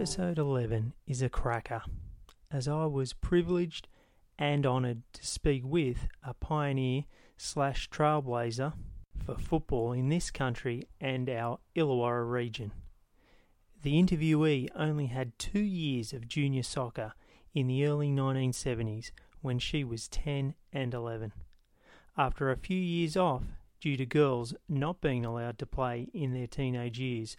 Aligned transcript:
Episode 0.00 0.38
11 0.38 0.94
is 1.06 1.20
a 1.20 1.28
cracker, 1.28 1.82
as 2.50 2.66
I 2.66 2.86
was 2.86 3.12
privileged 3.12 3.86
and 4.38 4.64
honoured 4.64 5.02
to 5.12 5.26
speak 5.26 5.62
with 5.62 6.08
a 6.24 6.32
pioneer 6.32 7.04
slash 7.36 7.90
trailblazer 7.90 8.72
for 9.22 9.36
football 9.36 9.92
in 9.92 10.08
this 10.08 10.30
country 10.30 10.88
and 11.02 11.28
our 11.28 11.58
Illawarra 11.76 12.24
region. 12.24 12.72
The 13.82 14.02
interviewee 14.02 14.70
only 14.74 15.08
had 15.08 15.38
two 15.38 15.60
years 15.60 16.14
of 16.14 16.26
junior 16.26 16.62
soccer 16.62 17.12
in 17.52 17.66
the 17.66 17.84
early 17.84 18.08
1970s 18.08 19.10
when 19.42 19.58
she 19.58 19.84
was 19.84 20.08
10 20.08 20.54
and 20.72 20.94
11. 20.94 21.34
After 22.16 22.50
a 22.50 22.56
few 22.56 22.80
years 22.80 23.18
off, 23.18 23.42
due 23.80 23.96
to 23.96 24.06
girls 24.06 24.54
not 24.68 25.00
being 25.00 25.24
allowed 25.24 25.58
to 25.58 25.66
play 25.66 26.08
in 26.12 26.32
their 26.32 26.46
teenage 26.46 26.98
years, 26.98 27.36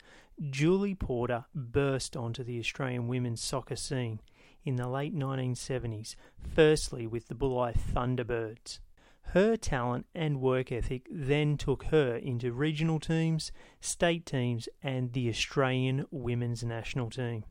Julie 0.49 0.95
Porter 0.95 1.45
burst 1.53 2.17
onto 2.17 2.43
the 2.43 2.57
Australian 2.57 3.07
women's 3.07 3.43
soccer 3.43 3.75
scene 3.75 4.21
in 4.63 4.75
the 4.75 4.87
late 4.87 5.15
1970s, 5.15 6.15
firstly 6.55 7.05
with 7.05 7.27
the 7.27 7.35
Bulli 7.35 7.77
Thunderbirds. 7.77 8.79
Her 9.21 9.55
talent 9.55 10.07
and 10.15 10.41
work 10.41 10.71
ethic 10.71 11.07
then 11.11 11.57
took 11.57 11.83
her 11.85 12.15
into 12.15 12.53
regional 12.53 12.99
teams, 12.99 13.51
state 13.81 14.25
teams, 14.25 14.67
and 14.81 15.13
the 15.13 15.29
Australian 15.29 16.07
women's 16.09 16.63
national 16.63 17.11
team. 17.11 17.43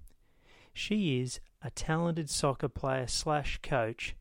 She 0.73 1.21
is 1.21 1.39
a 1.63 1.71
talented 1.71 2.29
soccer 2.29 2.69
player 2.69 3.07
slash 3.07 3.61
coach, 3.63 4.17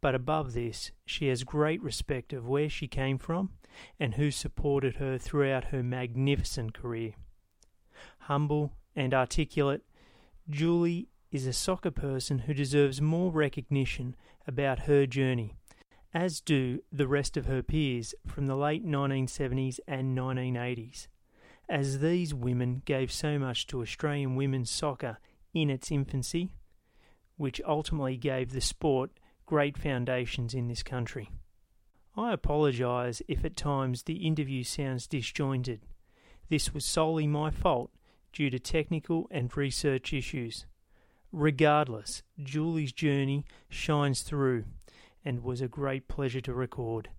but 0.00 0.14
above 0.14 0.52
this, 0.52 0.92
she 1.04 1.26
has 1.28 1.42
great 1.42 1.82
respect 1.82 2.32
of 2.32 2.46
where 2.46 2.68
she 2.68 2.86
came 2.86 3.18
from 3.18 3.50
and 3.98 4.14
who 4.14 4.30
supported 4.30 4.96
her 4.96 5.18
throughout 5.18 5.64
her 5.66 5.82
magnificent 5.82 6.74
career. 6.74 7.14
Humble 8.26 8.72
and 8.96 9.12
articulate, 9.12 9.82
Julie 10.48 11.08
is 11.30 11.46
a 11.46 11.52
soccer 11.52 11.90
person 11.90 12.38
who 12.38 12.54
deserves 12.54 13.02
more 13.02 13.30
recognition 13.30 14.16
about 14.46 14.80
her 14.80 15.04
journey, 15.04 15.52
as 16.14 16.40
do 16.40 16.80
the 16.90 17.06
rest 17.06 17.36
of 17.36 17.44
her 17.44 17.62
peers 17.62 18.14
from 18.26 18.46
the 18.46 18.56
late 18.56 18.86
1970s 18.86 19.78
and 19.86 20.16
1980s, 20.16 21.08
as 21.68 21.98
these 21.98 22.32
women 22.32 22.80
gave 22.86 23.12
so 23.12 23.38
much 23.38 23.66
to 23.66 23.82
Australian 23.82 24.36
women's 24.36 24.70
soccer 24.70 25.18
in 25.52 25.68
its 25.68 25.90
infancy, 25.92 26.50
which 27.36 27.60
ultimately 27.66 28.16
gave 28.16 28.52
the 28.52 28.60
sport 28.62 29.10
great 29.44 29.76
foundations 29.76 30.54
in 30.54 30.68
this 30.68 30.82
country. 30.82 31.30
I 32.16 32.32
apologise 32.32 33.20
if 33.28 33.44
at 33.44 33.54
times 33.54 34.04
the 34.04 34.26
interview 34.26 34.64
sounds 34.64 35.06
disjointed. 35.06 35.82
This 36.48 36.72
was 36.72 36.86
solely 36.86 37.26
my 37.26 37.50
fault 37.50 37.90
due 38.34 38.50
to 38.50 38.58
technical 38.58 39.28
and 39.30 39.56
research 39.56 40.12
issues. 40.12 40.66
Regardless, 41.32 42.22
Julie's 42.42 42.92
journey 42.92 43.44
shines 43.68 44.22
through 44.22 44.64
and 45.24 45.44
was 45.44 45.60
a 45.60 45.68
great 45.68 46.08
pleasure 46.08 46.40
to 46.40 46.52
record. 46.52 47.10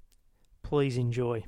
Please 0.62 0.98
enjoy. 0.98 1.46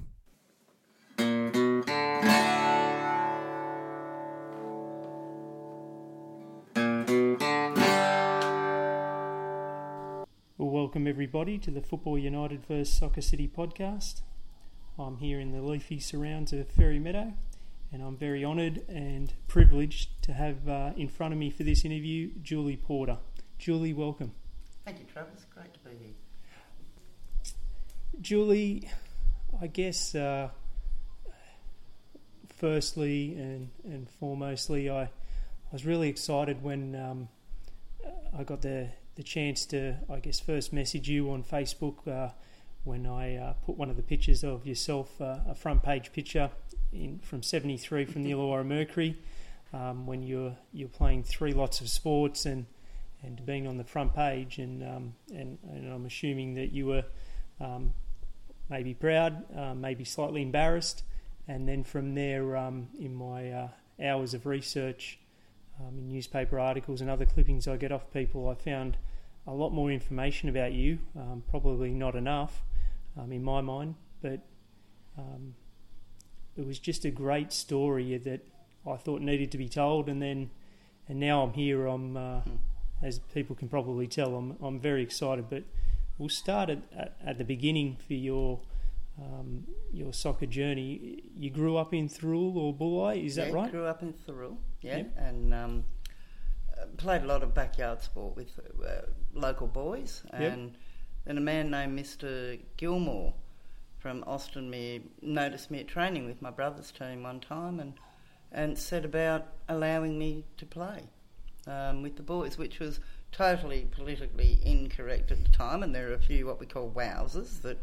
Well, 10.58 10.70
welcome 10.70 11.08
everybody 11.08 11.58
to 11.60 11.72
the 11.72 11.82
Football 11.82 12.18
United 12.18 12.66
vs 12.66 12.90
Soccer 12.90 13.22
City 13.22 13.52
podcast. 13.54 14.22
I'm 14.98 15.17
here 15.17 15.39
in 15.39 15.52
the 15.52 15.61
leafy 15.61 15.99
surrounds 15.99 16.54
of 16.54 16.70
Ferry 16.70 16.99
Meadow, 16.99 17.34
and 17.92 18.02
I'm 18.02 18.17
very 18.17 18.43
honoured 18.43 18.83
and 18.89 19.33
privileged 19.48 20.21
to 20.23 20.33
have 20.33 20.67
uh, 20.67 20.92
in 20.98 21.08
front 21.08 21.33
of 21.33 21.39
me 21.39 21.49
for 21.49 21.64
this 21.64 21.86
interview 21.86 22.31
Julie 22.42 22.77
Porter. 22.77 23.17
Julie, 23.58 23.93
welcome. 23.93 24.33
Thank 24.86 24.99
you, 24.99 25.05
Travis. 25.05 25.45
Great 25.53 25.73
to 25.73 25.80
be 25.80 25.95
here. 25.95 27.53
Julie, 28.21 28.89
I 29.61 29.67
guess 29.67 30.15
uh, 30.15 30.49
firstly 32.58 33.36
and, 33.37 33.70
and 33.83 34.08
foremostly, 34.21 34.92
I, 34.92 35.04
I 35.04 35.09
was 35.71 35.86
really 35.86 36.09
excited 36.09 36.64
when 36.64 36.95
um, 36.95 37.30
I 38.37 38.43
got 38.43 38.61
the 38.61 38.89
the 39.17 39.23
chance 39.23 39.65
to, 39.65 39.95
I 40.11 40.19
guess, 40.19 40.39
first 40.39 40.71
message 40.71 41.09
you 41.09 41.31
on 41.31 41.43
Facebook 41.43 42.08
uh, 42.08 42.31
when 42.83 43.08
I 43.08 43.36
uh, 43.36 43.54
put 43.65 43.75
one 43.75 43.89
of 43.89 43.98
the 43.98 44.04
pictures 44.04 44.43
of 44.43 44.67
yourself, 44.67 45.19
uh, 45.19 45.39
a 45.49 45.55
front 45.55 45.81
page 45.81 46.14
picture 46.14 46.52
in, 46.92 47.20
from 47.20 47.43
'73 47.43 48.05
from 48.05 48.23
the 48.23 48.31
Illawarra 48.31 48.65
Mercury, 48.65 49.17
um, 49.73 50.05
when 50.05 50.23
you're 50.23 50.55
you're 50.73 50.89
playing 50.89 51.23
three 51.23 51.53
lots 51.53 51.81
of 51.81 51.89
sports 51.89 52.45
and 52.45 52.65
and 53.23 53.43
being 53.45 53.67
on 53.67 53.77
the 53.77 53.83
front 53.83 54.14
page, 54.14 54.59
and 54.59 54.83
um, 54.83 55.14
and, 55.33 55.58
and 55.70 55.92
I'm 55.92 56.05
assuming 56.05 56.55
that 56.55 56.71
you 56.71 56.87
were 56.87 57.03
um, 57.59 57.93
maybe 58.70 58.93
proud, 58.93 59.43
uh, 59.55 59.73
maybe 59.73 60.03
slightly 60.03 60.42
embarrassed, 60.42 61.03
and 61.48 61.67
then 61.67 61.83
from 61.83 62.15
there, 62.15 62.55
um, 62.55 62.89
in 62.99 63.15
my 63.15 63.52
uh, 63.52 63.67
hours 64.04 64.33
of 64.33 64.45
research. 64.45 65.19
Um, 65.80 65.99
in 65.99 66.09
newspaper 66.09 66.59
articles 66.59 67.02
and 67.02 67.09
other 67.09 67.27
clippings 67.27 67.67
I 67.67 67.77
get 67.77 67.92
off 67.92 68.11
people, 68.11 68.49
I 68.49 68.55
found 68.55 68.98
a 69.45 69.54
lot 69.54 69.69
more 69.69 69.92
information 69.92 70.49
about 70.49 70.73
you. 70.73 70.98
Um, 71.15 71.43
probably 71.52 71.92
not 71.92 72.15
enough 72.15 72.64
in 73.30 73.43
my 73.43 73.61
mind, 73.61 73.93
but 74.21 74.42
um, 75.17 75.54
it 76.58 76.66
was 76.66 76.80
just 76.80 77.06
a 77.06 77.12
great 77.12 77.54
story 77.54 78.18
that 78.18 78.42
I 78.86 78.98
thought 78.98 79.22
needed 79.22 79.52
to 79.52 79.58
be 79.58 79.70
told. 79.70 80.10
And 80.10 80.22
then, 80.22 80.50
and 81.08 81.20
now 81.20 81.44
I'm 81.44 81.54
here. 81.54 81.86
I'm, 81.88 82.18
uh, 82.18 82.42
as 83.02 83.20
people 83.34 83.56
can 83.56 83.70
probably 83.70 84.08
tell, 84.08 84.36
I'm 84.36 84.58
I'm 84.62 84.80
very 84.80 85.04
excited. 85.04 85.50
But 85.50 85.64
we'll 86.17 86.30
start 86.30 86.70
at, 86.70 86.80
at, 86.96 87.17
at 87.26 87.38
the 87.38 87.44
beginning 87.46 87.98
for 88.06 88.14
your. 88.14 88.60
Um, 89.20 89.64
your 89.92 90.14
soccer 90.14 90.46
journey. 90.46 91.23
You 91.36 91.50
grew 91.50 91.76
up 91.76 91.92
in 91.92 92.08
Thirroul 92.08 92.56
or 92.56 92.72
Bulli, 92.72 93.26
is 93.26 93.34
that 93.38 93.48
yeah, 93.48 93.54
right? 93.56 93.72
grew 93.72 93.86
up 93.86 94.04
in 94.04 94.14
Thirroul, 94.14 94.58
yeah, 94.82 94.98
Yep. 94.98 95.14
and 95.17 95.54
um, 95.56 95.86
played 96.98 97.23
a 97.23 97.26
lot 97.26 97.42
of 97.42 97.54
backyard 97.56 98.04
sport 98.04 98.36
with 98.36 98.60
uh, 98.88 99.08
local 99.34 99.66
boys. 99.66 100.22
Yep. 100.34 100.54
And 100.54 100.78
then 101.26 101.38
a 101.40 101.42
man 101.42 101.72
named 101.72 101.98
Mr. 101.98 102.60
Gilmore 102.78 103.34
from 104.00 104.24
Austinmer 104.24 105.02
noticed 105.22 105.72
me 105.72 105.80
at 105.80 105.88
training 105.88 106.26
with 106.26 106.42
my 106.42 106.52
brother's 106.52 106.92
team 106.92 107.24
one 107.24 107.40
time 107.40 107.80
and, 107.80 107.94
and 108.52 108.78
said 108.78 109.06
about 109.06 109.48
allowing 109.68 110.18
me 110.18 110.46
to 110.58 110.66
play 110.66 111.04
um, 111.68 112.02
with 112.02 112.16
the 112.16 112.24
boys, 112.24 112.58
which 112.58 112.80
was 112.80 113.00
totally 113.32 113.88
politically 113.92 114.60
incorrect 114.64 115.32
at 115.32 115.44
the 115.44 115.50
time. 115.50 115.84
And 115.84 115.94
there 115.94 116.10
are 116.10 116.14
a 116.14 116.20
few 116.20 116.46
what 116.46 116.60
we 116.60 116.66
call 116.66 116.92
wowsers 116.92 117.62
that 117.62 117.80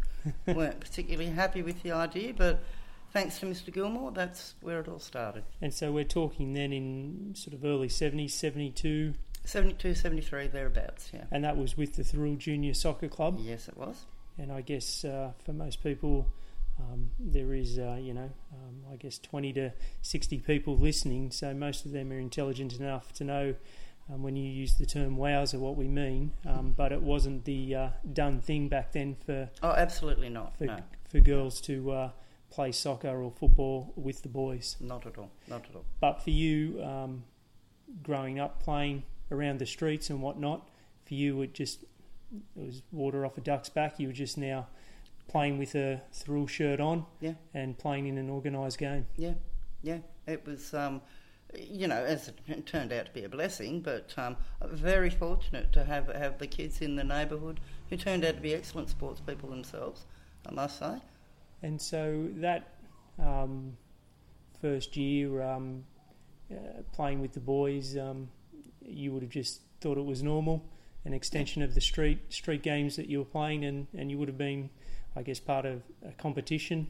weren't 0.56 0.80
particularly 0.80 1.30
happy 1.30 1.62
with 1.62 1.82
the 1.82 1.92
idea, 1.92 2.32
but 2.32 2.60
thanks 3.12 3.38
to 3.38 3.46
Mr. 3.46 3.72
Gilmore, 3.72 4.10
that's 4.10 4.54
where 4.60 4.80
it 4.80 4.88
all 4.88 4.98
started. 4.98 5.44
And 5.60 5.72
so 5.72 5.92
we're 5.92 6.04
talking 6.04 6.54
then 6.54 6.72
in 6.72 7.34
sort 7.36 7.54
of 7.54 7.64
early 7.64 7.88
70s, 7.88 8.32
72, 8.32 9.14
72, 9.44 9.94
73, 9.94 10.48
thereabouts, 10.48 11.10
yeah. 11.12 11.24
and 11.30 11.44
that 11.44 11.56
was 11.56 11.76
with 11.76 11.94
the 11.94 12.02
Thirroul 12.02 12.38
Junior 12.38 12.72
Soccer 12.72 13.08
Club. 13.08 13.38
Yes, 13.40 13.68
it 13.68 13.76
was. 13.76 14.06
And 14.38 14.50
I 14.52 14.60
guess 14.62 15.04
uh, 15.04 15.32
for 15.44 15.52
most 15.52 15.82
people, 15.82 16.26
um, 16.80 17.10
there 17.20 17.54
is, 17.54 17.78
uh, 17.78 17.98
you 18.00 18.14
know, 18.14 18.30
um, 18.52 18.82
I 18.92 18.96
guess 18.96 19.18
20 19.18 19.52
to 19.54 19.72
60 20.02 20.38
people 20.40 20.76
listening, 20.76 21.30
so 21.30 21.54
most 21.54 21.84
of 21.86 21.92
them 21.92 22.10
are 22.12 22.18
intelligent 22.18 22.74
enough 22.74 23.12
to 23.14 23.24
know 23.24 23.54
um, 24.12 24.22
when 24.22 24.34
you 24.36 24.50
use 24.50 24.74
the 24.74 24.84
term 24.86 25.16
wowser 25.16 25.58
what 25.58 25.76
we 25.76 25.86
mean, 25.88 26.32
um, 26.46 26.72
but 26.76 26.90
it 26.92 27.00
wasn't 27.00 27.44
the 27.44 27.74
uh, 27.74 27.88
done 28.12 28.40
thing 28.40 28.68
back 28.68 28.92
then 28.92 29.16
for, 29.24 29.48
Oh, 29.62 29.70
absolutely 29.70 30.28
not. 30.28 30.56
for, 30.58 30.64
No, 30.64 30.78
for 31.08 31.20
girls 31.20 31.60
to 31.62 31.90
uh, 31.92 32.10
play 32.50 32.72
soccer 32.72 33.22
or 33.22 33.30
football 33.30 33.92
with 33.96 34.22
the 34.22 34.28
boys. 34.28 34.76
not 34.80 35.06
at 35.06 35.16
all. 35.16 35.30
Not 35.48 35.64
at 35.70 35.76
all. 35.76 35.84
But 36.00 36.22
for 36.22 36.30
you, 36.30 36.82
um, 36.82 37.24
growing 38.02 38.40
up 38.40 38.60
playing 38.62 39.04
around 39.30 39.58
the 39.58 39.66
streets 39.66 40.10
and 40.10 40.20
whatnot, 40.20 40.68
for 41.06 41.14
you 41.14 41.40
it 41.42 41.54
just 41.54 41.84
it 42.56 42.64
was 42.66 42.82
water 42.92 43.24
off 43.24 43.36
a 43.38 43.40
duck's 43.40 43.68
back. 43.68 43.98
You 43.98 44.08
were 44.08 44.12
just 44.14 44.36
now 44.38 44.66
playing 45.28 45.58
with 45.58 45.74
a 45.74 46.02
Thirroul 46.12 46.48
shirt 46.48 46.80
on 46.80 47.06
Yeah. 47.20 47.34
and 47.54 47.78
playing 47.78 48.06
in 48.06 48.18
an 48.18 48.28
organised 48.30 48.78
game. 48.78 49.06
Yeah, 49.16 49.34
yeah. 49.82 49.98
It 50.26 50.44
was, 50.46 50.72
um, 50.74 51.00
you 51.58 51.86
know, 51.86 52.02
as 52.04 52.28
it 52.28 52.66
turned 52.66 52.92
out 52.92 53.06
to 53.06 53.12
be 53.12 53.24
a 53.24 53.28
blessing, 53.28 53.80
but 53.80 54.12
um, 54.16 54.36
very 54.62 55.10
fortunate 55.10 55.72
to 55.72 55.84
have 55.84 56.08
have 56.08 56.38
the 56.38 56.46
kids 56.46 56.80
in 56.80 56.96
the 56.96 57.04
neighbourhood 57.04 57.60
who 57.90 57.96
turned 57.96 58.24
out 58.24 58.34
to 58.36 58.40
be 58.40 58.54
excellent 58.54 58.90
sports 58.90 59.20
people 59.20 59.48
themselves. 59.50 60.04
I 60.46 60.52
must 60.52 60.78
say. 60.78 60.98
And 61.62 61.80
so 61.80 62.28
that 62.36 62.74
um, 63.18 63.76
first 64.60 64.96
year 64.96 65.40
um, 65.42 65.84
uh, 66.50 66.82
playing 66.92 67.20
with 67.20 67.32
the 67.32 67.40
boys, 67.40 67.96
um, 67.96 68.28
you 68.82 69.12
would 69.12 69.22
have 69.22 69.30
just 69.30 69.62
thought 69.80 69.96
it 69.96 70.04
was 70.04 70.22
normal, 70.22 70.62
an 71.04 71.12
extension 71.12 71.62
of 71.62 71.74
the 71.74 71.80
street 71.80 72.32
street 72.32 72.62
games 72.62 72.96
that 72.96 73.08
you 73.08 73.18
were 73.18 73.24
playing, 73.24 73.64
and, 73.64 73.86
and 73.96 74.10
you 74.10 74.18
would 74.18 74.28
have 74.28 74.38
been, 74.38 74.70
I 75.16 75.22
guess, 75.22 75.40
part 75.40 75.66
of 75.66 75.82
a 76.06 76.12
competition 76.12 76.86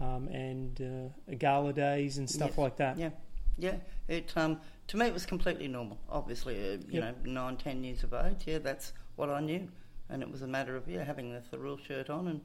um, 0.00 0.28
and 0.28 1.12
uh, 1.30 1.34
gala 1.36 1.72
days 1.72 2.18
and 2.18 2.28
stuff 2.28 2.58
like 2.58 2.76
that. 2.76 2.98
Yeah, 2.98 3.10
Yeah, 3.58 3.76
it 4.08 4.32
um, 4.36 4.60
to 4.88 4.96
me 4.96 5.06
it 5.06 5.12
was 5.14 5.26
completely 5.26 5.68
normal. 5.68 5.98
Obviously, 6.08 6.56
uh, 6.56 6.72
you 6.88 7.00
Yep. 7.00 7.24
know, 7.24 7.32
nine, 7.32 7.56
ten 7.56 7.82
years 7.82 8.02
of 8.04 8.12
age. 8.14 8.44
Yeah, 8.46 8.58
that's 8.58 8.92
what 9.16 9.30
I 9.30 9.40
knew, 9.40 9.68
and 10.08 10.22
it 10.22 10.30
was 10.30 10.42
a 10.42 10.46
matter 10.46 10.76
of 10.76 10.88
yeah 10.88 11.04
having 11.04 11.32
the 11.32 11.40
Thirroul 11.40 11.78
shirt 11.84 12.10
on 12.10 12.28
and 12.28 12.40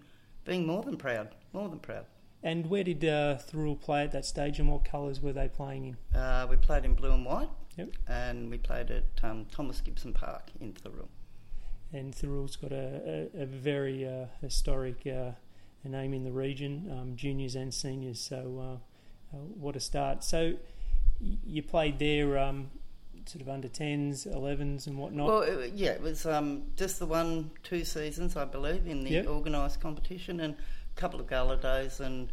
being 0.46 0.66
more 0.66 0.82
than 0.84 0.98
proud, 0.98 1.36
more 1.54 1.70
than 1.70 1.80
proud. 1.80 2.06
And 2.44 2.68
where 2.72 2.84
did 2.84 3.06
uh, 3.06 3.38
play 3.82 4.04
at 4.04 4.12
that 4.14 4.26
stage, 4.26 4.60
and 4.60 4.68
what 4.68 4.84
colours 4.84 5.22
were 5.22 5.34
they 5.34 5.48
playing 5.48 5.86
in? 6.14 6.20
Uh, 6.20 6.48
we 6.50 6.56
played 6.56 6.86
in 6.86 6.96
blue 6.96 7.12
and 7.12 7.24
white, 7.24 7.50
Yep. 7.78 7.90
and 8.08 8.50
we 8.52 8.58
played 8.58 8.92
at 8.92 9.04
um, 9.24 9.46
Thomas 9.52 9.80
Gibson 9.82 10.14
Park 10.14 10.50
in 10.60 10.74
Thirroul. 10.74 11.08
And 11.94 12.14
Thirroul's 12.14 12.56
got 12.56 12.72
a, 12.72 13.30
a, 13.36 13.42
a 13.44 13.46
very 13.46 14.08
uh, 14.08 14.26
historic 14.42 15.06
uh, 15.08 15.32
name 15.84 16.14
in 16.14 16.24
the 16.24 16.32
region, 16.32 16.90
um, 16.92 17.16
juniors 17.16 17.56
and 17.56 17.74
seniors. 17.74 18.20
So, 18.20 18.80
uh, 19.34 19.36
uh, 19.36 19.40
what 19.40 19.76
a 19.76 19.80
start! 19.80 20.24
So, 20.24 20.54
y- 21.20 21.38
you 21.46 21.62
played 21.64 22.00
there, 22.00 22.38
um, 22.38 22.70
sort 23.26 23.42
of 23.42 23.50
under 23.50 23.68
tens, 23.68 24.26
elevens, 24.26 24.88
and 24.88 24.98
whatnot. 24.98 25.28
Well, 25.28 25.42
it, 25.42 25.74
yeah, 25.74 25.90
it 25.92 26.02
was 26.02 26.26
um, 26.26 26.64
just 26.78 27.00
the 27.00 27.06
one, 27.06 27.52
two 27.64 27.84
seasons, 27.84 28.36
I 28.38 28.46
believe, 28.46 28.88
in 28.88 29.04
the 29.04 29.12
Yep. 29.12 29.28
organised 29.28 29.80
competition 29.82 30.40
and 30.40 30.56
a 30.56 31.00
couple 31.00 31.20
of 31.20 31.28
gala 31.30 31.58
days. 31.58 32.00
And 32.00 32.30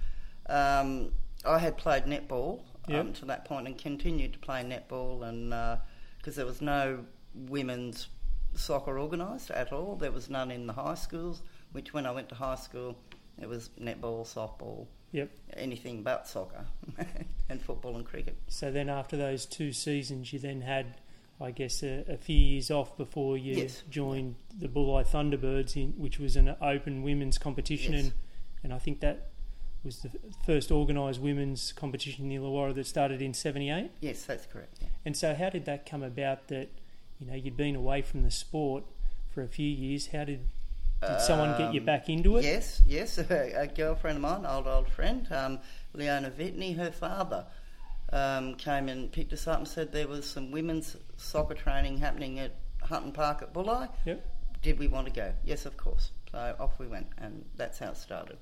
um, 0.49 1.11
I 1.45 1.59
had 1.59 1.77
played 1.77 2.05
netball 2.05 2.61
Yep. 2.89 3.01
um, 3.01 3.13
to 3.15 3.25
that 3.27 3.45
point 3.45 3.67
and 3.67 3.77
continued 3.79 4.33
to 4.35 4.39
play 4.39 4.63
netball, 4.65 5.23
and 5.29 5.79
because 6.19 6.37
there 6.37 6.47
was 6.47 6.61
no 6.61 7.05
women's 7.35 8.09
soccer 8.55 8.99
organised 8.99 9.51
at 9.51 9.73
all, 9.73 9.97
there 9.97 10.13
was 10.13 10.29
none 10.31 10.51
in 10.51 10.67
the 10.67 10.73
high 10.73 10.95
schools. 10.95 11.43
Which, 11.73 11.93
when 11.93 12.07
I 12.07 12.11
went 12.13 12.31
to 12.31 12.35
high 12.35 12.55
school, 12.55 12.97
it 13.41 13.47
was 13.49 13.69
netball, 13.81 14.27
softball, 14.27 14.87
Yep. 15.13 15.31
anything 15.55 16.03
but 16.03 16.27
soccer, 16.27 16.65
and 17.51 17.61
football 17.61 17.97
and 17.97 18.07
cricket. 18.07 18.37
So 18.49 18.71
then, 18.71 18.89
after 18.89 19.17
those 19.19 19.45
two 19.45 19.73
seasons, 19.73 20.33
you 20.33 20.39
then 20.39 20.63
had, 20.63 20.95
I 21.41 21.51
guess, 21.51 21.83
a, 21.83 22.05
a 22.09 22.17
few 22.17 22.37
years 22.37 22.71
off 22.71 22.97
before 22.97 23.37
you 23.37 23.57
Yes. 23.57 23.83
joined 23.91 24.37
the 24.59 24.67
Bulli 24.69 25.07
Thunderbirds, 25.07 25.77
in, 25.77 25.93
which 25.99 26.19
was 26.19 26.37
an 26.37 26.57
open 26.63 27.03
women's 27.03 27.37
competition, 27.39 27.93
Yes. 27.93 28.05
and 28.05 28.13
and 28.65 28.73
I 28.75 28.79
think 28.79 29.01
that 29.01 29.29
was 29.85 29.99
the 30.01 30.11
first 30.45 30.71
organised 30.71 31.21
women's 31.21 31.73
competition 31.73 32.25
in 32.25 32.29
the 32.31 32.37
Illawarra 32.37 32.75
that 32.75 32.87
started 32.87 33.23
in 33.23 33.33
'78. 33.35 33.91
Yes, 34.01 34.23
that's 34.25 34.47
correct. 34.47 34.79
yeah. 34.81 34.89
And 35.05 35.17
so, 35.17 35.35
how 35.35 35.51
did 35.51 35.65
that 35.67 35.87
come 35.89 36.03
about? 36.03 36.49
That 36.49 36.69
you 37.21 37.27
know 37.27 37.35
you'd 37.35 37.57
been 37.57 37.77
away 37.77 38.03
from 38.03 38.23
the 38.23 38.31
sport 38.31 38.85
for 39.33 39.43
a 39.43 39.49
few 39.49 39.69
years. 39.69 40.09
How 40.09 40.25
did 40.25 40.41
did 41.01 41.21
someone 41.21 41.57
get 41.57 41.73
you 41.75 41.81
Um, 41.81 41.87
back 41.87 42.09
into 42.09 42.37
it? 42.39 42.45
Yes, 42.45 42.83
yes. 42.87 43.19
A, 43.19 43.53
a 43.57 43.67
girlfriend 43.69 44.17
of 44.17 44.23
mine, 44.23 44.45
old 44.45 44.67
old 44.67 44.89
friend, 44.89 45.27
um, 45.31 45.61
Leona 45.95 46.31
Vitney, 46.31 46.77
her 46.77 46.91
father, 46.91 47.47
um, 48.13 48.55
came 48.57 48.89
and 48.89 49.13
picked 49.13 49.33
us 49.33 49.47
up 49.47 49.59
and 49.59 49.69
said 49.69 49.93
there 49.93 50.09
was 50.09 50.27
some 50.29 50.51
women's 50.51 50.97
soccer 51.17 51.55
training 51.55 51.99
happening 51.99 52.39
at 52.41 52.53
Hutton 52.83 53.13
Park 53.13 53.43
at 53.43 53.55
Bulli. 53.55 53.89
Yep. 54.07 54.27
Did 54.63 54.79
we 54.81 54.89
want 54.89 55.07
to 55.07 55.13
go? 55.13 55.33
Yes, 55.45 55.67
of 55.67 55.77
course. 55.77 56.11
So 56.33 56.57
off 56.59 56.79
we 56.81 56.89
went, 56.89 57.07
and 57.19 57.45
that's 57.57 57.79
how 57.79 57.91
it 57.91 57.97
started. 57.97 58.39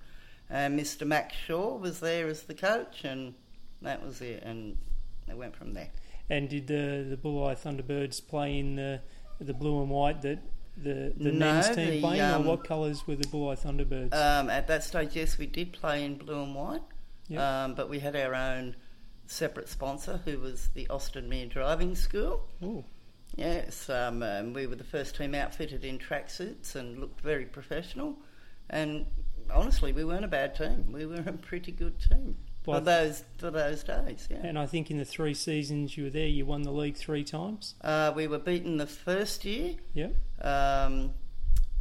And 0.48 0.78
Mr. 0.78 1.06
Max 1.06 1.34
Shaw 1.34 1.76
was 1.76 2.00
there 2.00 2.28
as 2.28 2.43
the 2.43 2.54
coach, 2.54 3.04
and 3.04 3.34
that 3.82 4.04
was 4.04 4.20
it. 4.20 4.43
And 4.44 4.76
it 5.28 5.37
went 5.37 5.56
from 5.56 5.75
there. 5.75 5.88
And 6.31 6.48
did 6.48 6.66
the 6.66 7.06
the 7.08 7.16
Bulli 7.16 7.56
Thunderbirds 7.56 8.26
play 8.26 8.58
in 8.58 8.76
the 8.76 9.00
the 9.40 9.54
blue 9.54 9.81
and 9.81 9.90
white 9.90 10.22
that 10.22 10.38
the 10.76 11.12
the 11.16 11.32
No, 11.32 11.52
men's 11.52 11.69
team 11.70 11.90
the, 11.90 12.00
playing, 12.00 12.20
um, 12.22 12.43
or 12.43 12.50
what 12.50 12.64
colours 12.64 13.06
were 13.06 13.16
the 13.16 13.28
Bulli 13.28 13.58
Thunderbirds? 13.58 14.14
Um, 14.14 14.50
at 14.50 14.66
that 14.69 14.84
stage, 14.84 15.14
yes, 15.16 15.38
we 15.38 15.46
did 15.46 15.72
play 15.72 16.04
in 16.04 16.16
blue 16.16 16.43
and 16.43 16.54
white, 16.54 16.82
Yep. 17.28 17.40
um, 17.40 17.75
but 17.75 17.88
we 17.88 18.00
had 18.00 18.14
our 18.16 18.34
own 18.34 18.76
separate 19.26 19.69
sponsor, 19.69 20.20
who 20.25 20.38
was 20.38 20.69
the 20.75 20.87
Austinmer 20.88 21.49
Driving 21.49 21.94
School. 21.96 22.46
Ooh. 22.62 22.84
Yes, 23.34 23.90
um, 23.90 24.22
um, 24.22 24.52
we 24.52 24.66
were 24.66 24.76
the 24.76 24.84
first 24.84 25.16
team 25.16 25.34
outfitted 25.34 25.84
in 25.84 25.99
tracksuits 25.99 26.75
and 26.75 26.99
looked 26.99 27.20
very 27.20 27.44
professional. 27.44 28.16
And 28.70 29.06
honestly, 29.52 29.93
we 29.93 30.04
weren't 30.04 30.25
a 30.25 30.28
bad 30.28 30.54
team. 30.54 30.87
We 30.93 31.06
were 31.06 31.16
a 31.26 31.32
pretty 31.32 31.72
good 31.72 31.98
team 32.00 32.37
Well, 32.64 32.78
for 32.81 32.84
those 32.84 33.25
for 33.38 33.50
those 33.50 33.82
days. 33.84 34.28
Yeah. 34.31 34.38
And 34.43 34.58
I 34.58 34.66
think 34.66 34.90
in 34.90 34.98
the 34.98 35.04
three 35.04 35.34
seasons 35.34 35.96
you 35.96 36.04
were 36.04 36.10
there, 36.10 36.26
you 36.26 36.44
won 36.46 36.62
the 36.62 36.72
league 36.72 36.96
three 36.96 37.25
times. 37.25 37.75
Uh, 37.82 38.12
we 38.14 38.26
were 38.26 38.38
beaten 38.38 38.76
the 38.76 38.87
first 38.87 39.44
year, 39.44 39.75
Yep. 39.94 40.14
um, 40.43 41.10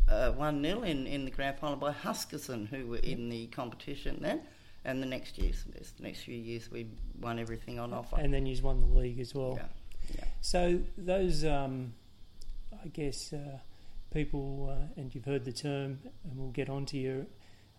uh, 0.08 0.32
1 0.32 0.62
0 0.64 0.84
in, 0.84 1.08
in 1.08 1.26
the 1.26 1.32
grand 1.32 1.58
final 1.58 1.76
by 1.78 1.92
Huskisson, 1.92 2.68
who 2.68 2.88
were 2.88 2.98
in 2.98 3.30
the 3.30 3.48
competition 3.48 4.20
then. 4.22 4.42
And 4.88 5.02
the 5.02 5.08
next 5.08 5.40
years, 5.40 5.64
the 5.98 6.04
next 6.04 6.20
few 6.22 6.36
years, 6.36 6.70
we 6.70 6.86
won 7.20 7.40
everything 7.40 7.80
on 7.80 7.92
offer. 7.92 8.18
And 8.20 8.32
then 8.32 8.46
you 8.46 8.62
won 8.62 8.82
the 8.82 9.00
league 9.00 9.20
as 9.20 9.34
well. 9.34 9.56
yeah, 9.58 9.66
yeah. 10.20 10.26
So 10.42 10.80
those, 10.96 11.44
um, 11.44 11.94
I 12.84 12.90
guess, 12.90 13.34
uh, 13.34 13.58
people, 14.14 14.70
uh, 14.72 15.02
and 15.02 15.14
you've 15.16 15.26
heard 15.26 15.44
the 15.44 15.52
term, 15.52 16.00
and 16.24 16.38
we'll 16.38 16.52
get 16.52 16.70
onto 16.70 16.98
your 16.98 17.26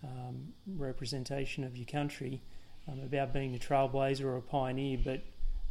um, 0.06 0.52
representation 0.76 1.64
of 1.64 1.76
your 1.76 1.86
country 1.86 2.40
um, 2.88 3.00
about 3.00 3.32
being 3.32 3.54
a 3.54 3.58
trailblazer 3.58 4.24
or 4.24 4.36
a 4.36 4.42
pioneer. 4.42 4.98
But 5.04 5.20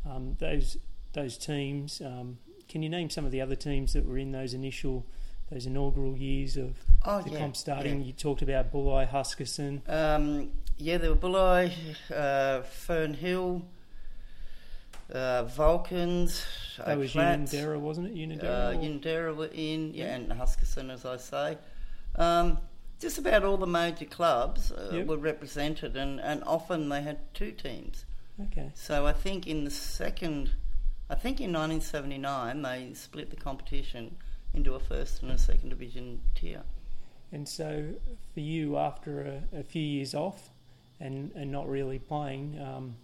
um, 0.09 0.35
those 0.39 0.77
those 1.13 1.37
teams, 1.37 2.01
um, 2.01 2.37
can 2.67 2.83
you 2.83 2.89
name 2.89 3.09
some 3.09 3.25
of 3.25 3.31
the 3.31 3.41
other 3.41 3.55
teams 3.55 3.93
that 3.93 4.05
were 4.05 4.17
in 4.17 4.31
those 4.33 4.53
initial, 4.53 5.05
those 5.51 5.65
inaugural 5.65 6.17
years 6.17 6.57
of 6.57 6.75
Oh, 7.05 7.21
the 7.21 7.29
yeah, 7.31 7.39
comp 7.39 7.55
starting? 7.55 8.03
You 8.03 8.11
talked 8.13 8.41
about 8.41 8.71
Bulli, 8.73 9.07
Huskisson. 9.09 9.81
Um, 9.89 10.51
yeah, 10.77 10.97
there 10.97 11.09
were 11.11 11.15
Bulli, 11.15 11.71
uh, 12.13 12.63
Fern 12.63 13.13
Hill, 13.13 13.61
uh, 15.13 15.43
Vulcans, 15.43 16.43
That 16.85 16.97
was 16.97 17.13
Unanderra, 17.13 17.79
wasn't 17.79 18.07
it? 18.07 18.11
uh, 18.11 18.15
Unanderra. 18.15 18.75
or- 18.75 18.79
Unanderra 18.81 19.35
were 19.35 19.49
in, 19.53 19.93
yeah, 19.93 20.15
and 20.15 20.29
Huskisson, 20.31 20.91
as 20.91 21.05
I 21.05 21.17
say. 21.17 21.57
Um, 22.15 22.57
just 22.99 23.17
about 23.17 23.43
all 23.43 23.57
the 23.57 23.67
major 23.67 24.05
clubs 24.05 24.71
uh, 24.71 24.89
Yep. 24.93 25.07
were 25.07 25.17
represented, 25.17 25.95
and, 25.95 26.19
and 26.19 26.43
often 26.45 26.89
they 26.89 27.01
had 27.01 27.19
two 27.33 27.51
teams. 27.51 28.05
okay. 28.41 28.71
So 28.73 29.05
I 29.05 29.13
think 29.13 29.47
in 29.47 29.63
the 29.65 29.71
second, 29.71 30.51
I 31.09 31.15
think 31.15 31.39
in 31.41 31.51
1979 31.53 32.61
they 32.61 32.93
split 32.93 33.29
the 33.29 33.35
competition 33.35 34.17
into 34.53 34.73
a 34.73 34.79
first 34.79 35.21
and 35.21 35.31
a 35.31 35.37
second 35.37 35.69
division 35.69 36.21
tier. 36.35 36.63
And 37.31 37.47
so, 37.49 37.95
for 38.33 38.39
you, 38.39 38.77
after 38.77 39.41
a, 39.53 39.59
a 39.59 39.63
few 39.63 39.81
years 39.81 40.13
off 40.13 40.51
and, 40.99 41.31
and 41.35 41.51
not 41.51 41.67
really 41.67 41.99
playing, 41.99 42.57
um, 42.61 42.95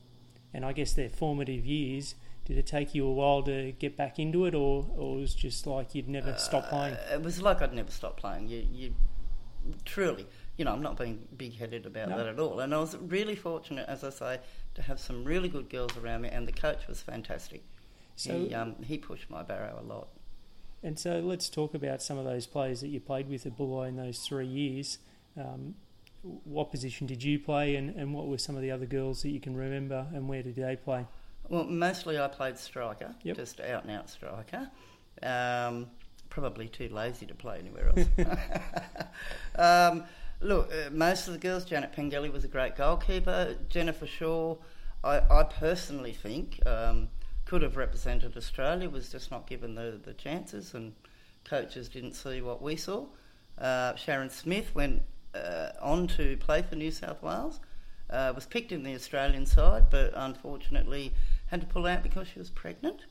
and 0.53 0.63
I 0.63 0.71
guess 0.74 0.93
they're 0.93 1.10
formative 1.10 1.65
years, 1.65 2.15
did 2.45 2.57
it 2.57 2.65
take 2.65 2.95
you 2.95 3.05
a 3.05 3.12
while 3.12 3.43
to 3.43 3.74
get 3.74 3.98
back 3.98 4.19
into 4.19 4.45
it, 4.45 4.55
or, 4.55 4.86
or 4.95 5.17
it 5.17 5.21
was 5.21 5.36
just 5.36 5.67
like 5.67 5.93
you'd 5.95 6.07
never 6.07 6.36
stop 6.38 6.69
playing? 6.69 6.93
Uh, 6.93 7.15
it 7.15 7.21
was 7.24 7.41
like 7.41 7.62
I'd 7.62 7.74
never 7.74 7.91
stop 7.91 8.15
playing. 8.17 8.48
You, 8.48 8.65
you 8.71 8.93
truly, 9.86 10.25
you 10.58 10.65
know, 10.65 10.72
I'm 10.74 10.82
not 10.82 10.98
being 10.98 11.27
big-headed 11.38 11.86
about 11.86 12.10
No. 12.10 12.18
that 12.18 12.27
at 12.27 12.39
all. 12.39 12.60
And 12.60 12.74
I 12.74 12.80
was 12.80 12.96
really 12.98 13.36
fortunate, 13.36 13.88
as 13.88 14.03
I 14.03 14.10
say, 14.10 14.39
to 14.75 14.82
have 14.82 15.00
some 15.00 15.24
really 15.24 15.50
good 15.50 15.70
girls 15.70 15.96
around 15.98 16.22
me, 16.22 16.30
and 16.30 16.48
the 16.48 16.51
coach 16.51 16.88
was 16.88 17.01
fantastic. 17.01 17.63
So, 18.15 18.34
he 18.38 18.53
um, 18.53 18.75
he 18.84 18.98
pushed 18.98 19.30
my 19.30 19.41
barrow 19.44 19.80
a 19.82 19.86
lot. 19.86 20.10
and 20.84 20.98
so 21.00 21.20
let's 21.20 21.50
talk 21.50 21.74
about 21.74 22.01
some 22.01 22.18
of 22.18 22.25
those 22.25 22.46
players 22.48 22.82
that 22.82 22.88
you 22.89 23.00
played 23.00 23.27
with 23.30 23.46
at 23.46 23.58
Bulli 23.58 23.88
in 23.89 23.96
those 23.96 24.20
three 24.20 24.46
years. 24.48 25.00
Um, 25.38 25.75
what 26.44 26.70
position 26.70 27.08
did 27.08 27.24
you 27.24 27.39
play, 27.39 27.75
and, 27.75 27.89
and 27.96 28.13
what 28.13 28.27
were 28.27 28.38
some 28.38 28.56
of 28.56 28.62
the 28.62 28.70
other 28.72 28.86
girls 28.86 29.22
that 29.24 29.30
you 29.30 29.39
can 29.39 29.56
remember, 29.56 30.06
and 30.13 30.27
where 30.30 30.44
did 30.44 30.56
they 30.56 30.75
play? 30.75 31.06
Well, 31.50 31.63
mostly 31.63 32.20
I 32.20 32.27
played 32.27 32.58
striker, 32.60 33.15
Yep. 33.24 33.36
just 33.38 33.60
out 33.60 33.84
and 33.84 33.91
out 33.91 34.10
striker. 34.10 34.70
Um, 35.24 35.89
probably 36.31 36.67
too 36.67 36.89
lazy 36.89 37.27
to 37.27 37.35
play 37.35 37.59
anywhere 37.59 37.91
else. 37.95 38.07
um, 39.55 40.05
look, 40.41 40.71
uh, 40.73 40.89
most 40.89 41.27
of 41.27 41.33
the 41.33 41.39
girls, 41.39 41.63
Janet 41.63 41.91
Pengelly 41.91 42.31
was 42.31 42.43
a 42.43 42.47
great 42.47 42.75
goalkeeper. 42.75 43.55
Jennifer 43.69 44.07
Shaw, 44.07 44.55
I, 45.03 45.19
I 45.29 45.43
personally 45.43 46.13
think, 46.13 46.59
um, 46.65 47.09
could 47.45 47.61
have 47.61 47.77
represented 47.77 48.35
Australia, 48.35 48.89
was 48.89 49.11
just 49.11 49.29
not 49.29 49.45
given 49.45 49.75
the, 49.75 50.00
the 50.03 50.13
chances, 50.13 50.73
and 50.73 50.93
coaches 51.43 51.88
didn't 51.89 52.13
see 52.13 52.41
what 52.41 52.61
we 52.63 52.75
saw. 52.75 53.05
Uh, 53.59 53.93
Sharon 53.95 54.31
Smith 54.31 54.73
went 54.73 55.03
uh, 55.35 55.69
on 55.79 56.07
to 56.07 56.38
play 56.38 56.63
for 56.63 56.75
New 56.75 56.91
South 56.91 57.21
Wales. 57.21 57.59
Uh, 58.09 58.33
was 58.35 58.45
picked 58.45 58.73
in 58.73 58.83
the 58.83 58.93
Australian 58.93 59.45
side, 59.45 59.85
but 59.89 60.11
unfortunately 60.15 61.13
had 61.47 61.61
to 61.61 61.67
pull 61.67 61.85
out 61.85 62.03
because 62.03 62.27
she 62.27 62.39
was 62.39 62.50
pregnant 62.50 63.01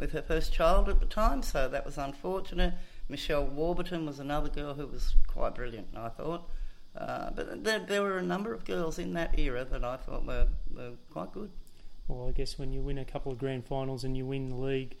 with 0.00 0.12
her 0.12 0.22
first 0.22 0.52
child 0.52 0.88
at 0.88 0.98
the 0.98 1.06
time, 1.06 1.42
so 1.42 1.68
that 1.68 1.84
was 1.84 1.98
unfortunate. 1.98 2.74
Michelle 3.08 3.44
Warburton 3.46 4.06
was 4.06 4.18
another 4.18 4.48
girl 4.48 4.74
who 4.74 4.86
was 4.86 5.14
quite 5.26 5.54
brilliant, 5.54 5.88
I 5.96 6.08
thought. 6.08 6.48
Uh, 6.96 7.30
but 7.30 7.62
there, 7.62 7.78
there 7.80 8.02
were 8.02 8.18
a 8.18 8.22
number 8.22 8.52
of 8.52 8.64
girls 8.64 8.98
in 8.98 9.12
that 9.14 9.38
era 9.38 9.64
that 9.64 9.84
I 9.84 9.96
thought 9.98 10.24
were, 10.26 10.48
were 10.74 10.92
quite 11.10 11.32
good. 11.32 11.50
Well, 12.08 12.28
I 12.28 12.32
guess 12.32 12.58
when 12.58 12.72
you 12.72 12.80
win 12.80 12.98
a 12.98 13.04
couple 13.04 13.30
of 13.30 13.38
grand 13.38 13.66
finals 13.66 14.02
and 14.02 14.16
you 14.16 14.26
win 14.26 14.48
the 14.48 14.56
league 14.56 14.96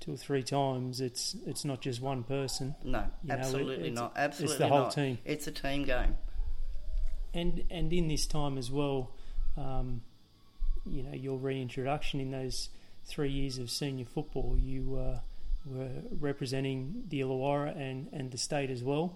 two 0.00 0.14
or 0.14 0.16
three 0.16 0.42
times, 0.42 1.00
it's 1.00 1.36
it's 1.46 1.64
not 1.64 1.80
just 1.82 2.00
one 2.00 2.22
person. 2.22 2.74
No, 2.84 3.04
You 3.22 3.28
know, 3.28 3.34
absolutely 3.34 3.74
it's- 3.88 3.94
not. 3.94 4.12
Absolutely 4.16 4.54
it's 4.54 4.58
the 4.60 4.68
whole 4.68 4.78
not. 4.84 4.92
team. 4.92 5.18
It's 5.26 5.46
a 5.46 5.52
team 5.52 5.84
game. 5.84 6.16
And 7.34 7.64
and 7.70 7.92
in 7.92 8.08
this 8.08 8.26
time 8.26 8.56
as 8.56 8.70
well, 8.70 9.10
um, 9.58 10.02
you 10.86 11.02
know 11.02 11.12
your 11.12 11.36
reintroduction 11.36 12.20
in 12.20 12.30
those 12.30 12.70
three 13.06 13.30
years 13.30 13.58
of 13.58 13.70
senior 13.70 14.04
football. 14.04 14.56
You 14.60 14.96
uh, 14.96 15.18
were 15.64 15.90
representing 16.20 17.04
the 17.08 17.20
Illawarra 17.20 17.76
and, 17.76 18.08
and 18.12 18.30
the 18.30 18.38
state 18.38 18.70
as 18.70 18.82
well. 18.82 19.14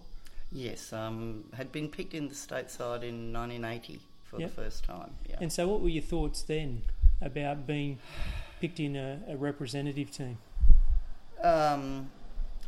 Yes, 0.52 0.92
um, 0.92 1.44
had 1.54 1.70
been 1.70 1.88
picked 1.88 2.14
in 2.14 2.28
the 2.28 2.34
state 2.34 2.70
side 2.70 3.04
in 3.04 3.32
1980 3.32 4.00
for 4.24 4.40
Yep. 4.40 4.48
the 4.48 4.62
first 4.62 4.84
time. 4.84 5.12
Yeah. 5.28 5.36
And 5.40 5.52
so, 5.52 5.68
what 5.68 5.80
were 5.80 5.88
your 5.88 6.02
thoughts 6.02 6.42
then 6.42 6.82
about 7.20 7.66
being 7.66 7.98
picked 8.60 8.80
in 8.80 8.96
a, 8.96 9.20
a 9.28 9.36
representative 9.36 10.10
team? 10.10 10.38
Um, 11.42 12.10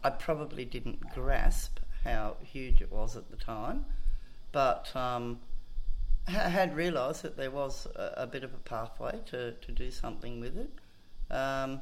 I 0.04 0.10
probably 0.10 0.64
didn't 0.64 1.00
grasp 1.12 1.78
how 2.04 2.36
huge 2.42 2.80
it 2.80 2.90
was 2.90 3.16
at 3.16 3.30
the 3.30 3.36
time, 3.36 3.84
but 4.52 4.94
um, 4.96 5.40
ha- 6.28 6.48
had 6.48 6.74
realised 6.76 7.22
that 7.22 7.36
there 7.36 7.50
was 7.50 7.86
a, 7.96 8.12
a 8.18 8.26
bit 8.26 8.44
of 8.44 8.54
a 8.54 8.58
pathway 8.58 9.18
to, 9.26 9.52
to 9.52 9.72
do 9.72 9.90
something 9.90 10.40
with 10.40 10.56
it. 10.56 10.70
Um, 11.32 11.80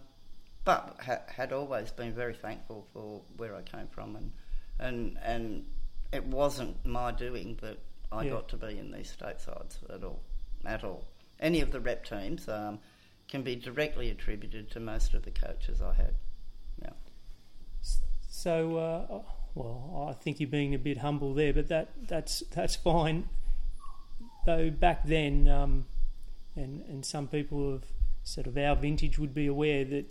but 0.64 0.96
ha- 1.04 1.22
had 1.26 1.52
always 1.52 1.90
been 1.90 2.12
very 2.14 2.34
thankful 2.34 2.86
for 2.92 3.22
where 3.36 3.54
I 3.56 3.62
came 3.62 3.88
from, 3.88 4.16
and 4.16 4.32
and 4.78 5.18
and 5.22 5.66
it 6.12 6.24
wasn't 6.24 6.84
my 6.86 7.12
doing 7.12 7.58
that 7.62 7.78
I 8.12 8.24
Yeah. 8.24 8.30
got 8.30 8.48
to 8.50 8.56
be 8.56 8.78
in 8.78 8.90
these 8.90 9.14
statesides 9.16 9.78
at 9.92 10.02
all, 10.04 10.20
at 10.64 10.82
all. 10.84 11.06
Any 11.38 11.60
of 11.60 11.70
the 11.70 11.80
rep 11.80 12.04
teams 12.04 12.48
um, 12.48 12.80
can 13.28 13.42
be 13.42 13.56
directly 13.56 14.10
attributed 14.10 14.70
to 14.72 14.80
most 14.80 15.14
of 15.14 15.22
the 15.24 15.30
coaches 15.30 15.80
I 15.80 15.94
had. 15.94 16.14
Yeah. 16.82 16.90
So, 18.28 18.76
uh, 18.76 19.22
well, 19.54 20.06
I 20.10 20.12
think 20.14 20.40
you're 20.40 20.48
being 20.48 20.74
a 20.74 20.78
bit 20.78 20.98
humble 20.98 21.34
there, 21.34 21.52
but 21.52 21.68
that 21.68 21.88
that's 22.08 22.40
that's 22.54 22.76
fine. 22.76 23.28
Though 24.46 24.70
back 24.70 25.04
then, 25.04 25.48
um, 25.48 25.86
and 26.56 26.82
and 26.82 27.04
some 27.04 27.28
people 27.28 27.74
of 27.74 27.84
sort 28.22 28.46
of 28.46 28.56
our 28.56 28.76
vintage 28.76 29.18
would 29.18 29.34
be 29.34 29.46
aware 29.46 29.84
that 29.84 30.06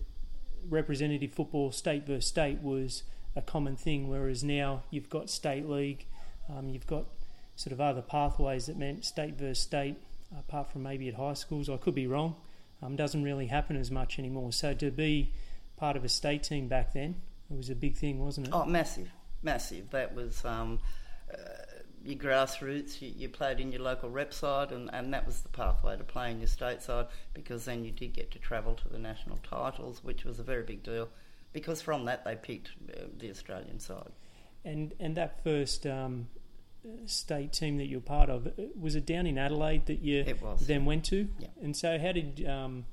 representative 0.68 1.34
football, 1.34 1.72
state 1.72 2.06
versus 2.06 2.26
state, 2.28 2.62
was 2.62 3.04
a 3.36 3.42
common 3.42 3.76
thing. 3.76 4.08
Whereas 4.08 4.44
now 4.44 4.84
you've 4.90 5.10
got 5.10 5.30
state 5.30 5.68
league, 5.68 6.06
um, 6.50 6.70
you've 6.70 6.88
got 6.88 7.06
sort 7.56 7.74
of 7.74 7.82
other 7.82 8.02
pathways 8.02 8.68
that 8.68 8.78
meant 8.78 9.06
state 9.06 9.36
versus 9.36 9.60
state. 9.60 9.98
Apart 10.38 10.72
from 10.72 10.84
maybe 10.84 11.08
at 11.08 11.16
high 11.16 11.34
schools, 11.34 11.70
I 11.70 11.78
could 11.78 11.96
be 11.96 12.08
wrong. 12.08 12.36
Um, 12.82 12.96
doesn't 12.96 13.24
really 13.24 13.48
happen 13.48 13.76
as 13.76 13.92
much 13.92 14.20
anymore. 14.20 14.52
So 14.52 14.74
to 14.76 14.92
be 14.92 15.34
part 15.76 15.98
of 15.98 16.04
a 16.04 16.10
state 16.10 16.44
team 16.44 16.68
back 16.68 16.94
then, 16.94 17.16
it 17.50 17.58
was 17.58 17.70
a 17.70 17.76
big 17.76 17.98
thing, 17.98 18.20
wasn't 18.20 18.48
it? 18.48 18.54
Oh, 18.54 18.66
massive, 18.66 19.10
massive. 19.42 19.90
That 19.90 20.14
was 20.14 20.46
um, 20.46 20.80
uh, 21.34 21.38
your 22.04 22.18
grassroots. 22.18 23.02
You, 23.02 23.12
you 23.16 23.30
played 23.30 23.60
in 23.60 23.72
your 23.72 23.82
local 23.82 24.10
rep 24.10 24.34
side, 24.34 24.72
and, 24.72 24.90
and 24.94 25.14
that 25.14 25.26
was 25.26 25.42
the 25.42 25.50
pathway 25.50 25.98
to 25.98 26.04
play 26.04 26.32
in 26.32 26.40
your 26.40 26.48
state 26.48 26.82
side 26.82 27.08
because 27.34 27.66
then 27.66 27.84
you 27.86 27.92
did 27.92 28.14
get 28.14 28.32
to 28.32 28.40
travel 28.40 28.76
to 28.76 28.90
the 28.90 29.00
national 29.00 29.38
titles, 29.38 30.04
which 30.04 30.24
was 30.26 30.40
a 30.40 30.44
very 30.44 30.64
big 30.64 30.84
deal. 30.84 31.10
Because 31.54 31.82
from 31.82 32.06
that 32.06 32.24
they 32.26 32.36
picked 32.36 32.72
uh, 32.96 33.02
the 33.18 33.30
Australian 33.30 33.80
side. 33.80 34.12
And 34.64 34.94
and 35.00 35.16
that 35.18 35.44
first 35.44 35.88
um, 35.88 36.28
state 37.06 37.54
team 37.54 37.78
that 37.78 37.88
you're 37.88 38.02
part 38.02 38.30
of 38.30 38.46
uh, 38.48 38.52
was 38.80 38.96
it 38.96 39.06
down 39.06 39.26
in 39.26 39.38
Adelaide 39.38 39.86
that 39.88 40.00
you 40.02 40.24
It 40.28 40.42
was. 40.42 40.68
then 40.68 40.86
went 40.86 41.06
to? 41.06 41.28
Yeah. 41.40 41.48
And 41.62 41.76
so 41.76 41.98
how 41.98 42.12
did 42.12 42.46
um, 42.48 42.86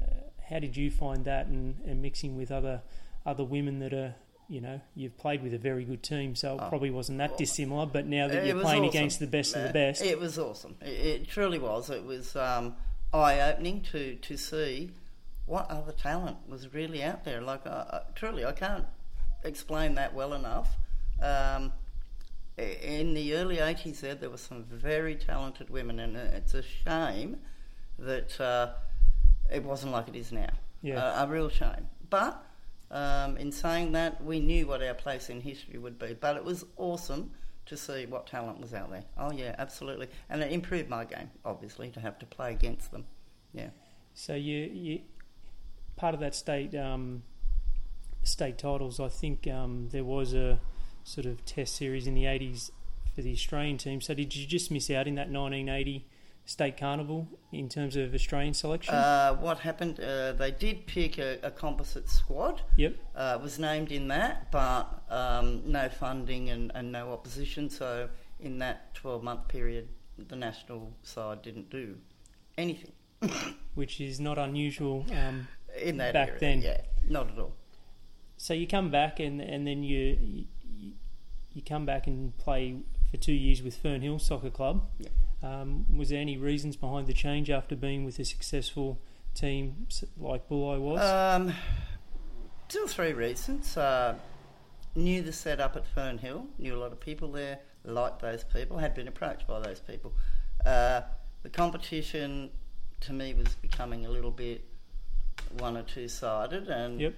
uh, 0.00 0.04
how 0.48 0.58
did 0.58 0.76
you 0.76 0.90
find 0.90 1.24
that 1.26 1.46
and, 1.46 1.80
and 1.86 2.02
mixing 2.02 2.36
with 2.36 2.50
other 2.50 2.82
other 3.24 3.44
women 3.44 3.78
that 3.80 3.92
are 3.92 4.14
you 4.52 4.60
know 4.60 4.80
you've 4.94 5.16
played 5.16 5.42
with 5.42 5.54
a 5.54 5.58
very 5.58 5.84
good 5.84 6.02
team, 6.02 6.34
so 6.36 6.54
it 6.56 6.60
Oh. 6.62 6.68
probably 6.68 6.90
wasn't 6.90 7.18
that 7.18 7.30
Well, 7.30 7.38
dissimilar. 7.38 7.86
But 7.86 8.06
now 8.06 8.28
that 8.28 8.44
you're 8.46 8.60
playing 8.60 8.84
awesome. 8.84 8.88
against 8.98 9.18
the 9.18 9.26
best 9.26 9.56
of 9.56 9.62
the 9.62 9.72
best, 9.72 10.02
It 10.02 10.20
was 10.20 10.38
awesome. 10.38 10.76
It, 10.82 10.88
it 10.88 11.28
truly 11.28 11.58
was. 11.58 11.88
It 11.90 12.04
was 12.04 12.36
um, 12.36 12.76
eye 13.14 13.40
opening 13.40 13.80
to, 13.92 14.16
to 14.16 14.36
see 14.36 14.90
what 15.46 15.70
other 15.70 15.92
talent 15.92 16.36
was 16.48 16.72
really 16.74 17.02
out 17.02 17.24
there. 17.24 17.40
Like, 17.40 17.62
uh, 17.66 18.00
truly, 18.14 18.44
I 18.44 18.52
can't 18.52 18.84
explain 19.42 19.94
that 19.94 20.12
well 20.14 20.34
enough. 20.34 20.76
Um, 21.20 21.72
in 22.58 23.14
the 23.14 23.34
early 23.34 23.56
80s, 23.56 24.00
there, 24.00 24.14
there 24.14 24.30
were 24.30 24.36
some 24.36 24.64
very 24.64 25.14
talented 25.16 25.70
women, 25.70 25.98
and 25.98 26.16
it's 26.16 26.52
a 26.54 26.62
shame 26.62 27.38
that 27.98 28.38
uh, 28.40 28.72
it 29.50 29.64
wasn't 29.64 29.92
like 29.92 30.08
it 30.08 30.16
is 30.16 30.30
now. 30.30 30.50
Yeah. 30.82 31.22
A, 31.22 31.24
a 31.24 31.26
real 31.28 31.48
shame. 31.48 31.88
But 32.10 32.44
um, 32.92 33.36
in 33.38 33.50
saying 33.50 33.92
that, 33.92 34.22
we 34.22 34.38
knew 34.38 34.66
what 34.66 34.82
our 34.82 34.94
place 34.94 35.30
in 35.30 35.40
history 35.40 35.78
would 35.78 35.98
be. 35.98 36.14
But 36.14 36.36
it 36.36 36.44
was 36.44 36.64
awesome 36.76 37.32
to 37.66 37.76
see 37.76 38.06
what 38.06 38.26
talent 38.26 38.60
was 38.60 38.74
out 38.74 38.90
there. 38.90 39.04
Oh, 39.16 39.32
yeah, 39.32 39.54
absolutely. 39.58 40.08
And 40.28 40.42
it 40.42 40.52
improved 40.52 40.88
my 40.88 41.04
game, 41.04 41.30
obviously, 41.44 41.90
to 41.90 42.00
have 42.00 42.18
to 42.18 42.26
play 42.26 42.52
against 42.52 42.92
them. 42.92 43.06
Yeah. 43.52 43.70
So 44.14 44.34
you, 44.34 44.70
you 44.72 45.00
part 45.96 46.14
of 46.14 46.20
that 46.20 46.34
state 46.34 46.74
um, 46.74 47.22
state 48.22 48.58
titles. 48.58 49.00
I 49.00 49.08
think 49.08 49.46
um, 49.46 49.88
there 49.90 50.04
was 50.04 50.34
a 50.34 50.60
sort 51.04 51.26
of 51.26 51.44
test 51.44 51.76
series 51.76 52.06
in 52.06 52.14
the 52.14 52.26
eighties 52.26 52.70
for 53.14 53.22
the 53.22 53.32
Australian 53.32 53.78
team. 53.78 54.00
So 54.00 54.14
did 54.14 54.34
you 54.34 54.46
just 54.46 54.70
miss 54.70 54.90
out 54.90 55.06
in 55.06 55.14
that 55.16 55.30
1980 55.30 56.06
state 56.44 56.76
carnival 56.76 57.28
in 57.52 57.68
terms 57.68 57.96
of 57.96 58.14
Australian 58.14 58.54
selection? 58.54 58.94
Uh, 58.94 59.34
what 59.36 59.60
happened? 59.60 60.00
Uh, 60.00 60.32
they 60.32 60.50
did 60.50 60.86
pick 60.86 61.18
a, 61.18 61.38
a 61.42 61.50
composite 61.50 62.08
squad. 62.08 62.62
yep. 62.76 62.96
Uh, 63.14 63.38
was 63.42 63.58
named 63.58 63.92
in 63.92 64.08
that, 64.08 64.50
but 64.50 65.02
um, 65.08 65.62
no 65.64 65.88
funding 65.88 66.48
and, 66.50 66.72
and 66.74 66.90
no 66.92 67.12
opposition. 67.12 67.70
So 67.70 68.08
in 68.40 68.58
that 68.58 68.94
12 68.94 69.22
month 69.22 69.48
period, 69.48 69.88
the 70.18 70.36
national 70.36 70.92
side 71.02 71.42
didn't 71.42 71.70
do 71.70 71.96
anything 72.58 72.92
Which 73.74 74.00
is 74.00 74.18
not 74.20 74.36
unusual. 74.38 75.06
Um, 75.12 75.48
in 75.80 75.96
that 75.98 76.12
Back 76.12 76.28
area. 76.28 76.40
then. 76.40 76.60
Yeah, 76.62 76.80
not 77.08 77.30
at 77.30 77.38
all. 77.38 77.54
so 78.36 78.52
you 78.52 78.66
come 78.66 78.90
back 78.90 79.20
and 79.20 79.40
and 79.40 79.66
then 79.66 79.82
you, 79.82 80.18
you 80.20 80.44
you 81.54 81.62
come 81.62 81.86
back 81.86 82.06
and 82.06 82.36
play 82.36 82.76
for 83.10 83.16
two 83.16 83.32
years 83.32 83.62
with 83.62 83.80
Fernhill 83.82 84.20
Soccer 84.20 84.50
Club. 84.50 84.84
Yeah. 84.98 85.08
Um, 85.42 85.86
was 85.96 86.10
there 86.10 86.20
any 86.20 86.36
reasons 86.36 86.76
behind 86.76 87.06
the 87.06 87.12
change 87.12 87.50
after 87.50 87.74
being 87.74 88.04
with 88.04 88.18
a 88.18 88.24
successful 88.24 89.00
team 89.34 89.86
like 90.18 90.48
Bulli 90.48 90.78
was? 90.80 91.00
Um, 91.00 91.52
two 92.68 92.84
or 92.84 92.88
three 92.88 93.12
reasons. 93.12 93.76
Uh, 93.76 94.14
knew 94.94 95.22
the 95.22 95.32
setup 95.32 95.74
at 95.76 95.84
Fernhill, 95.96 96.46
knew 96.58 96.74
a 96.76 96.78
lot 96.80 96.92
of 96.92 97.00
people 97.00 97.32
there, 97.32 97.58
liked 97.84 98.20
those 98.20 98.44
people, 98.44 98.78
had 98.78 98.94
been 98.94 99.08
approached 99.08 99.46
by 99.46 99.58
those 99.60 99.80
people. 99.80 100.12
Uh, 100.64 101.00
the 101.42 101.48
competition 101.48 102.50
to 103.00 103.12
me 103.12 103.34
was 103.34 103.54
becoming 103.56 104.06
a 104.06 104.10
little 104.10 104.30
bit 104.30 104.64
one 105.58 105.76
or 105.76 105.82
two 105.82 106.06
sided, 106.08 106.68
and 106.68 107.00
Yep. 107.00 107.14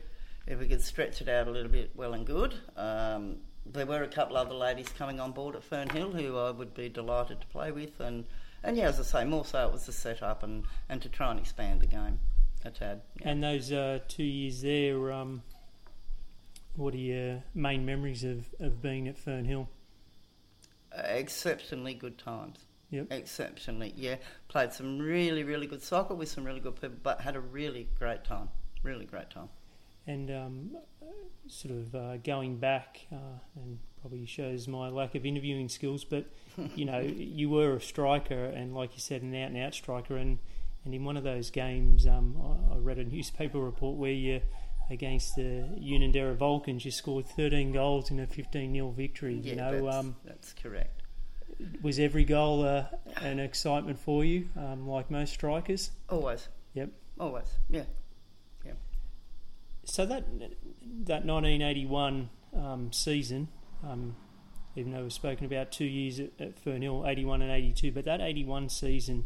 if 0.47 0.59
we 0.61 0.67
could 0.69 0.81
stretch 0.83 1.21
it 1.21 1.29
out 1.29 1.47
a 1.47 1.51
little 1.51 1.71
bit, 1.71 1.91
well 1.95 2.15
and 2.15 2.25
good. 2.27 2.55
Um, 2.77 3.39
there 3.67 3.87
were 3.87 4.03
a 4.03 4.09
couple 4.09 4.37
other 4.37 4.55
ladies 4.55 4.89
coming 4.97 5.21
on 5.21 5.33
board 5.33 5.57
at 5.57 5.69
Fernhill 5.69 6.13
who 6.13 6.39
I 6.39 6.51
would 6.51 6.75
be 6.75 6.89
delighted 6.89 7.41
to 7.41 7.47
play 7.49 7.73
with, 7.73 8.01
and, 8.01 8.25
and 8.63 8.77
yeah, 8.77 8.89
as 8.89 9.01
I 9.01 9.03
say, 9.03 9.25
more 9.25 9.45
so 9.45 9.67
it 9.67 9.73
was 9.73 9.87
the 9.87 9.93
setup 9.93 10.43
and, 10.43 10.65
and 10.89 11.01
to 11.03 11.09
try 11.09 11.31
and 11.31 11.41
expand 11.41 11.81
the 11.81 11.87
game 11.87 12.21
a 12.65 12.71
tad. 12.71 13.03
yeah. 13.21 13.29
And 13.29 13.43
those 13.43 13.73
uh, 13.73 14.01
two 14.09 14.25
years 14.25 14.63
there, 14.63 15.13
um, 15.13 15.43
what 16.77 16.95
are 16.95 16.99
your 16.99 17.43
main 17.55 17.85
memories 17.85 18.25
of, 18.25 18.47
of 18.61 18.83
being 18.83 19.07
at 19.09 19.17
Fernhill? 19.23 19.69
Uh, 20.97 21.03
exceptionally 21.03 21.95
good 21.95 22.19
times. 22.19 22.59
Yep. 22.91 23.09
Exceptionally, 23.11 23.93
yeah. 23.97 24.17
Played 24.49 24.73
some 24.73 24.99
really, 24.99 25.43
really 25.43 25.67
good 25.67 25.83
soccer 25.83 26.15
with 26.15 26.29
some 26.29 26.45
really 26.45 26.61
good 26.61 26.81
people, 26.81 26.97
but 27.03 27.21
had 27.21 27.37
a 27.37 27.41
really 27.41 27.89
great 27.99 28.25
time. 28.25 28.49
Really 28.83 29.05
great 29.05 29.31
time. 29.31 29.49
And 30.07 30.31
um, 30.31 30.71
sort 31.49 31.75
of 31.75 31.95
uh, 31.95 32.17
going 32.19 32.59
back, 32.59 33.07
uh, 33.13 33.39
and 33.57 33.79
probably 34.01 34.27
shows 34.27 34.69
my 34.69 34.89
lack 34.89 35.15
of 35.15 35.25
interviewing 35.25 35.69
skills, 35.69 36.05
but 36.05 36.27
you 36.75 36.85
know, 36.85 37.01
you 37.01 37.49
were 37.51 37.77
a 37.77 37.81
striker, 37.81 38.45
and 38.45 38.75
like 38.75 38.95
you 38.95 39.01
said, 39.01 39.23
an 39.23 39.35
out 39.35 39.49
and 39.49 39.59
out 39.59 39.75
striker. 39.75 40.17
And, 40.17 40.39
and 40.85 40.95
in 40.95 41.05
one 41.05 41.17
of 41.17 41.25
those 41.25 41.51
games, 41.51 42.07
um, 42.07 42.37
I, 42.71 42.75
I 42.75 42.79
read 42.79 42.99
a 42.99 43.05
newspaper 43.17 43.59
report 43.59 43.97
where 43.97 44.13
you, 44.13 44.41
against 44.91 45.37
the 45.37 45.67
Unanderra 45.81 46.37
Vulcans, 46.37 46.85
you 46.85 46.91
scored 46.91 47.27
13 47.27 47.73
goals 47.73 48.11
in 48.11 48.21
a 48.21 48.27
15 48.27 48.73
0 48.73 48.91
victory. 48.91 49.41
Yeah, 49.43 49.51
you 49.51 49.57
know, 49.57 49.85
that's, 49.85 49.97
um, 49.97 50.17
that's 50.25 50.53
correct. 50.53 51.03
was 51.83 51.99
every 51.99 52.25
goal 52.25 52.65
uh, 52.65 52.85
an 53.17 53.39
excitement 53.39 53.99
for 53.99 54.25
you, 54.25 54.49
um, 54.57 54.87
like 54.87 55.11
most 55.11 55.33
strikers? 55.33 55.93
Always. 56.11 56.49
Yep. 56.75 56.91
Always. 57.19 57.47
Yeah. 57.71 57.85
So 59.85 60.07
that 60.07 60.25
that 61.05 61.25
1981 61.27 62.31
um, 62.57 62.93
season, 62.93 63.49
um, 63.83 64.17
even 64.77 64.93
though 64.93 65.03
we've 65.03 65.13
spoken 65.13 65.47
about 65.47 65.73
two 65.73 65.85
years 65.85 66.21
at, 66.21 66.31
at 66.39 66.65
Fernhill, 66.65 67.09
81 67.09 67.43
and 67.43 67.51
82, 67.51 67.93
but 67.93 68.05
that 68.05 68.21
81 68.21 68.69
season, 68.69 69.25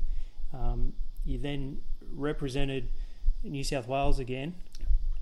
um, 0.52 0.94
you 1.24 1.38
then 1.38 1.80
represented 2.12 2.88
New 3.44 3.64
South 3.64 3.86
Wales 3.86 4.18
again, 4.18 4.54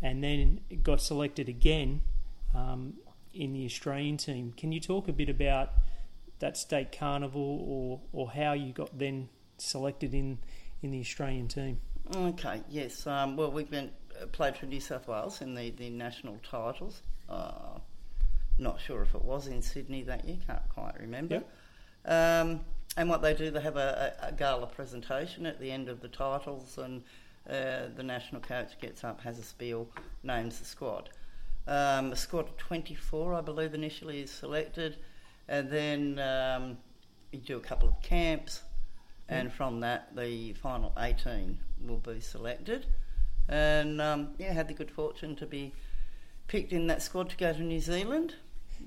and 0.02 0.22
then 0.22 0.60
got 0.82 1.00
selected 1.00 1.48
again 1.48 2.00
um, 2.54 2.94
in 3.34 3.52
the 3.52 3.64
Australian 3.64 4.16
team. 4.16 4.54
Can 4.56 4.72
you 4.72 4.80
talk 4.80 5.08
a 5.08 5.12
bit 5.12 5.28
about 5.28 5.72
that 6.38 6.56
state 6.56 6.96
carnival, 6.96 7.64
or 7.66 8.00
or 8.12 8.30
how 8.30 8.52
you 8.52 8.72
got 8.72 8.98
then 8.98 9.28
selected 9.58 10.14
in 10.14 10.38
in 10.82 10.90
the 10.90 11.00
Australian 11.00 11.48
team. 11.48 11.80
Okay, 12.14 12.62
yes. 12.68 13.06
Um, 13.06 13.36
well, 13.36 13.50
we've 13.50 13.72
uh, 13.72 13.84
played 14.32 14.56
for 14.56 14.66
New 14.66 14.80
South 14.80 15.08
Wales 15.08 15.40
in 15.40 15.54
the, 15.54 15.70
the 15.70 15.90
national 15.90 16.38
titles. 16.48 17.02
Uh, 17.28 17.78
not 18.58 18.80
sure 18.80 19.02
if 19.02 19.14
it 19.14 19.22
was 19.22 19.46
in 19.48 19.60
Sydney 19.60 20.02
that 20.04 20.24
year. 20.24 20.38
Can't 20.46 20.68
quite 20.70 20.98
remember. 20.98 21.42
Um, 22.04 22.60
and 22.96 23.08
what 23.08 23.20
they 23.20 23.34
do, 23.34 23.50
they 23.50 23.60
have 23.60 23.76
a, 23.76 24.14
a, 24.22 24.32
gala 24.32 24.66
presentation 24.66 25.44
at 25.44 25.60
the 25.60 25.70
end 25.70 25.88
of 25.88 26.00
the 26.00 26.08
titles, 26.08 26.78
and 26.78 27.02
uh, 27.50 27.88
the 27.94 28.02
national 28.02 28.40
coach 28.40 28.78
gets 28.80 29.04
up, 29.04 29.20
has 29.20 29.38
a 29.38 29.42
spiel, 29.42 29.88
names 30.22 30.58
the 30.58 30.64
squad. 30.64 31.10
Um, 31.66 32.12
a 32.12 32.16
squad 32.16 32.48
of 32.48 32.56
24, 32.56 33.34
I 33.34 33.40
believe, 33.40 33.74
initially 33.74 34.22
is 34.22 34.30
selected, 34.30 34.96
and 35.48 35.68
then 35.70 36.18
um, 36.20 36.78
you 37.32 37.40
do 37.40 37.56
a 37.56 37.60
couple 37.60 37.88
of 37.88 38.00
camps, 38.02 38.62
and 39.28 39.52
from 39.52 39.80
that, 39.80 40.14
the 40.16 40.54
final 40.54 40.92
18 40.98 41.58
will 41.86 41.98
be 41.98 42.20
selected. 42.20 42.86
And 43.48 44.00
um, 44.00 44.28
yeah, 44.38 44.52
had 44.52 44.68
the 44.68 44.74
good 44.74 44.90
fortune 44.90 45.36
to 45.36 45.46
be 45.46 45.72
picked 46.48 46.72
in 46.72 46.86
that 46.88 47.02
squad 47.02 47.30
to 47.30 47.36
go 47.36 47.52
to 47.52 47.62
New 47.62 47.80
Zealand. 47.80 48.34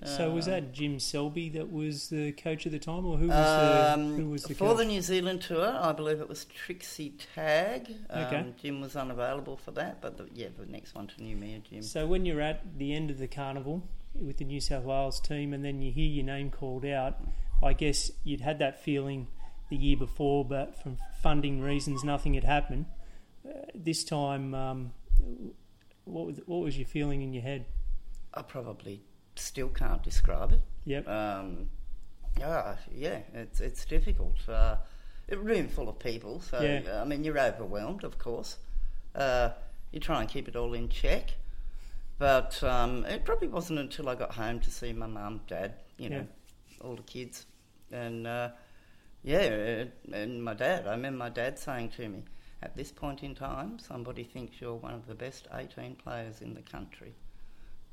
So 0.06 0.30
was 0.32 0.46
that 0.46 0.72
Jim 0.72 1.00
Selby 1.00 1.50
that 1.50 1.74
was 1.74 2.10
the 2.10 2.32
coach 2.34 2.66
at 2.66 2.72
the 2.72 2.80
time, 2.80 3.06
or 3.06 3.18
who 3.18 3.28
was 3.28 3.36
the, 3.36 3.94
um, 3.94 4.16
who 4.16 4.30
was 4.30 4.44
the 4.44 4.54
for 4.54 4.68
coach? 4.70 4.78
the 4.78 4.86
New 4.86 5.02
Zealand 5.02 5.42
tour? 5.42 5.78
I 5.82 5.92
believe 5.92 6.22
it 6.22 6.30
was 6.30 6.46
Trixie 6.46 7.16
Tagg. 7.36 7.96
Um, 8.10 8.24
Okay. 8.24 8.46
Jim 8.62 8.82
was 8.82 8.96
unavailable 8.96 9.58
for 9.58 9.72
that, 9.72 10.00
but 10.00 10.18
the, 10.18 10.28
yeah, 10.34 10.48
the 10.58 10.72
next 10.72 10.94
one 10.96 11.08
to 11.08 11.16
Noumea, 11.16 11.62
Jim. 11.64 11.82
So 11.82 12.06
when 12.06 12.26
you're 12.26 12.40
at 12.40 12.78
the 12.78 12.94
end 12.94 13.10
of 13.10 13.18
the 13.18 13.28
carnival 13.28 13.84
with 14.14 14.38
the 14.38 14.46
New 14.46 14.62
South 14.62 14.84
Wales 14.86 15.20
team, 15.20 15.54
and 15.54 15.66
then 15.66 15.82
you 15.82 15.92
hear 15.92 16.08
your 16.08 16.26
name 16.26 16.50
called 16.52 16.86
out, 16.86 17.18
I 17.62 17.74
guess 17.74 18.12
you'd 18.24 18.42
had 18.42 18.60
that 18.60 18.82
feeling 18.82 19.28
the 19.70 19.76
year 19.76 19.98
before, 19.98 20.46
but 20.46 20.82
from 20.82 20.98
funding 21.22 21.62
reasons, 21.62 22.04
nothing 22.06 22.36
had 22.36 22.44
happened. 22.46 22.86
This 23.74 24.04
time, 24.04 24.54
um, 24.54 24.94
what 26.06 26.26
was 26.26 26.40
what 26.46 26.62
was 26.62 26.78
your 26.78 26.88
feeling 26.88 27.22
in 27.22 27.34
your 27.34 27.44
head? 27.44 27.66
I 28.34 28.42
probably 28.42 29.02
still 29.36 29.70
can't 29.70 30.04
describe 30.04 30.52
it. 30.52 30.62
Yep. 30.86 31.08
Um, 31.08 31.70
ah, 32.44 32.78
yeah, 32.94 33.20
it's 33.34 33.60
it's 33.62 33.86
difficult. 33.86 34.38
Uh, 34.48 34.78
a 35.32 35.38
room 35.38 35.68
full 35.68 35.90
of 35.90 36.00
people, 36.00 36.42
so 36.42 36.62
Yeah. 36.62 37.02
I 37.02 37.06
mean 37.06 37.24
you're 37.24 37.40
overwhelmed, 37.40 38.04
of 38.04 38.18
course. 38.18 38.58
Uh, 39.16 39.50
you 39.92 40.00
try 40.00 40.22
and 40.22 40.30
keep 40.30 40.48
it 40.48 40.56
all 40.56 40.74
in 40.74 40.90
check, 40.90 41.32
but 42.18 42.62
um, 42.64 43.06
it 43.06 43.26
probably 43.26 43.48
wasn't 43.48 43.80
until 43.80 44.10
I 44.10 44.16
got 44.16 44.34
home 44.34 44.60
to 44.62 44.72
see 44.72 44.94
my 44.94 45.08
mum, 45.08 45.42
dad, 45.48 45.76
you 45.98 46.10
know, 46.10 46.28
all 46.82 46.96
the 46.96 47.04
kids, 47.04 47.46
and 47.92 48.28
uh, 48.28 48.50
yeah, 49.24 49.86
and 50.12 50.44
my 50.44 50.54
dad. 50.54 50.88
I 50.88 50.92
remember 50.92 51.18
my 51.18 51.30
dad 51.30 51.58
saying 51.58 51.90
to 51.98 52.08
me, 52.08 52.24
"At 52.62 52.76
this 52.76 52.92
point 52.92 53.24
in 53.24 53.36
time, 53.36 53.80
somebody 53.80 54.24
thinks 54.24 54.60
you're 54.60 54.76
one 54.76 54.94
of 54.94 55.08
the 55.08 55.16
best 55.16 55.48
18 55.54 55.96
players 55.96 56.42
in 56.42 56.54
the 56.54 56.62
country. 56.62 57.14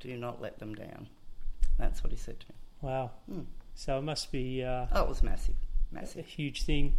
Do 0.01 0.17
not 0.17 0.41
let 0.43 0.59
them 0.59 0.75
down." 0.75 1.09
That's 1.79 2.03
what 2.03 2.11
he 2.13 2.17
said 2.19 2.41
to 2.41 2.47
me. 2.49 2.55
Wow. 2.83 3.11
Hmm. 3.31 3.41
So 3.75 3.99
it 3.99 4.03
must 4.03 4.33
be 4.33 4.65
uh, 4.65 4.87
Oh, 4.93 5.03
it 5.03 5.09
was 5.09 5.23
massive, 5.23 5.57
a 5.93 5.95
massive. 5.95 6.27
huge 6.27 6.63
thing. 6.63 6.99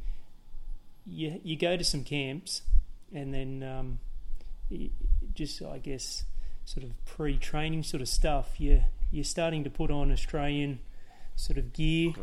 You 1.05 1.39
you 1.43 1.55
go 1.57 1.75
to 1.77 1.83
some 1.83 2.03
camps, 2.03 2.62
and 3.13 3.33
then 3.33 3.63
um, 3.63 4.00
just 5.33 5.62
I 5.62 5.77
guess 5.79 6.24
sort 6.65 6.83
of 6.83 6.91
pre-training 7.05 7.83
sort 7.83 8.01
of 8.01 8.09
stuff. 8.09 8.59
You 8.59 8.83
you're 9.12 9.24
starting 9.24 9.63
to 9.63 9.69
put 9.69 9.89
on 9.89 10.12
Australian 10.12 10.80
sort 11.36 11.58
of 11.58 11.73
gear. 11.73 12.13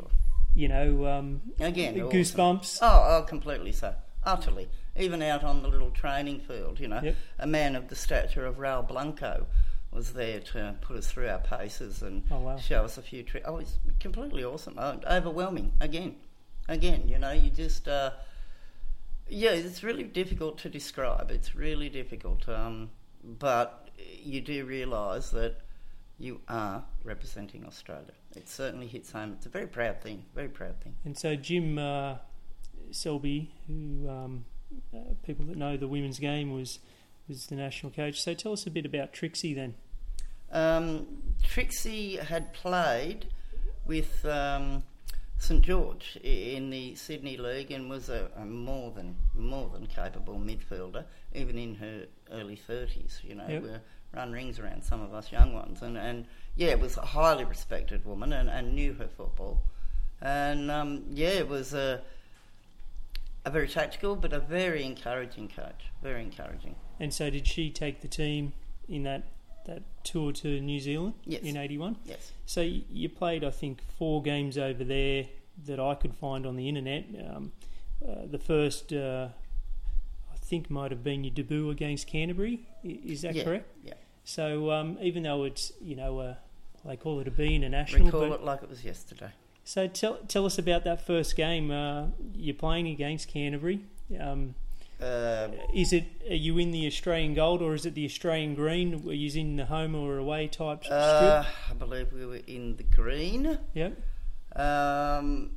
You 0.55 0.69
know, 0.69 1.07
um, 1.07 1.41
Again, 1.59 2.01
awesome. 2.01 2.11
goosebumps. 2.17 2.79
Oh, 2.83 3.19
oh, 3.19 3.23
completely 3.27 3.73
so, 3.73 3.93
utterly. 4.25 4.69
Even 4.97 5.23
out 5.23 5.43
on 5.45 5.63
the 5.63 5.69
little 5.69 5.91
training 5.91 6.41
field, 6.41 6.79
you 6.81 6.89
know, 6.89 7.01
Yep. 7.03 7.17
a 7.41 7.47
man 7.47 7.75
of 7.77 7.89
the 7.89 7.97
stature 7.97 8.47
of 8.47 8.57
Raul 8.57 8.87
Blanco 8.87 9.47
was 9.91 10.13
there 10.13 10.41
to 10.41 10.77
put 10.81 10.97
us 10.97 11.07
through 11.11 11.29
our 11.29 11.39
paces 11.39 12.03
and 12.03 12.25
Oh, 12.31 12.41
wow. 12.41 12.57
show 12.57 12.85
us 12.85 12.99
a 12.99 13.03
few 13.03 13.23
tricks. 13.23 13.47
Oh, 13.49 13.59
it's 13.59 13.79
completely 14.01 14.45
awesome, 14.45 14.75
oh, 14.79 15.01
overwhelming. 15.07 15.73
Again, 15.81 16.17
again, 16.69 17.09
you 17.09 17.19
know, 17.19 17.33
you 17.33 17.51
just. 17.51 17.87
Uh, 17.89 18.11
yeah, 19.29 19.51
it's 19.53 19.83
really 19.83 20.05
difficult 20.05 20.59
to 20.59 20.69
describe. 20.69 21.31
It's 21.31 21.55
really 21.55 21.89
difficult. 21.89 22.49
Um, 22.49 22.91
but 23.23 23.89
you 23.97 24.41
do 24.41 24.65
realise 24.67 25.31
that 25.31 25.61
you 26.19 26.41
are 26.49 26.85
representing 27.05 27.65
Australia. 27.67 28.13
It 28.37 28.49
certainly 28.49 28.87
hits 28.87 29.13
home. 29.13 29.33
It's 29.33 29.47
a 29.47 29.49
very 29.49 29.67
proud 29.67 30.03
thing. 30.03 30.25
Very 30.35 30.49
proud 30.49 30.81
thing. 30.83 30.95
And 31.05 31.17
so 31.17 31.37
Jim 31.37 31.79
uh, 31.79 32.17
Selby, 32.95 33.51
who 33.67 34.09
um, 34.09 34.45
uh, 34.95 34.99
people 35.25 35.45
that 35.47 35.57
know 35.57 35.77
the 35.77 35.89
women's 35.89 36.19
game 36.19 36.53
was 36.53 36.79
was 37.29 37.47
the 37.47 37.55
national 37.57 37.93
coach. 37.93 38.21
So 38.21 38.35
tell 38.35 38.53
us 38.53 38.67
a 38.67 38.71
bit 38.71 38.85
about 38.87 39.13
Trixie 39.13 39.55
then. 39.55 39.75
Um, 40.53 41.07
Trixie 41.43 42.17
had 42.17 42.53
played 42.53 43.27
with 43.87 44.25
um, 44.27 44.85
St 45.39 45.63
George 45.63 46.17
in 46.23 46.71
the 46.71 46.95
Sydney 46.95 47.37
League 47.37 47.71
and 47.71 47.89
was 47.91 48.09
a, 48.09 48.31
a 48.37 48.45
more 48.45 48.91
than 48.93 49.17
more 49.35 49.69
than 49.73 49.87
capable 49.87 50.35
midfielder, 50.39 51.05
even 51.35 51.59
in 51.59 51.75
her 51.77 52.05
early 52.33 52.57
thirties. 52.57 53.21
You 53.25 53.35
know, 53.37 53.47
Yep. 53.49 53.63
we 53.63 53.69
run 54.15 54.33
rings 54.33 54.59
around 54.61 54.85
some 54.85 55.01
of 55.03 55.13
us 55.13 55.33
young 55.33 55.55
ones, 55.55 55.83
and, 55.83 55.97
and 55.99 56.27
yeah, 56.57 56.75
was 56.77 56.97
a 56.97 57.03
highly 57.05 57.45
respected 57.45 58.05
woman 58.07 58.33
and, 58.33 58.49
and 58.49 58.73
knew 58.75 58.93
her 58.95 59.09
football, 59.09 59.61
and 60.21 60.71
um, 60.71 61.03
yeah, 61.11 61.31
it 61.31 61.49
was 61.49 61.75
a 61.75 62.01
a 63.45 63.51
very 63.51 63.69
tactical 63.69 64.17
but 64.17 64.33
a 64.33 64.39
very 64.41 64.85
encouraging 64.85 65.49
coach. 65.49 65.91
Very 66.03 66.23
encouraging. 66.23 66.77
And 67.01 67.13
so 67.13 67.31
did 67.31 67.47
she 67.47 67.71
take 67.71 68.01
the 68.01 68.09
team 68.09 68.53
in 68.89 69.03
that 69.05 69.25
that 69.67 69.83
tour 70.05 70.31
to 70.31 70.61
New 70.61 70.79
Zealand 70.79 71.15
Yes. 71.25 71.43
in 71.43 71.57
'81? 71.57 71.97
Yes. 72.05 72.33
So 72.45 72.61
you 72.61 73.09
played, 73.09 73.43
I 73.45 73.51
think, 73.51 73.83
four 73.99 74.23
games 74.23 74.59
over 74.59 74.85
there 74.85 75.27
that 75.67 75.81
I 75.81 75.95
could 75.95 76.15
find 76.15 76.45
on 76.45 76.57
the 76.57 76.69
internet. 76.69 77.07
Um, 77.27 77.53
uh, 78.07 78.27
the 78.31 78.39
first, 78.39 78.93
uh, 78.93 79.29
I 80.31 80.37
think, 80.37 80.69
might 80.69 80.91
have 80.91 81.03
been 81.03 81.25
your 81.25 81.33
debut 81.33 81.71
against 81.71 82.07
Canterbury. 82.07 82.67
Is 82.83 83.23
that 83.23 83.35
Yeah, 83.35 83.45
correct? 83.45 83.67
yeah. 83.83 83.95
So 84.25 84.71
um, 84.71 84.99
even 85.01 85.23
though 85.23 85.45
it's 85.45 85.73
you 85.81 85.97
know 85.97 86.21
a, 86.21 86.37
they 86.85 86.97
call 86.97 87.21
it 87.21 87.29
a 87.29 87.31
B 87.31 87.55
international, 87.55 88.05
Recall 88.07 88.29
but 88.29 88.41
it 88.41 88.45
like 88.45 88.63
it 88.63 88.69
was 88.69 88.85
yesterday. 88.85 89.31
So 89.65 89.87
tell 89.89 90.19
tell 90.29 90.47
us 90.47 90.59
about 90.59 90.85
that 90.85 91.05
first 91.07 91.37
game. 91.37 91.71
Uh, 91.71 92.07
you're 92.35 92.55
playing 92.55 92.89
against 92.89 93.29
Canterbury. 93.29 93.81
Um, 94.21 94.55
Uh, 95.01 95.49
is 95.75 95.93
it 95.93 96.05
are 96.31 96.35
you 96.37 96.57
in 96.57 96.71
the 96.71 96.87
Australian 96.87 97.35
gold 97.35 97.61
or 97.61 97.75
is 97.75 97.85
it 97.85 97.95
the 97.95 98.05
Australian 98.05 98.55
green? 98.55 99.03
Were 99.05 99.13
you 99.13 99.29
in 99.41 99.57
the 99.57 99.67
home 99.67 99.95
or 99.95 100.17
away 100.19 100.47
type 100.49 100.85
strip? 100.85 100.97
Uh, 100.99 101.45
I 101.71 101.75
believe 101.75 102.13
we 102.13 102.25
were 102.25 102.41
in 102.47 102.77
the 102.77 102.85
green. 102.85 103.59
Yep. 103.75 104.01
Um, 104.57 105.51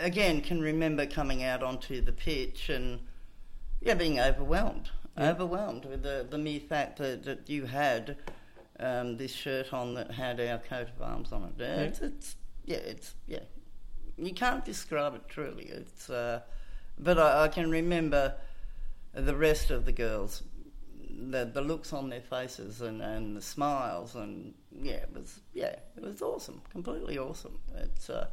again, 0.00 0.40
can 0.40 0.60
remember 0.62 1.06
coming 1.06 1.42
out 1.44 1.62
onto 1.62 2.00
the 2.00 2.12
pitch 2.12 2.68
and 2.70 3.00
yeah, 3.80 3.94
being 3.94 4.18
overwhelmed, 4.18 4.90
Yeah. 5.16 5.30
overwhelmed 5.30 5.84
with 5.84 6.02
the 6.02 6.26
the 6.28 6.38
mere 6.38 6.60
fact 6.60 6.96
that, 6.98 7.24
that 7.24 7.48
you 7.50 7.66
had 7.66 8.16
um, 8.80 9.18
this 9.18 9.32
shirt 9.32 9.72
on 9.72 9.94
that 9.94 10.10
had 10.12 10.40
our 10.40 10.58
coat 10.58 10.88
of 10.88 11.02
arms 11.02 11.32
on 11.32 11.44
it. 11.44 11.60
It's, 11.62 12.00
it's 12.00 12.36
yeah, 12.64 12.78
it's 12.78 13.14
yeah. 13.26 13.40
You 14.16 14.32
can't 14.32 14.64
describe 14.64 15.14
it 15.14 15.28
truly. 15.28 15.64
It's 15.64 16.08
uh, 16.08 16.40
but 16.98 17.18
I, 17.18 17.44
I 17.44 17.48
can 17.48 17.70
remember 17.70 18.34
the 19.12 19.34
rest 19.36 19.70
of 19.70 19.84
the 19.84 19.92
girls 19.92 20.42
the 21.30 21.44
the 21.44 21.60
looks 21.60 21.92
on 21.92 22.08
their 22.08 22.20
faces 22.20 22.80
and, 22.80 23.00
and 23.00 23.36
the 23.36 23.40
smiles 23.40 24.16
and 24.16 24.52
yeah 24.82 24.94
it 24.94 25.10
was 25.14 25.38
yeah 25.52 25.76
it 25.96 26.02
was 26.02 26.20
awesome 26.20 26.60
completely 26.72 27.16
awesome 27.16 27.56
it's 27.76 28.10
uh 28.10 28.26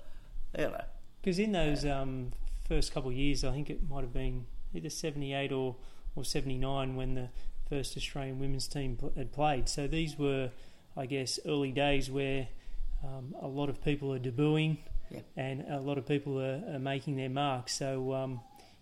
you 0.57 0.65
know 0.65 0.81
Because 1.21 1.37
in 1.37 1.51
those 1.51 1.85
um, 1.85 2.31
first 2.67 2.93
couple 2.93 3.11
of 3.11 3.15
years, 3.15 3.43
I 3.43 3.51
think 3.51 3.69
it 3.69 3.87
might 3.87 4.01
have 4.01 4.13
been 4.13 4.45
either 4.73 4.89
78 4.89 5.51
or, 5.51 5.75
or 6.15 6.25
79 6.25 6.95
when 6.95 7.13
the 7.13 7.29
first 7.69 7.95
Australian 7.95 8.39
women's 8.39 8.67
team 8.67 8.97
pl- 8.97 9.13
had 9.15 9.31
played. 9.31 9.69
So 9.69 9.87
these 9.87 10.17
were, 10.17 10.49
I 10.97 11.05
guess, 11.05 11.39
early 11.45 11.71
days 11.71 12.09
where 12.09 12.47
um, 13.03 13.35
a 13.41 13.47
lot 13.47 13.69
of 13.69 13.83
people 13.83 14.13
are 14.13 14.19
debuting 14.19 14.77
and 15.35 15.65
a 15.69 15.79
lot 15.79 15.97
of 15.97 16.05
people 16.07 16.39
are, 16.39 16.61
are 16.73 16.79
making 16.79 17.17
their 17.17 17.29
mark. 17.29 17.67
So, 17.69 18.13
um, 18.13 18.39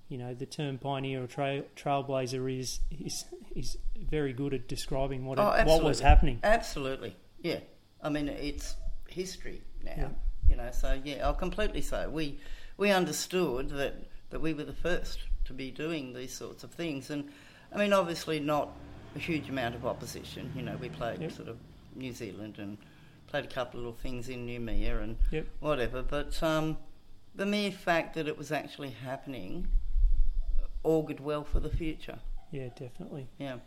you 0.09 0.17
know, 0.17 0.33
the 0.33 0.45
term 0.45 0.77
pioneer 0.77 1.23
or 1.23 1.27
trail, 1.27 1.63
trailblazer 1.75 2.59
is, 2.59 2.79
is, 2.91 3.25
is 3.55 3.77
very 4.09 4.33
good 4.33 4.53
at 4.53 4.67
describing 4.67 5.25
what, 5.25 5.39
Oh, 5.39 5.49
it, 5.51 5.65
what 5.65 5.83
was 5.83 5.99
happening. 5.99 6.39
absolutely 6.43 7.15
yeah 7.41 7.59
I 8.03 8.09
mean 8.09 8.27
it's 8.27 8.75
history 9.07 9.61
now 9.83 9.93
Yeah. 9.97 10.07
you 10.49 10.55
know 10.57 10.69
so 10.71 10.99
yeah 11.03 11.25
I'll 11.25 11.33
completely 11.33 11.81
say 11.81 12.05
we 12.07 12.37
we 12.77 12.91
understood 12.91 13.69
that 13.69 13.95
that 14.29 14.39
we 14.41 14.53
were 14.53 14.65
the 14.65 14.73
first 14.73 15.19
to 15.45 15.53
be 15.53 15.71
doing 15.71 16.13
these 16.13 16.33
sorts 16.33 16.63
of 16.63 16.71
things 16.71 17.09
and 17.09 17.29
I 17.73 17.77
mean 17.77 17.93
obviously 17.93 18.39
not 18.39 18.69
a 19.15 19.19
huge 19.19 19.47
amount 19.49 19.73
of 19.75 19.85
opposition 19.85 20.51
you 20.55 20.61
know 20.63 20.75
we 20.81 20.89
played 20.89 21.21
Yep. 21.21 21.31
sort 21.31 21.47
of 21.47 21.57
New 21.95 22.11
Zealand 22.13 22.55
and 22.59 22.77
played 23.29 23.45
a 23.45 23.47
couple 23.47 23.79
of 23.79 23.85
little 23.85 23.99
things 23.99 24.27
in 24.29 24.45
Noumea 24.47 25.01
and 25.03 25.17
Yep. 25.31 25.47
whatever. 25.59 26.01
But 26.01 26.41
um, 26.41 26.77
the 27.35 27.45
mere 27.45 27.71
fact 27.71 28.15
that 28.15 28.27
it 28.27 28.37
was 28.37 28.51
actually 28.51 28.89
happening 28.89 29.67
augured 30.83 31.19
well 31.19 31.43
for 31.43 31.59
the 31.59 31.69
future. 31.69 32.19
Yeah, 32.51 32.69
definitely. 32.75 33.27
Yeah. 33.37 33.57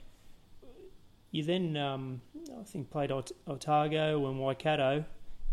You 1.30 1.44
then, 1.44 1.76
um, 1.76 2.20
I 2.60 2.64
think, 2.64 2.90
played 2.90 3.10
Ot- 3.10 3.32
Otago 3.46 4.28
and 4.28 4.38
Waikato, 4.40 5.04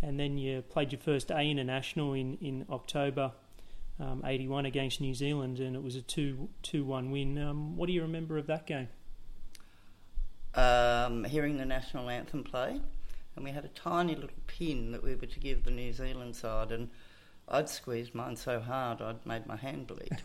and 0.02 0.20
then 0.20 0.38
you 0.38 0.62
played 0.64 0.92
your 0.92 1.00
first 1.00 1.30
A 1.32 1.40
international 1.40 2.14
in 2.14 2.38
in 2.42 2.66
October. 2.70 3.32
Um, 4.02 4.24
81 4.26 4.66
against 4.66 5.02
New 5.02 5.14
Zealand, 5.14 5.60
and 5.60 5.76
it 5.76 5.84
was 5.84 5.96
a 5.98 6.02
2 6.02 6.48
2 6.64 6.86
1 6.86 7.12
win. 7.12 7.38
Um, 7.38 7.76
what 7.76 7.88
do 7.88 7.94
you 7.94 8.02
remember 8.02 8.38
of 8.38 8.48
that 8.48 8.66
game? 8.66 8.88
Um, 10.56 11.26
hearing 11.26 11.58
the 11.58 11.66
national 11.66 12.10
anthem 12.10 12.44
play, 12.44 12.80
and 13.36 13.46
we 13.46 13.52
had 13.52 13.66
a 13.66 13.70
tiny 13.70 14.16
little 14.16 14.32
pin 14.48 14.92
that 14.92 15.04
we 15.04 15.16
were 15.16 15.28
to 15.28 15.40
give 15.40 15.64
the 15.64 15.72
New 15.72 15.94
Zealand 15.94 16.36
side, 16.36 16.72
and 16.72 16.90
I'd 17.48 17.70
squeezed 17.70 18.14
mine 18.14 18.36
so 18.36 18.60
hard 18.60 19.02
I'd 19.02 19.26
made 19.26 19.46
my 19.48 19.56
hand 19.56 19.88
bleed. 19.88 20.22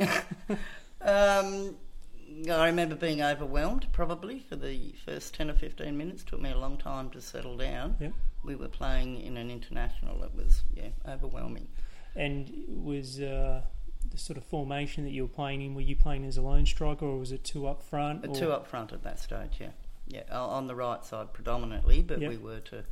um, 1.00 1.76
I 2.50 2.66
remember 2.66 2.94
being 2.94 3.20
overwhelmed 3.22 3.86
probably 3.92 4.38
for 4.40 4.56
the 4.56 4.94
first 5.04 5.34
10 5.34 5.50
or 5.50 5.54
15 5.54 5.96
minutes. 5.96 6.22
took 6.22 6.40
me 6.40 6.50
a 6.50 6.58
long 6.58 6.78
time 6.78 7.10
to 7.10 7.20
settle 7.20 7.56
down. 7.56 7.96
Yep. 8.00 8.12
We 8.44 8.54
were 8.56 8.68
playing 8.68 9.20
in 9.20 9.36
an 9.36 9.50
international. 9.50 10.22
It 10.24 10.34
was, 10.34 10.62
yeah, 10.74 10.88
overwhelming. 11.06 11.68
And 12.16 12.52
was 12.68 13.20
uh, 13.20 13.62
the 14.10 14.18
sort 14.18 14.36
of 14.36 14.44
formation 14.44 15.04
that 15.04 15.10
you 15.10 15.22
were 15.22 15.28
playing 15.28 15.62
in, 15.62 15.74
were 15.74 15.80
you 15.80 15.96
playing 15.96 16.24
as 16.24 16.36
a 16.36 16.42
lone 16.42 16.66
striker 16.66 17.04
or 17.04 17.18
was 17.18 17.32
it 17.32 17.44
two 17.44 17.66
up 17.66 17.82
front? 17.82 18.26
Or- 18.26 18.34
Two 18.34 18.52
up 18.52 18.66
front 18.66 18.92
at 18.92 19.02
that 19.04 19.18
stage, 19.18 19.58
yeah. 19.60 19.70
Yeah, 20.12 20.22
on 20.38 20.66
the 20.66 20.74
right 20.74 21.04
side 21.04 21.32
predominantly, 21.32 22.02
but 22.02 22.20
Yep. 22.20 22.30
we 22.30 22.36
were 22.36 22.60
to, 22.60 22.84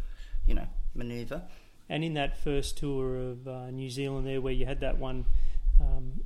you 0.46 0.54
know, 0.54 0.66
manoeuvre. 0.94 1.42
And 1.88 2.02
in 2.04 2.14
that 2.14 2.36
first 2.38 2.78
tour 2.78 3.16
of 3.16 3.46
uh, 3.48 3.70
New 3.70 3.90
Zealand, 3.90 4.26
there 4.26 4.40
where 4.40 4.52
you 4.52 4.64
had 4.66 4.80
that 4.80 4.98
one 4.98 5.26
um, 5.80 6.20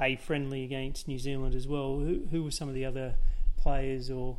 a 0.00 0.16
friendly 0.16 0.64
against 0.64 1.08
New 1.08 1.18
Zealand 1.18 1.54
as 1.54 1.66
well, 1.66 1.98
who, 1.98 2.26
who 2.30 2.44
were 2.44 2.50
some 2.50 2.68
of 2.68 2.74
the 2.74 2.84
other 2.84 3.14
players? 3.56 4.10
Or, 4.10 4.38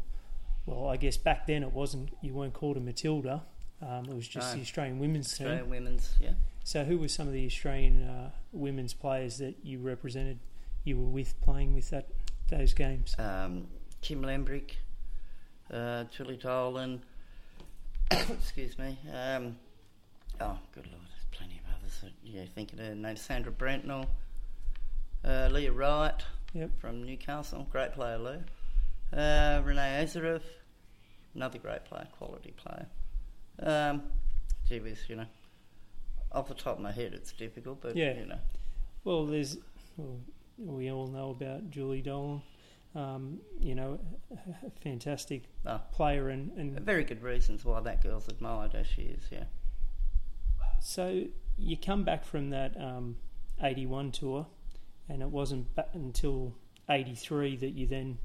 well, 0.65 0.88
I 0.88 0.95
guess 0.97 1.17
back 1.17 1.47
then 1.47 1.63
it 1.63 1.73
wasn't 1.73 2.09
you 2.21 2.33
weren't 2.33 2.53
called 2.53 2.77
a 2.77 2.79
Matilda. 2.79 3.43
Um, 3.81 4.05
it 4.05 4.15
was 4.15 4.27
just 4.27 4.51
No. 4.51 4.55
the 4.57 4.62
Australian 4.62 4.99
women's 4.99 5.35
team. 5.38 5.47
Australian 5.47 5.69
women's, 5.69 6.15
yeah. 6.19 6.33
So, 6.63 6.83
who 6.83 6.97
were 6.99 7.07
some 7.07 7.27
of 7.27 7.33
the 7.33 7.45
Australian 7.45 8.03
uh, 8.03 8.31
women's 8.51 8.93
players 8.93 9.38
that 9.39 9.55
you 9.63 9.79
represented? 9.79 10.39
You 10.83 10.97
were 10.97 11.09
with 11.09 11.39
playing 11.41 11.73
with 11.73 11.89
that 11.89 12.07
those 12.49 12.73
games. 12.73 13.15
um, 13.19 13.67
Kim 14.01 14.21
Lembrick, 14.21 14.71
uh, 15.73 16.03
Julie 16.05 16.38
Dolan, 16.38 17.01
excuse 18.12 18.77
me. 18.77 18.97
Um, 19.13 19.58
oh, 20.41 20.58
good 20.73 20.86
lord, 20.88 21.01
there's 21.10 21.25
plenty 21.32 21.60
of 21.60 21.75
others. 21.77 21.99
That, 22.03 22.12
yeah, 22.23 22.43
thinking 22.55 22.79
of 22.79 22.86
her 22.86 22.95
name, 22.95 23.15
Sandra 23.15 23.51
Brentnell, 23.51 24.08
uh, 25.23 25.49
Leah 25.51 25.71
Wright 25.71 26.23
Yep. 26.53 26.79
from 26.79 27.03
Newcastle, 27.03 27.67
great 27.71 27.93
player, 27.93 28.17
Lou. 28.17 28.41
Uh, 29.17 29.62
Renee 29.63 30.03
Azarev, 30.03 30.41
another 31.36 31.58
great 31.60 31.86
player, 31.86 32.08
quality 32.17 32.53
player. 32.58 32.86
Um, 33.62 34.03
gee 34.67 34.79
whiz, 34.79 34.99
you 35.08 35.15
know, 35.15 35.25
off 36.32 36.47
the 36.47 36.53
top 36.53 36.77
of 36.77 36.82
my 36.82 36.91
head, 36.91 37.13
it's 37.13 37.32
difficult, 37.34 37.82
but 37.82 37.95
Yeah. 37.95 38.13
you 38.13 38.25
know, 38.25 38.39
Well, 39.03 39.25
there's 39.25 39.58
well, 39.97 40.19
we 40.58 40.91
all 40.91 41.08
know 41.08 41.32
about 41.32 41.69
Julie 41.71 42.01
Dolan. 42.01 42.41
Um, 42.95 43.39
you 43.62 43.75
know, 43.75 43.99
a- 44.32 44.69
fantastic 44.84 45.43
Ah. 45.65 45.82
player, 45.91 46.30
and, 46.30 46.52
and 46.58 46.80
very 46.80 47.04
good 47.04 47.21
reasons 47.21 47.63
why 47.63 47.80
that 47.82 48.02
girl's 48.02 48.28
admired 48.28 48.73
as 48.73 48.88
she 48.88 49.04
is. 49.04 49.23
Yeah. 49.32 49.43
So 50.82 51.25
you 51.58 51.78
come 51.78 52.04
back 52.04 52.23
from 52.25 52.49
that 52.52 52.75
um, 52.80 53.17
81 53.62 54.12
tour, 54.12 54.47
and 55.08 55.21
it 55.21 55.30
wasn't 55.30 55.67
until 55.93 56.56
83 56.89 57.58
that 57.58 57.71
you 57.71 57.86
then 57.86 58.17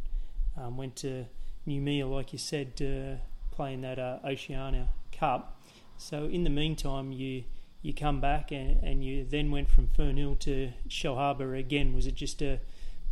um, 0.56 0.76
went 0.76 0.96
to 0.96 1.26
Noumea, 1.66 2.10
like 2.10 2.32
you 2.32 2.38
said, 2.38 2.72
uh, 2.80 3.20
playing 3.54 3.82
that 3.82 3.98
uh, 3.98 4.18
Oceania 4.24 4.88
Cup. 5.12 5.60
So 5.96 6.24
in 6.24 6.44
the 6.44 6.50
meantime, 6.50 7.12
you 7.12 7.44
you 7.82 7.92
come 7.92 8.18
back 8.18 8.50
and, 8.50 8.82
and 8.82 9.04
you 9.04 9.24
then 9.24 9.50
went 9.50 9.68
from 9.68 9.88
Fernhill 9.88 10.38
to 10.40 10.72
Shell 10.88 11.16
Harbour 11.16 11.54
again. 11.54 11.92
Was 11.94 12.06
it 12.06 12.14
just 12.14 12.40
a 12.40 12.60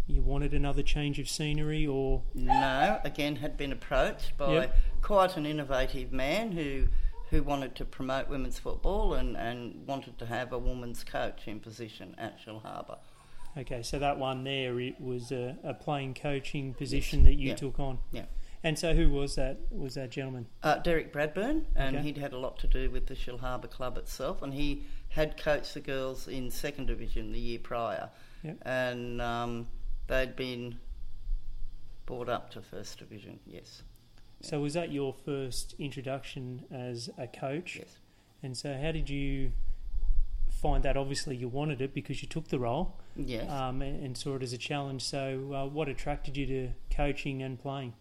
you 0.06 0.22
wanted 0.22 0.52
another 0.54 0.82
change 0.82 1.18
of 1.18 1.28
scenery, 1.28 1.86
or 1.86 2.22
No, 2.34 3.00
again, 3.04 3.36
had 3.36 3.56
been 3.56 3.72
approached 3.72 4.36
by 4.36 4.52
Yep. 4.54 4.76
quite 5.02 5.36
an 5.36 5.46
innovative 5.46 6.12
man 6.12 6.52
who 6.52 6.88
who 7.30 7.42
wanted 7.42 7.74
to 7.74 7.82
promote 7.86 8.28
women's 8.28 8.58
football 8.58 9.14
and, 9.14 9.38
and 9.38 9.86
wanted 9.86 10.18
to 10.18 10.26
have 10.26 10.52
a 10.52 10.58
woman's 10.58 11.02
coach 11.02 11.48
in 11.48 11.58
position 11.60 12.14
at 12.18 12.38
Shell 12.38 12.58
Harbour. 12.58 12.98
okay? 13.56 13.82
So 13.82 13.98
that 14.00 14.18
one 14.18 14.44
there 14.44 14.78
it 14.80 15.00
was 15.00 15.32
a, 15.32 15.56
a 15.64 15.72
playing 15.72 16.12
coaching 16.12 16.74
position 16.74 17.22
that 17.24 17.36
you 17.36 17.54
took 17.54 17.80
on. 17.80 18.00
Yeah. 18.10 18.26
And 18.62 18.78
so 18.78 18.94
who 18.94 19.08
was 19.08 19.34
that? 19.36 19.60
Was 19.70 19.94
that 19.94 20.10
gentleman? 20.10 20.44
Uh, 20.62 20.76
Derek 20.80 21.10
Bradburn, 21.10 21.64
and 21.74 21.96
Okay. 21.96 22.04
he'd 22.08 22.18
had 22.18 22.34
a 22.34 22.38
lot 22.38 22.58
to 22.58 22.66
do 22.66 22.90
with 22.90 23.06
the 23.06 23.14
Shell 23.14 23.38
Harbour 23.38 23.66
club 23.66 23.96
itself, 23.96 24.42
and 24.42 24.52
he 24.52 24.82
had 25.08 25.38
coached 25.38 25.72
the 25.72 25.80
girls 25.80 26.28
in 26.28 26.50
second 26.50 26.84
division 26.86 27.32
the 27.32 27.40
year 27.40 27.58
prior, 27.60 28.10
Yep. 28.42 28.58
and 28.66 29.22
um, 29.22 29.68
they'd 30.12 30.36
been 30.36 30.78
brought 32.04 32.28
up 32.28 32.50
to 32.50 32.60
first 32.60 32.98
division. 32.98 33.40
Yes, 33.46 33.82
So 34.42 34.60
was 34.60 34.74
that 34.74 34.92
your 34.92 35.14
first 35.14 35.74
introduction 35.78 36.64
as 36.70 37.08
a 37.16 37.26
coach? 37.26 37.76
yes. 37.76 37.96
And 38.42 38.56
so 38.56 38.76
how 38.76 38.92
did 38.92 39.08
you 39.08 39.52
find 40.60 40.82
that? 40.82 40.96
Obviously, 40.96 41.36
you 41.36 41.48
wanted 41.48 41.80
it 41.80 41.94
because 41.94 42.22
you 42.22 42.28
took 42.28 42.48
the 42.48 42.58
role 42.58 42.98
Yes. 43.16 43.48
um, 43.50 43.80
and, 43.82 44.04
and 44.04 44.16
saw 44.18 44.34
it 44.36 44.42
as 44.42 44.52
a 44.52 44.58
challenge. 44.58 45.02
So 45.02 45.52
uh, 45.54 45.66
what 45.66 45.88
attracted 45.88 46.36
you 46.36 46.46
to 46.46 46.68
coaching 46.94 47.42
and 47.42 47.58
playing? 47.58 47.94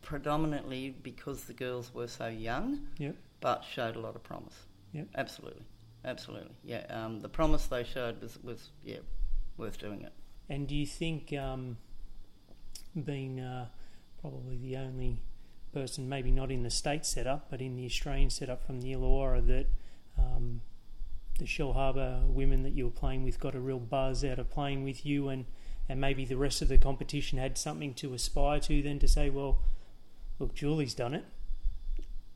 predominantly 0.00 0.90
because 1.02 1.44
the 1.44 1.52
girls 1.52 1.92
were 1.92 2.06
so 2.06 2.28
young, 2.28 2.86
Yep. 2.98 3.16
but 3.40 3.64
showed 3.64 3.96
a 3.96 3.98
lot 3.98 4.14
of 4.14 4.22
promise. 4.22 4.54
Yep. 4.92 5.08
Absolutely, 5.16 5.64
absolutely. 6.04 6.54
Yeah, 6.64 6.86
um, 6.88 7.20
the 7.20 7.28
promise 7.28 7.66
they 7.66 7.82
showed 7.84 8.22
was, 8.22 8.38
was 8.42 8.70
yeah 8.84 8.98
worth 9.58 9.76
doing 9.78 10.00
it. 10.02 10.12
And 10.48 10.66
do 10.66 10.74
you 10.74 10.86
think, 10.86 11.32
um, 11.32 11.76
being 13.04 13.40
uh, 13.40 13.66
probably 14.20 14.56
the 14.56 14.76
only 14.76 15.20
person, 15.72 16.08
maybe 16.08 16.30
not 16.30 16.50
in 16.50 16.62
the 16.62 16.70
state 16.70 17.04
setup, 17.04 17.50
but 17.50 17.60
in 17.60 17.76
the 17.76 17.84
Australian 17.84 18.30
setup 18.30 18.64
from 18.64 18.80
the 18.80 18.92
Illawarra, 18.92 19.46
that 19.46 19.66
um, 20.18 20.62
the 21.38 21.46
Shell 21.46 21.74
Harbour 21.74 22.22
women 22.26 22.62
that 22.62 22.72
you 22.72 22.86
were 22.86 22.90
playing 22.90 23.24
with 23.24 23.38
got 23.38 23.54
a 23.54 23.60
real 23.60 23.78
buzz 23.78 24.24
out 24.24 24.38
of 24.38 24.50
playing 24.50 24.84
with 24.84 25.04
you, 25.04 25.28
and, 25.28 25.44
and 25.88 26.00
maybe 26.00 26.24
the 26.24 26.36
rest 26.36 26.62
of 26.62 26.68
the 26.68 26.78
competition 26.78 27.38
had 27.38 27.58
something 27.58 27.94
to 27.94 28.14
aspire 28.14 28.60
to, 28.60 28.82
then 28.82 28.98
to 28.98 29.08
say, 29.08 29.30
well, 29.30 29.58
look, 30.38 30.54
Julie's 30.54 30.94
done 30.94 31.14
it. 31.14 31.24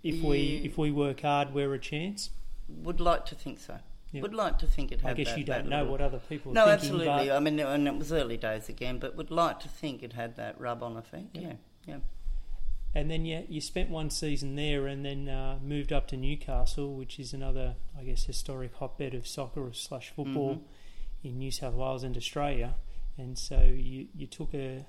If 0.03 0.21
we 0.21 0.61
if 0.65 0.77
we 0.77 0.91
work 0.91 1.21
hard, 1.21 1.55
we're 1.55 1.73
a 1.75 1.79
chance. 1.79 2.31
Would 2.69 3.01
like 3.01 3.25
to 3.27 3.37
think 3.37 3.61
so. 3.61 3.79
Yep. 4.13 4.23
Would 4.23 4.35
like 4.35 4.59
to 4.59 4.67
think 4.67 4.93
it 4.93 5.01
had. 5.01 5.13
I 5.13 5.15
guess 5.15 5.29
that, 5.29 5.39
you 5.39 5.45
don't 5.45 5.69
know 5.69 5.79
little- 5.79 5.93
what 5.93 6.01
other 6.03 6.19
people 6.29 6.53
No, 6.53 6.67
thinking, 6.67 6.75
absolutely. 7.01 7.29
but 7.29 7.37
I 7.37 7.41
mean, 7.41 7.59
and 7.61 7.89
it 7.89 7.97
was 7.97 8.13
early 8.13 8.37
days 8.37 8.69
again, 8.69 8.99
but 8.99 9.17
would 9.17 9.31
like 9.31 9.59
to 9.61 9.69
think 9.69 10.03
it 10.03 10.13
had 10.13 10.37
that 10.37 10.61
rub-on 10.61 10.97
effect. 10.99 11.35
Yep. 11.35 11.43
Yeah, 11.43 11.55
yeah. 11.95 12.01
And 12.95 13.11
then 13.11 13.25
yeah, 13.25 13.41
you 13.49 13.63
spent 13.63 13.89
one 13.89 14.11
season 14.11 14.55
there, 14.55 14.87
and 14.87 15.03
then 15.05 15.27
uh, 15.31 15.59
moved 15.63 15.95
up 15.95 16.09
to 16.09 16.17
Newcastle, 16.19 16.95
which 16.95 17.19
is 17.19 17.33
another, 17.33 17.77
I 17.99 18.05
guess, 18.05 18.25
historic 18.25 18.75
hotbed 18.75 19.15
of 19.15 19.27
soccer 19.27 19.67
or 19.67 19.73
slash 19.73 20.11
football 20.11 20.57
Mhm. 20.57 20.63
in 21.25 21.39
New 21.39 21.51
South 21.51 21.73
Wales 21.75 22.03
and 22.05 22.15
Australia. 22.15 22.75
And 23.17 23.39
so 23.39 23.63
you 23.63 24.09
you 24.15 24.27
took 24.27 24.53
a 24.53 24.85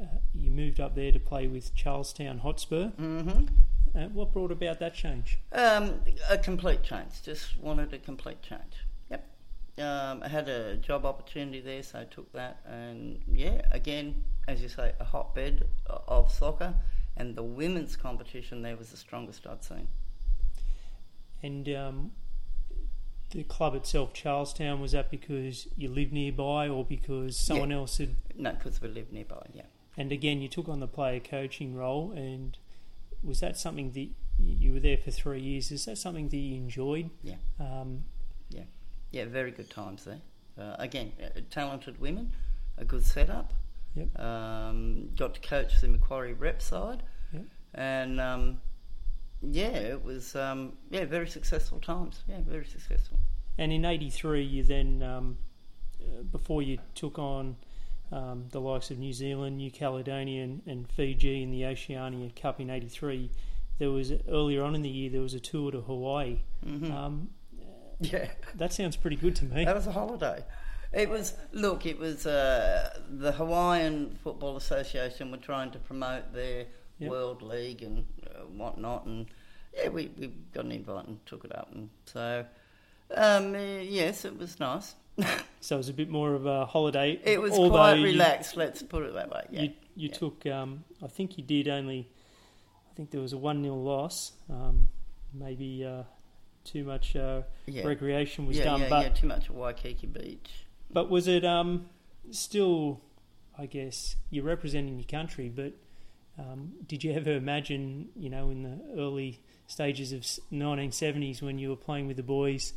uh, 0.00 0.04
you 0.32 0.52
moved 0.52 0.78
up 0.78 0.94
there 0.94 1.10
to 1.10 1.18
play 1.18 1.48
with 1.48 1.74
Charlestown 1.74 2.38
Hotspur. 2.38 2.90
hmm 2.90 3.46
Uh, 3.94 4.06
what 4.08 4.32
brought 4.32 4.52
about 4.52 4.78
that 4.78 4.94
change? 4.94 5.38
Um, 5.52 6.00
a 6.28 6.38
complete 6.38 6.82
change. 6.82 7.22
Just 7.24 7.58
wanted 7.58 7.92
a 7.92 7.98
complete 7.98 8.40
change. 8.42 8.86
Yep. 9.10 9.26
Um, 9.78 10.22
I 10.22 10.28
had 10.28 10.48
a 10.48 10.76
job 10.76 11.04
opportunity 11.04 11.60
there, 11.60 11.82
so 11.82 12.00
I 12.00 12.04
took 12.04 12.32
that. 12.32 12.60
And 12.64 13.20
yeah, 13.32 13.62
again, 13.72 14.22
as 14.46 14.62
you 14.62 14.68
say, 14.68 14.92
a 15.00 15.04
hotbed 15.04 15.66
of 15.86 16.30
soccer, 16.30 16.74
and 17.16 17.34
the 17.34 17.42
women's 17.42 17.96
competition 17.96 18.62
there 18.62 18.76
was 18.76 18.90
the 18.90 18.96
strongest 18.96 19.46
I'd 19.46 19.64
seen. 19.64 19.88
And 21.42 21.68
um, 21.70 22.12
the 23.30 23.42
club 23.44 23.74
itself, 23.74 24.12
Charlestown, 24.12 24.80
was 24.80 24.92
that 24.92 25.10
because 25.10 25.66
you 25.76 25.88
lived 25.88 26.12
nearby, 26.12 26.68
or 26.68 26.84
because 26.84 27.36
someone 27.36 27.72
else 27.72 27.98
had 27.98 28.16
No, 28.36 28.52
because 28.52 28.80
we 28.80 28.88
live 28.88 29.12
nearby. 29.12 29.46
Yeah. 29.52 29.62
And 29.96 30.12
again, 30.12 30.40
you 30.40 30.48
took 30.48 30.68
on 30.68 30.80
the 30.80 30.86
player 30.86 31.18
coaching 31.18 31.74
role, 31.74 32.12
and 32.12 32.56
was 33.22 33.40
that 33.40 33.56
something 33.56 33.92
that 33.92 34.08
you 34.38 34.72
were 34.72 34.80
there 34.80 34.96
for 34.96 35.10
three 35.10 35.40
years? 35.40 35.70
Is 35.70 35.84
that 35.84 35.98
something 35.98 36.28
that 36.28 36.36
you 36.36 36.56
enjoyed? 36.56 37.10
Yeah. 37.22 37.36
Um, 37.58 38.04
Yeah, 39.12 39.24
very 39.24 39.50
good 39.50 39.68
times 39.68 40.04
there. 40.04 40.20
Uh, 40.56 40.76
again, 40.78 41.12
uh, 41.20 41.40
talented 41.50 42.00
women, 42.00 42.30
a 42.78 42.84
good 42.84 43.04
setup. 43.04 43.52
Yep. 43.96 44.16
Um, 44.20 45.10
got 45.16 45.34
to 45.34 45.40
coach 45.40 45.80
the 45.80 45.88
Macquarie 45.88 46.32
rep 46.32 46.62
side. 46.62 47.02
Yep. 47.32 47.42
And 47.74 48.20
um, 48.20 48.60
yeah, 49.42 49.70
it 49.94 50.04
was 50.04 50.36
um, 50.36 50.74
yeah 50.90 51.06
very 51.06 51.26
successful 51.28 51.80
times. 51.80 52.22
Yeah, 52.28 52.36
very 52.46 52.64
successful. 52.64 53.18
and 53.58 53.72
in 53.72 53.84
'83, 53.84 54.44
you 54.44 54.62
then, 54.62 55.02
um, 55.02 55.38
uh, 56.00 56.22
before 56.22 56.62
you 56.62 56.78
took 56.94 57.18
on 57.18 57.56
um, 58.12 58.46
the 58.50 58.60
likes 58.60 58.90
of 58.90 58.98
New 58.98 59.12
Zealand, 59.12 59.56
New 59.58 59.70
Caledonia, 59.70 60.42
and, 60.44 60.62
and 60.66 60.88
Fiji 60.90 61.42
in 61.42 61.50
the 61.50 61.64
Oceania 61.66 62.30
Cup 62.40 62.60
in 62.60 62.70
'83. 62.70 63.30
There 63.78 63.90
was 63.90 64.12
earlier 64.28 64.62
on 64.62 64.74
in 64.74 64.82
the 64.82 64.88
year 64.90 65.10
there 65.10 65.22
was 65.22 65.34
a 65.34 65.40
tour 65.40 65.70
to 65.70 65.80
Hawaii. 65.80 66.38
Mhm. 66.66 66.90
Um, 66.92 67.30
yeah. 68.00 68.30
that 68.56 68.72
sounds 68.72 68.96
pretty 68.96 69.16
good 69.16 69.36
to 69.36 69.44
me. 69.44 69.64
That 69.64 69.74
was 69.76 69.86
a 69.86 69.92
holiday. 69.92 70.44
It 70.92 71.08
was 71.08 71.34
look. 71.52 71.86
It 71.86 71.98
was 71.98 72.26
uh, 72.26 72.98
the 73.08 73.32
Hawaiian 73.32 74.18
Football 74.24 74.56
Association 74.56 75.30
were 75.30 75.36
trying 75.36 75.70
to 75.72 75.78
promote 75.78 76.32
their 76.32 76.66
Yep. 76.98 77.10
World 77.10 77.40
League 77.42 77.82
and 77.82 78.04
uh, 78.26 78.40
whatnot, 78.40 79.06
and 79.06 79.24
yeah, 79.74 79.88
we, 79.88 80.10
we 80.18 80.26
got 80.52 80.66
an 80.66 80.72
invite 80.72 81.06
and 81.06 81.24
took 81.24 81.46
it 81.46 81.56
up, 81.56 81.70
and 81.72 81.88
so 82.04 82.44
um, 83.16 83.54
yes, 83.54 84.26
it 84.26 84.36
was 84.36 84.60
nice. 84.60 84.96
So 85.62 85.76
it 85.76 85.78
was 85.78 85.90
a 85.90 85.92
bit 85.92 86.08
more 86.08 86.32
of 86.32 86.46
a 86.46 86.64
holiday. 86.64 87.20
It 87.22 87.38
was 87.38 87.52
although 87.52 87.70
quite 87.70 87.98
you- 87.98 88.04
relaxed. 88.04 88.56
Let's 88.56 88.82
put 88.82 89.02
it 89.02 89.12
that 89.12 89.30
way. 89.30 89.46
Yeah. 89.50 89.62
You, 89.62 89.72
you 89.94 90.08
yeah. 90.08 90.14
took, 90.14 90.46
um, 90.46 90.84
I 91.02 91.06
think 91.06 91.36
you 91.36 91.44
did 91.44 91.68
only, 91.68 92.08
I 92.90 92.94
think 92.94 93.10
there 93.10 93.20
was 93.20 93.34
a 93.34 93.38
1 93.38 93.62
0 93.62 93.74
loss. 93.74 94.32
Um, 94.48 94.88
maybe 95.34 95.84
uh, 95.84 96.04
too 96.64 96.84
much 96.84 97.14
uh, 97.14 97.42
yeah. 97.66 97.86
recreation 97.86 98.46
was 98.46 98.56
yeah, 98.56 98.64
done. 98.64 98.80
yeah, 98.80 98.88
but, 98.88 99.02
yeah, 99.02 99.08
too 99.10 99.26
much 99.26 99.50
at 99.50 99.54
Waikiki 99.54 100.06
Beach. 100.06 100.66
but 100.90 101.10
was 101.10 101.28
it 101.28 101.44
um, 101.44 101.86
still, 102.30 103.02
I 103.58 103.66
guess, 103.66 104.16
you're 104.30 104.44
representing 104.44 104.98
your 104.98 105.08
country, 105.08 105.50
but 105.54 105.74
um, 106.38 106.72
did 106.86 107.04
you 107.04 107.12
ever 107.12 107.32
imagine, 107.32 108.08
you 108.16 108.30
know, 108.30 108.48
in 108.50 108.62
the 108.62 108.78
early 108.98 109.40
stages 109.66 110.12
of 110.12 110.22
1970s 110.52 111.42
when 111.42 111.58
you 111.58 111.68
were 111.68 111.76
playing 111.76 112.06
with 112.06 112.16
the 112.16 112.22
boys 112.22 112.72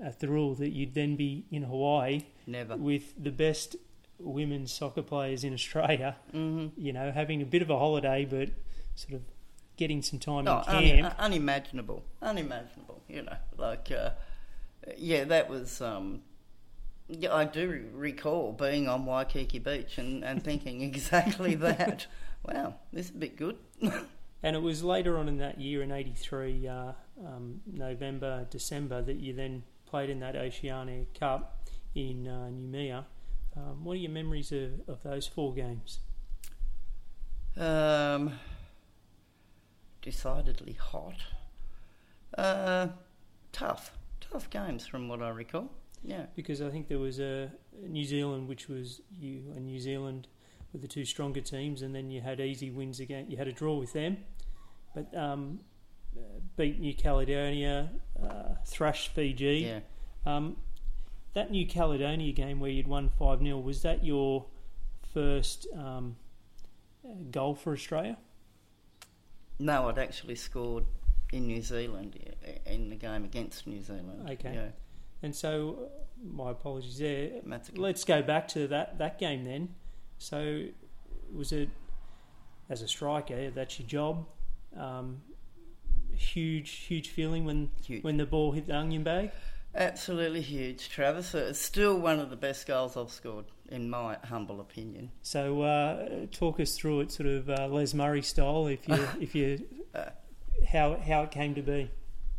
at 0.00 0.20
the 0.20 0.28
rule 0.28 0.54
that 0.56 0.70
you'd 0.70 0.94
then 0.94 1.16
be 1.16 1.44
in 1.50 1.62
Hawaii 1.64 2.22
Never. 2.46 2.76
with 2.76 3.14
the 3.22 3.30
best 3.30 3.76
women's 4.18 4.72
soccer 4.72 5.02
players 5.02 5.44
in 5.44 5.52
Australia? 5.54 6.16
hmm 6.32 6.68
you 6.76 6.92
know, 6.92 7.12
having 7.12 7.42
a 7.42 7.46
bit 7.46 7.62
of 7.62 7.70
a 7.70 7.78
holiday, 7.78 8.24
but 8.24 8.50
sort 8.94 9.14
of 9.14 9.22
getting 9.76 10.02
some 10.02 10.18
time 10.18 10.44
No, 10.44 10.58
in 10.80 11.02
camp. 11.02 11.14
unimaginable, 11.18 12.02
unimaginable. 12.22 13.02
You 13.08 13.22
know, 13.22 13.36
like 13.56 13.90
uh, 13.90 14.10
yeah, 14.96 15.24
that 15.24 15.48
was. 15.48 15.80
Um, 15.80 16.22
yeah, 17.08 17.32
I 17.32 17.44
do 17.44 17.84
recall 17.94 18.52
being 18.52 18.88
on 18.88 19.06
Waikiki 19.06 19.60
Beach 19.60 19.96
and, 19.98 20.24
and 20.24 20.42
thinking 20.42 20.80
exactly 20.90 21.54
that. 21.56 22.06
Wow, 22.44 22.74
this 22.92 23.06
is 23.10 23.14
a 23.14 23.18
bit 23.18 23.36
good. 23.36 23.56
and 24.42 24.56
it 24.56 24.62
was 24.62 24.82
later 24.82 25.16
on 25.18 25.28
in 25.28 25.38
that 25.38 25.60
year, 25.60 25.82
in 25.82 25.92
'83, 25.92 26.66
uh, 26.66 26.92
um, 27.24 27.60
November, 27.66 28.46
December, 28.50 29.02
that 29.02 29.20
you 29.20 29.32
then 29.34 29.62
played 29.86 30.10
in 30.10 30.20
that 30.20 30.36
Oceania 30.36 31.04
Cup 31.18 31.68
in 31.94 32.28
uh, 32.28 32.50
Noumea. 32.50 33.04
Um, 33.56 33.84
what 33.84 33.94
are 33.94 34.00
your 34.00 34.10
memories 34.10 34.52
of, 34.52 34.80
of 34.86 35.02
those 35.02 35.26
four 35.26 35.54
games? 35.54 36.00
Um, 37.56 38.32
decidedly 40.02 40.74
hot. 40.74 41.16
Uh, 42.36 42.88
tough, 43.52 43.92
tough 44.20 44.50
games 44.50 44.86
from 44.86 45.08
what 45.08 45.22
I 45.22 45.30
recall. 45.30 45.70
Yeah. 46.04 46.26
Because 46.34 46.60
I 46.60 46.68
think 46.70 46.88
there 46.88 46.98
was 46.98 47.18
a 47.18 47.50
New 47.82 48.04
Zealand, 48.04 48.48
which 48.48 48.68
was 48.68 49.00
you 49.18 49.42
and 49.54 49.66
New 49.66 49.80
Zealand 49.80 50.28
were 50.72 50.80
the 50.80 50.88
two 50.88 51.04
stronger 51.04 51.40
teams, 51.40 51.82
and 51.82 51.94
then 51.94 52.10
you 52.10 52.20
had 52.20 52.40
easy 52.40 52.70
wins 52.70 53.00
again. 53.00 53.30
You 53.30 53.36
had 53.38 53.48
a 53.48 53.52
draw 53.52 53.74
with 53.76 53.92
them, 53.92 54.18
but 54.94 55.16
um, 55.16 55.60
beat 56.56 56.80
New 56.80 56.94
Caledonia, 56.94 57.90
uh, 58.22 58.54
thrashed 58.64 59.10
Fiji. 59.10 59.68
Yeah. 59.68 59.80
Um, 60.24 60.56
that 61.34 61.50
New 61.50 61.66
Caledonia 61.66 62.32
game 62.32 62.60
where 62.60 62.70
you'd 62.70 62.88
won 62.88 63.10
5 63.18 63.40
0, 63.40 63.58
was 63.58 63.82
that 63.82 64.04
your 64.04 64.46
first 65.12 65.66
um, 65.76 66.16
goal 67.30 67.54
for 67.54 67.72
Australia? 67.72 68.16
No, 69.58 69.88
I'd 69.88 69.98
actually 69.98 70.34
scored 70.34 70.84
in 71.32 71.46
New 71.46 71.62
Zealand 71.62 72.18
in 72.66 72.90
the 72.90 72.96
game 72.96 73.24
against 73.24 73.66
New 73.66 73.82
Zealand. 73.82 74.28
Okay. 74.30 74.54
Yeah. 74.54 74.68
And 75.22 75.34
so, 75.34 75.78
uh, 75.84 76.04
my 76.22 76.50
apologies 76.50 76.98
there. 76.98 77.40
Let's 77.74 78.04
go 78.04 78.22
back 78.22 78.48
to 78.48 78.66
that, 78.68 78.98
that 78.98 79.18
game 79.18 79.44
then. 79.44 79.74
So, 80.18 80.64
was 81.34 81.52
it 81.52 81.68
as 82.68 82.82
a 82.82 82.88
striker, 82.88 83.50
that's 83.50 83.78
your 83.78 83.88
job? 83.88 84.26
Um, 84.76 85.22
huge, 86.18 86.70
huge 86.70 87.08
feeling 87.10 87.44
when, 87.44 87.70
Huge. 87.84 88.02
when 88.02 88.16
the 88.16 88.26
ball 88.26 88.52
hit 88.52 88.66
the 88.66 88.76
onion 88.76 89.02
bag? 89.02 89.30
Absolutely 89.74 90.40
huge, 90.40 90.88
Travis. 90.88 91.34
It's 91.34 91.58
still 91.58 91.98
one 91.98 92.18
of 92.18 92.30
the 92.30 92.36
best 92.36 92.66
goals 92.66 92.96
I've 92.96 93.10
scored, 93.10 93.44
in 93.70 93.90
my 93.90 94.16
humble 94.24 94.60
opinion. 94.60 95.10
So, 95.22 95.62
uh, 95.62 96.26
talk 96.32 96.60
us 96.60 96.76
through 96.76 97.00
it, 97.00 97.12
sort 97.12 97.28
of 97.28 97.50
uh, 97.50 97.68
Les 97.70 97.92
Murray 97.92 98.22
style, 98.22 98.66
if 98.68 98.88
you, 98.88 98.94
if 99.20 99.34
you, 99.34 99.66
Uh, 99.94 100.10
how 100.70 100.96
how 100.96 101.22
it 101.22 101.30
came 101.30 101.54
to 101.54 101.62
be. 101.62 101.90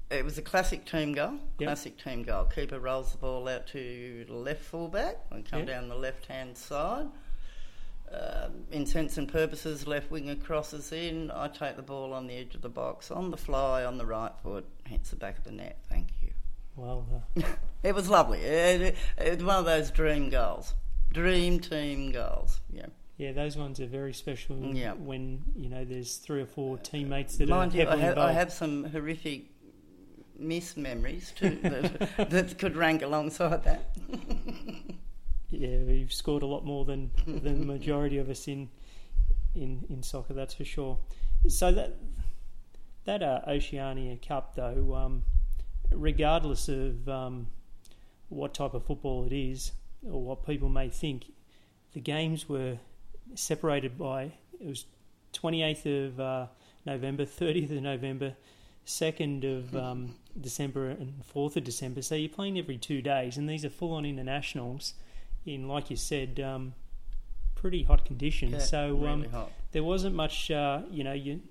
It 0.09 0.23
was 0.23 0.37
a 0.37 0.41
classic 0.41 0.85
team 0.85 1.13
goal. 1.13 1.33
Yep. 1.59 1.67
Classic 1.67 1.97
team 2.03 2.23
goal. 2.23 2.45
Keeper 2.45 2.79
rolls 2.79 3.11
the 3.11 3.17
ball 3.17 3.47
out 3.47 3.67
to 3.67 4.25
left 4.29 4.63
fullback 4.63 5.17
and 5.31 5.45
come 5.45 5.59
Yep. 5.59 5.67
down 5.67 5.89
the 5.89 5.95
left 5.95 6.25
hand 6.27 6.57
side. 6.57 7.07
Um, 8.09 8.63
intents 8.71 9.17
and 9.17 9.27
purposes, 9.27 9.85
left 9.85 10.09
winger 10.09 10.35
crosses 10.35 10.91
in. 10.93 11.29
I 11.31 11.49
take 11.49 11.75
the 11.75 11.81
ball 11.81 12.13
on 12.13 12.27
the 12.27 12.35
edge 12.35 12.55
of 12.55 12.61
the 12.61 12.69
box, 12.69 13.11
on 13.11 13.31
the 13.31 13.37
fly, 13.37 13.83
on 13.83 13.97
the 13.97 14.05
right 14.05 14.31
foot, 14.41 14.65
hits 14.85 15.09
the 15.09 15.17
back 15.17 15.37
of 15.37 15.43
the 15.43 15.51
net. 15.51 15.77
Thank 15.89 16.07
you. 16.21 16.29
Well, 16.77 17.05
uh, 17.37 17.41
It 17.83 17.93
was 17.93 18.09
lovely. 18.09 18.39
It, 18.39 18.81
it, 18.81 18.95
it 19.17 19.35
was 19.35 19.43
one 19.43 19.57
of 19.57 19.65
those 19.65 19.91
dream 19.91 20.29
goals. 20.29 20.73
Dream 21.11 21.59
team 21.59 22.11
goals. 22.11 22.61
Yeah. 22.71 22.85
yeah, 23.17 23.33
those 23.33 23.57
ones 23.57 23.79
are 23.79 23.87
very 23.87 24.13
special. 24.13 24.57
Yeah. 24.73 24.93
When 24.93 25.43
you 25.55 25.69
know 25.69 25.83
there's 25.83 26.15
three 26.17 26.41
or 26.41 26.45
four 26.45 26.77
teammates 26.77 27.37
that 27.37 27.49
Mind 27.49 27.73
are 27.73 27.77
you, 27.77 27.87
I 27.87 27.97
have. 27.97 28.17
I 28.17 28.31
have 28.31 28.51
some 28.53 28.85
horrific 28.85 29.45
mismemories 30.39 31.33
too 31.35 31.57
that, 31.63 32.29
that 32.29 32.57
could 32.57 32.75
rank 32.75 33.01
alongside 33.01 33.63
that. 33.63 33.95
Yeah, 35.49 35.77
you've 35.77 36.13
scored 36.13 36.43
a 36.43 36.45
lot 36.45 36.65
more 36.65 36.85
than 36.85 37.11
than 37.27 37.59
the 37.59 37.65
majority 37.65 38.17
of 38.17 38.29
us 38.29 38.47
in 38.47 38.69
in 39.55 39.85
in 39.89 40.03
soccer. 40.03 40.33
That's 40.33 40.53
for 40.53 40.65
sure. 40.65 40.99
So 41.47 41.71
that 41.71 41.95
that 43.05 43.23
uh, 43.23 43.41
Oceania 43.47 44.17
Cup, 44.17 44.55
though, 44.55 44.93
um, 44.95 45.23
regardless 45.91 46.67
of 46.67 47.07
um, 47.07 47.47
what 48.29 48.53
type 48.53 48.73
of 48.73 48.85
football 48.85 49.25
it 49.25 49.33
is 49.33 49.71
or 50.05 50.21
what 50.21 50.45
people 50.45 50.69
may 50.69 50.89
think, 50.89 51.31
the 51.93 52.01
games 52.01 52.49
were 52.49 52.77
separated 53.35 53.97
by 53.97 54.31
it 54.59 54.67
was 54.67 54.85
28th 55.33 56.07
of 56.07 56.19
uh, 56.19 56.47
November, 56.85 57.25
30th 57.25 57.75
of 57.75 57.83
November, 57.83 58.35
2nd 58.85 59.43
of 59.57 59.75
um, 59.83 60.15
December, 60.39 60.89
and 60.89 61.21
4th 61.33 61.57
of 61.57 61.63
December. 61.63 62.01
So 62.01 62.15
you're 62.15 62.29
playing 62.29 62.57
every 62.57 62.77
two 62.77 63.01
days, 63.01 63.37
and 63.37 63.47
these 63.49 63.65
are 63.65 63.69
full 63.69 63.93
on 63.93 64.05
internationals 64.05 64.93
in, 65.47 65.67
like 65.67 65.89
you 65.89 65.95
said, 65.95 66.39
um, 66.39 66.73
pretty 67.55 67.83
hot 67.83 68.05
conditions. 68.05 68.53
Yeah, 68.53 68.59
so 68.59 69.05
um, 69.07 69.21
really 69.21 69.27
hot. 69.29 69.51
there 69.71 69.83
wasn't 69.83 70.15
much, 70.15 70.51
uh, 70.51 70.81
you 70.91 71.03
know, 71.03 71.13
you. 71.13 71.41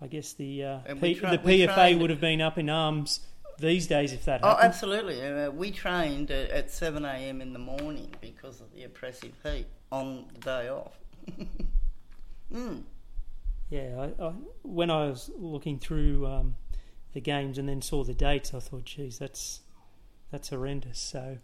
I 0.00 0.08
guess 0.08 0.32
the 0.32 0.64
uh, 0.64 0.78
P- 1.00 1.14
tra- 1.14 1.30
the 1.30 1.38
PFA 1.38 1.98
would 2.00 2.10
have 2.10 2.20
been 2.20 2.40
up 2.40 2.58
in 2.58 2.68
arms 2.68 3.20
these 3.60 3.86
days 3.86 4.12
if 4.12 4.24
that 4.24 4.40
Oh, 4.42 4.48
happened. 4.48 4.66
absolutely. 4.66 5.22
Uh, 5.22 5.50
we 5.50 5.70
trained 5.70 6.32
at, 6.32 6.50
at 6.50 6.70
7 6.72 7.04
a.m. 7.04 7.40
in 7.40 7.52
the 7.52 7.60
morning 7.60 8.12
because 8.20 8.60
of 8.60 8.72
the 8.74 8.82
oppressive 8.82 9.32
heat 9.44 9.66
on 9.92 10.24
the 10.34 10.40
day 10.40 10.68
off. 10.68 10.98
mm. 12.52 12.82
Yeah, 13.70 14.08
I, 14.18 14.22
I, 14.24 14.32
when 14.62 14.90
I 14.90 15.06
was 15.06 15.30
looking 15.36 15.78
through 15.78 16.26
um, 16.26 16.56
the 17.14 17.20
games 17.20 17.56
and 17.56 17.68
then 17.68 17.80
saw 17.80 18.02
the 18.04 18.14
dates, 18.14 18.52
I 18.52 18.58
thought, 18.58 18.84
geez, 18.84 19.18
that's 19.18 19.60
that's 20.32 20.48
horrendous. 20.48 20.98
So, 20.98 21.38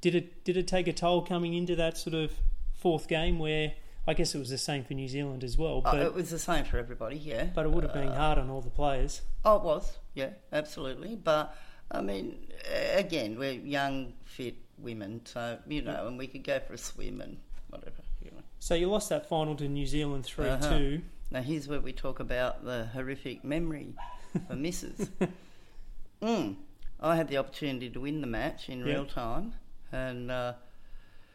did 0.00 0.14
it 0.14 0.44
did 0.44 0.56
it 0.56 0.66
take 0.66 0.88
a 0.88 0.92
toll 0.92 1.22
coming 1.22 1.54
into 1.54 1.76
that 1.76 1.96
sort 1.98 2.14
of 2.14 2.32
fourth 2.74 3.08
game 3.08 3.38
where 3.38 3.74
I 4.06 4.14
guess 4.14 4.34
it 4.34 4.38
was 4.38 4.48
the 4.48 4.58
same 4.58 4.82
for 4.84 4.94
New 4.94 5.08
Zealand 5.08 5.44
as 5.44 5.58
well, 5.58 5.82
Oh, 5.84 5.96
it 5.98 6.14
was 6.14 6.30
the 6.30 6.38
same 6.38 6.64
for 6.64 6.78
everybody, 6.78 7.16
yeah. 7.16 7.44
but 7.54 7.66
it 7.66 7.70
would 7.70 7.84
have 7.84 7.92
been 7.92 8.08
Uh, 8.08 8.16
hard 8.16 8.38
on 8.38 8.48
all 8.48 8.62
the 8.62 8.70
players. 8.70 9.20
Oh, 9.44 9.56
it 9.56 9.62
was, 9.62 9.98
yeah, 10.14 10.30
absolutely. 10.52 11.16
But 11.16 11.54
I 11.90 12.00
mean, 12.00 12.46
again, 12.94 13.38
we're 13.38 13.52
young, 13.52 14.14
fit 14.24 14.56
women, 14.78 15.20
so 15.26 15.58
you 15.68 15.82
know, 15.82 16.06
and 16.06 16.16
we 16.16 16.26
could 16.26 16.44
go 16.44 16.58
for 16.60 16.72
a 16.72 16.78
swim 16.78 17.20
and 17.20 17.36
whatever. 17.68 18.02
You 18.24 18.30
know. 18.30 18.42
So 18.58 18.74
you 18.74 18.88
lost 18.88 19.10
that 19.10 19.28
final 19.28 19.54
to 19.56 19.68
New 19.68 19.86
Zealand 19.86 20.24
3 20.24 20.48
Uh-huh. 20.48 20.78
2 20.78 21.02
Now 21.30 21.42
here's 21.42 21.68
where 21.68 21.80
we 21.80 21.92
talk 21.92 22.18
about 22.20 22.64
the 22.64 22.86
horrific 22.94 23.44
memory 23.44 23.94
for 24.48 24.56
misses. 24.56 25.10
mm. 26.22 26.56
I 27.00 27.16
had 27.16 27.28
the 27.28 27.36
opportunity 27.38 27.88
to 27.90 28.00
win 28.00 28.20
the 28.20 28.26
match 28.26 28.68
in 28.68 28.78
Yep. 28.80 28.86
real 28.86 29.06
time, 29.06 29.54
and 29.92 30.30
uh, 30.30 30.54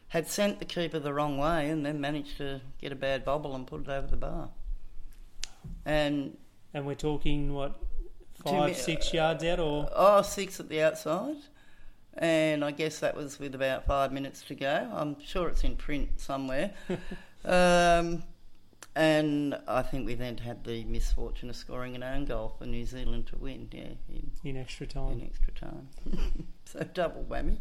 had 0.09 0.27
sent 0.27 0.59
the 0.59 0.65
keeper 0.65 0.99
the 0.99 1.13
wrong 1.13 1.37
way, 1.37 1.69
and 1.69 1.85
then 1.85 1.99
managed 1.99 2.37
to 2.37 2.61
get 2.79 2.91
a 2.91 2.95
bad 2.95 3.25
bobble 3.25 3.55
and 3.55 3.67
put 3.67 3.81
it 3.81 3.89
over 3.89 4.07
the 4.07 4.17
bar. 4.17 4.49
And 5.85 6.37
and 6.73 6.85
we're 6.85 6.95
talking 6.95 7.53
what 7.53 7.79
five 8.43 8.69
mi- 8.69 8.73
six 8.73 9.13
yards 9.13 9.43
out 9.43 9.59
or 9.59 9.89
oh, 9.93 10.21
six 10.21 10.59
at 10.59 10.69
the 10.69 10.81
outside, 10.81 11.37
and 12.13 12.63
I 12.63 12.71
guess 12.71 12.99
that 12.99 13.15
was 13.15 13.39
with 13.39 13.55
about 13.55 13.85
five 13.85 14.11
minutes 14.11 14.41
to 14.43 14.55
go. 14.55 14.89
I'm 14.93 15.19
sure 15.19 15.47
it's 15.49 15.63
in 15.63 15.75
print 15.75 16.19
somewhere. 16.19 16.73
um, 17.45 18.23
and 18.95 19.59
I 19.67 19.81
think 19.81 20.05
we 20.05 20.15
then 20.15 20.37
had 20.37 20.63
the 20.63 20.85
misfortune 20.85 21.49
of 21.49 21.55
scoring 21.57 21.95
an 21.95 22.03
own 22.03 22.23
goal 22.23 22.55
for 22.57 22.65
New 22.65 22.85
Zealand 22.85 23.27
to 23.27 23.37
win, 23.37 23.67
yeah, 23.71 23.89
in, 24.09 24.31
in 24.43 24.57
extra 24.57 24.87
time. 24.87 25.19
in 25.19 25.23
extra 25.23 25.51
time. 25.53 25.89
so 26.65 26.79
double 26.93 27.25
whammy. 27.29 27.57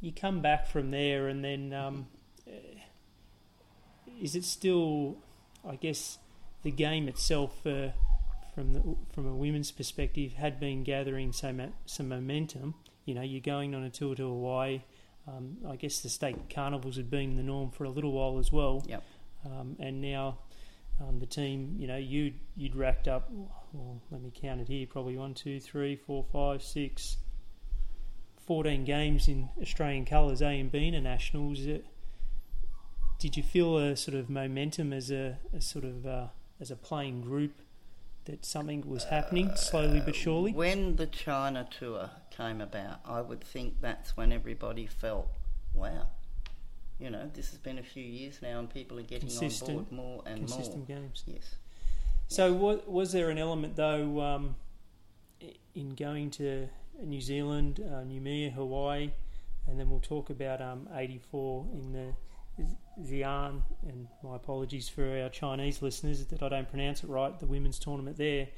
You 0.00 0.12
come 0.12 0.40
back 0.40 0.66
from 0.66 0.90
there, 0.90 1.28
and 1.28 1.44
then 1.44 1.72
um, 1.72 2.06
uh, 2.46 2.52
is 4.20 4.34
it 4.34 4.44
still, 4.44 5.16
I 5.68 5.76
guess, 5.76 6.18
the 6.62 6.70
game 6.70 7.08
itself, 7.08 7.66
uh, 7.66 7.88
from 8.54 8.74
the, 8.74 8.96
from 9.12 9.26
a 9.26 9.34
women's 9.34 9.70
perspective, 9.70 10.34
had 10.34 10.60
been 10.60 10.84
gathering 10.84 11.32
some 11.32 11.60
some 11.86 12.08
momentum. 12.08 12.74
You 13.04 13.14
know, 13.14 13.22
you're 13.22 13.40
going 13.40 13.74
on 13.74 13.82
a 13.84 13.90
tour 13.90 14.14
to 14.14 14.22
Hawaii. 14.22 14.82
Um, 15.26 15.58
I 15.68 15.76
guess 15.76 16.00
the 16.00 16.08
state 16.08 16.36
carnivals 16.48 16.96
had 16.96 17.10
been 17.10 17.36
the 17.36 17.42
norm 17.42 17.70
for 17.70 17.84
a 17.84 17.90
little 17.90 18.12
while 18.12 18.38
as 18.38 18.50
well. 18.50 18.84
Yep. 18.86 19.02
Um, 19.44 19.76
and 19.78 20.00
now 20.00 20.38
um, 21.00 21.18
the 21.18 21.26
team, 21.26 21.76
you 21.78 21.86
know, 21.86 21.96
you 21.96 22.32
you'd 22.56 22.74
racked 22.74 23.08
up. 23.08 23.30
Well, 23.72 24.00
let 24.10 24.22
me 24.22 24.32
count 24.34 24.60
it 24.60 24.68
here. 24.68 24.86
Probably 24.86 25.16
one, 25.16 25.34
two, 25.34 25.60
three, 25.60 25.96
four, 25.96 26.24
five, 26.32 26.62
six. 26.62 27.18
14 28.48 28.82
games 28.86 29.28
in 29.28 29.50
Australian 29.60 30.06
colours, 30.06 30.40
A 30.40 30.46
and 30.58 30.72
B 30.72 30.88
internationals. 30.88 31.60
Uh, 31.66 31.80
did 33.18 33.36
you 33.36 33.42
feel 33.42 33.76
a 33.76 33.94
sort 33.94 34.16
of 34.16 34.30
momentum 34.30 34.90
as 34.94 35.10
a, 35.10 35.36
a 35.54 35.60
sort 35.60 35.84
of 35.84 36.06
uh, 36.06 36.26
as 36.58 36.70
a 36.70 36.76
playing 36.76 37.20
group 37.20 37.52
that 38.24 38.46
something 38.46 38.88
was 38.88 39.04
happening 39.04 39.50
slowly 39.54 40.00
but 40.00 40.16
surely? 40.16 40.52
When 40.52 40.96
the 40.96 41.04
China 41.06 41.68
tour 41.78 42.08
came 42.30 42.62
about, 42.62 43.00
I 43.04 43.20
would 43.20 43.42
think 43.44 43.82
that's 43.82 44.16
when 44.16 44.32
everybody 44.32 44.86
felt, 44.86 45.28
wow, 45.74 46.06
you 46.98 47.10
know, 47.10 47.30
this 47.34 47.50
has 47.50 47.58
been 47.58 47.76
a 47.78 47.82
few 47.82 48.02
years 48.02 48.40
now 48.40 48.60
and 48.60 48.70
people 48.70 48.98
are 48.98 49.02
getting 49.02 49.28
Consistent- 49.28 49.68
on 49.68 49.76
board 49.84 49.92
more 49.92 50.22
and 50.24 50.38
Consistent 50.38 50.88
more. 50.88 50.98
games. 50.98 51.22
Yes. 51.26 51.56
So, 52.28 52.54
wa- 52.54 52.78
was 52.86 53.12
there 53.12 53.28
an 53.28 53.36
element 53.36 53.76
though 53.76 54.22
um, 54.22 54.56
in 55.74 55.90
going 55.94 56.30
to 56.30 56.68
New 57.04 57.20
Zealand, 57.20 57.80
uh, 57.84 58.02
Noumea, 58.04 58.52
Hawaii, 58.52 59.10
and 59.66 59.78
then 59.78 59.90
we'll 59.90 60.00
talk 60.00 60.30
about 60.30 60.60
um, 60.60 60.88
'84 60.94 61.66
in 61.72 61.92
the 61.92 62.14
Xi'an, 63.02 63.62
and 63.86 64.08
my 64.22 64.36
apologies 64.36 64.88
for 64.88 65.04
our 65.22 65.28
Chinese 65.28 65.80
listeners 65.82 66.24
that 66.26 66.42
I 66.42 66.48
don't 66.48 66.68
pronounce 66.68 67.04
it 67.04 67.08
right. 67.08 67.38
The 67.38 67.46
women's 67.46 67.78
tournament 67.78 68.16
there, 68.16 68.48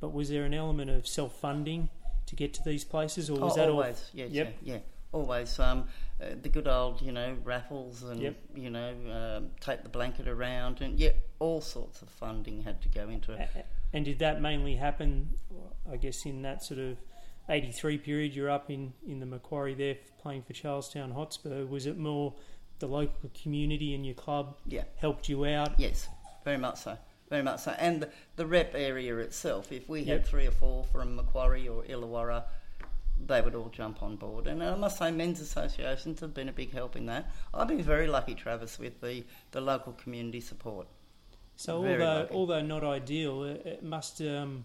but 0.00 0.12
was 0.12 0.28
there 0.28 0.44
an 0.44 0.54
element 0.54 0.90
of 0.90 1.06
self-funding 1.06 1.88
to 2.26 2.36
get 2.36 2.54
to 2.54 2.62
these 2.64 2.84
places, 2.84 3.28
or 3.30 3.38
was 3.38 3.52
oh, 3.52 3.56
that 3.56 3.68
always, 3.68 4.10
yes, 4.12 4.30
Yep. 4.30 4.54
yeah, 4.62 4.74
yeah, 4.74 4.80
always. 5.12 5.58
Um, 5.58 5.88
uh, 6.20 6.30
the 6.40 6.48
good 6.48 6.66
old, 6.66 7.02
you 7.02 7.12
know, 7.12 7.36
raffles 7.44 8.02
and 8.02 8.20
Yep. 8.20 8.36
you 8.54 8.70
know, 8.70 8.94
um, 9.12 9.50
take 9.60 9.82
the 9.82 9.88
blanket 9.88 10.26
around, 10.26 10.80
and 10.80 10.98
yeah, 10.98 11.10
all 11.38 11.60
sorts 11.60 12.00
of 12.02 12.08
funding 12.08 12.62
had 12.62 12.80
to 12.82 12.88
go 12.88 13.08
into 13.08 13.32
it. 13.32 13.48
And 13.92 14.04
did 14.04 14.18
that 14.20 14.40
mainly 14.40 14.76
happen, 14.76 15.38
I 15.90 15.96
guess, 15.98 16.24
in 16.24 16.42
that 16.42 16.64
sort 16.64 16.80
of 16.80 16.96
83 17.48 17.98
period? 17.98 18.34
You're 18.34 18.50
up 18.50 18.70
in, 18.70 18.92
in 19.06 19.20
the 19.20 19.26
Macquarie 19.26 19.74
there 19.74 19.96
playing 20.20 20.42
for 20.42 20.52
Charlestown 20.52 21.10
Hotspur. 21.12 21.64
Was 21.66 21.86
it 21.86 21.96
more 21.98 22.34
the 22.78 22.86
local 22.86 23.30
community 23.40 23.94
and 23.94 24.04
your 24.04 24.14
club 24.14 24.56
Yeah. 24.66 24.84
helped 24.96 25.28
you 25.28 25.44
out? 25.46 25.78
Yes, 25.78 26.08
very 26.44 26.58
much 26.58 26.78
so. 26.78 26.98
Very 27.30 27.42
much 27.42 27.60
so. 27.60 27.72
And 27.78 28.02
the, 28.02 28.10
the 28.36 28.46
rep 28.46 28.72
area 28.74 29.16
itself, 29.18 29.72
if 29.72 29.88
we 29.88 30.04
had 30.04 30.24
three 30.24 30.46
or 30.46 30.52
four 30.52 30.84
from 30.84 31.16
Macquarie 31.16 31.66
or 31.68 31.82
Illawarra, 31.84 32.44
they 33.26 33.40
would 33.40 33.54
all 33.54 33.70
jump 33.70 34.02
on 34.02 34.14
board. 34.16 34.46
And 34.46 34.62
I 34.62 34.76
must 34.76 34.98
say, 34.98 35.10
men's 35.10 35.40
associations 35.40 36.20
have 36.20 36.34
been 36.34 36.48
a 36.48 36.52
big 36.52 36.72
help 36.72 36.94
in 36.96 37.06
that. 37.06 37.30
I've 37.54 37.66
been 37.66 37.82
very 37.82 38.06
lucky, 38.06 38.34
Travis, 38.34 38.78
with 38.78 39.00
the, 39.00 39.24
the 39.52 39.60
local 39.60 39.94
community 39.94 40.40
support. 40.40 40.86
So 41.56 41.80
Very 41.82 42.02
although 42.02 42.20
lucky. 42.20 42.34
although 42.34 42.60
not 42.62 42.84
ideal, 42.84 43.42
it, 43.44 43.62
it 43.64 43.82
must, 43.82 44.20
um, 44.20 44.64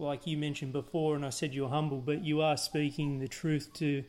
like 0.00 0.26
you 0.26 0.36
mentioned 0.36 0.72
before, 0.72 1.14
and 1.14 1.24
I 1.24 1.30
said 1.30 1.54
you're 1.54 1.68
humble, 1.68 1.98
but 1.98 2.24
you 2.24 2.40
are 2.40 2.56
speaking 2.56 3.18
the 3.18 3.28
truth 3.28 3.72
to 3.74 4.04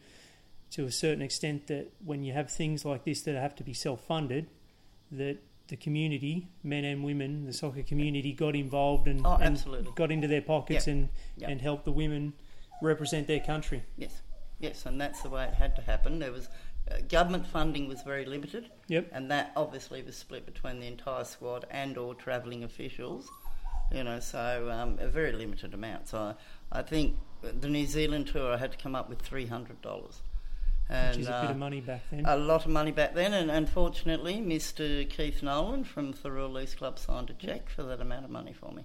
to 0.71 0.85
a 0.85 0.91
certain 0.91 1.21
extent 1.21 1.67
that 1.67 1.91
when 2.05 2.23
you 2.23 2.31
have 2.31 2.49
things 2.49 2.85
like 2.85 3.03
this 3.03 3.23
that 3.23 3.35
have 3.35 3.53
to 3.55 3.63
be 3.63 3.73
self-funded, 3.73 4.47
that 5.11 5.37
the 5.67 5.75
community, 5.75 6.47
men 6.63 6.85
and 6.85 7.03
women, 7.03 7.45
the 7.45 7.51
soccer 7.51 7.83
community, 7.83 8.31
got 8.31 8.55
involved 8.55 9.05
and, 9.05 9.21
Oh, 9.27 9.35
and 9.35 9.61
got 9.95 10.11
into 10.13 10.27
their 10.29 10.41
pockets 10.41 10.87
and 10.87 11.09
Yep. 11.37 11.49
and 11.49 11.61
helped 11.61 11.83
the 11.83 11.91
women 11.91 12.33
represent 12.81 13.27
their 13.27 13.41
country. 13.41 13.83
Yes, 13.97 14.21
yes, 14.59 14.85
and 14.85 14.99
that's 14.99 15.21
the 15.21 15.29
way 15.29 15.43
it 15.45 15.53
had 15.55 15.75
to 15.75 15.81
happen. 15.81 16.19
There 16.19 16.31
was 16.31 16.47
uh, 16.89 16.99
government 17.09 17.45
funding 17.47 17.87
was 17.89 18.01
very 18.03 18.25
limited, 18.25 18.69
Yep. 18.87 19.09
and 19.11 19.29
that 19.29 19.51
obviously 19.57 20.01
was 20.01 20.15
split 20.15 20.45
between 20.45 20.79
the 20.79 20.87
entire 20.87 21.25
squad 21.25 21.65
and 21.69 21.97
or 21.97 22.15
travelling 22.15 22.63
officials. 22.63 23.29
You 23.93 24.03
know, 24.03 24.19
so 24.19 24.69
um, 24.71 24.97
a 24.99 25.07
very 25.07 25.31
limited 25.31 25.73
amount. 25.73 26.07
So 26.09 26.35
I, 26.71 26.79
I 26.79 26.81
think 26.81 27.17
the 27.41 27.67
New 27.69 27.85
Zealand 27.85 28.27
tour 28.27 28.53
I 28.53 28.57
had 28.57 28.71
to 28.71 28.77
come 28.77 28.95
up 28.95 29.09
with 29.09 29.19
three 29.19 29.45
hundred 29.47 29.81
dollars, 29.81 30.21
and 30.89 31.09
Which 31.15 31.21
is 31.23 31.27
a 31.27 31.35
uh, 31.35 31.41
bit 31.41 31.51
of 31.51 31.57
money 31.57 31.81
back 31.81 32.01
then. 32.11 32.25
a 32.25 32.37
lot 32.37 32.65
of 32.65 32.71
money 32.71 32.91
back 32.91 33.13
then. 33.15 33.33
And 33.33 33.51
unfortunately, 33.51 34.35
Mr. 34.35 35.09
Keith 35.09 35.41
Nolan 35.43 35.83
from 35.83 36.13
Thirroul 36.13 36.53
Leagues 36.53 36.75
Club 36.75 36.97
signed 36.99 37.29
a 37.29 37.33
cheque 37.33 37.69
for 37.69 37.83
that 37.83 37.99
amount 38.01 38.25
of 38.25 38.31
money 38.31 38.53
for 38.53 38.71
me. 38.71 38.83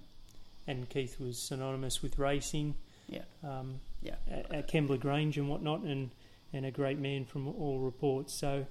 and 0.67 0.89
Keith 0.89 1.21
was 1.21 1.39
synonymous 1.39 2.03
with 2.03 2.19
racing. 2.19 2.75
Yeah. 3.09 3.23
Um, 3.45 3.81
Yeah. 4.03 4.17
At, 4.31 4.53
at 4.53 4.69
Kembla 4.69 4.99
Grange 4.99 5.39
and 5.39 5.49
whatnot, 5.49 5.81
and 5.83 6.11
and 6.53 6.65
a 6.67 6.71
great 6.71 6.99
man 6.99 7.25
from 7.25 7.47
all 7.49 7.79
reports. 7.81 8.33
So, 8.35 8.67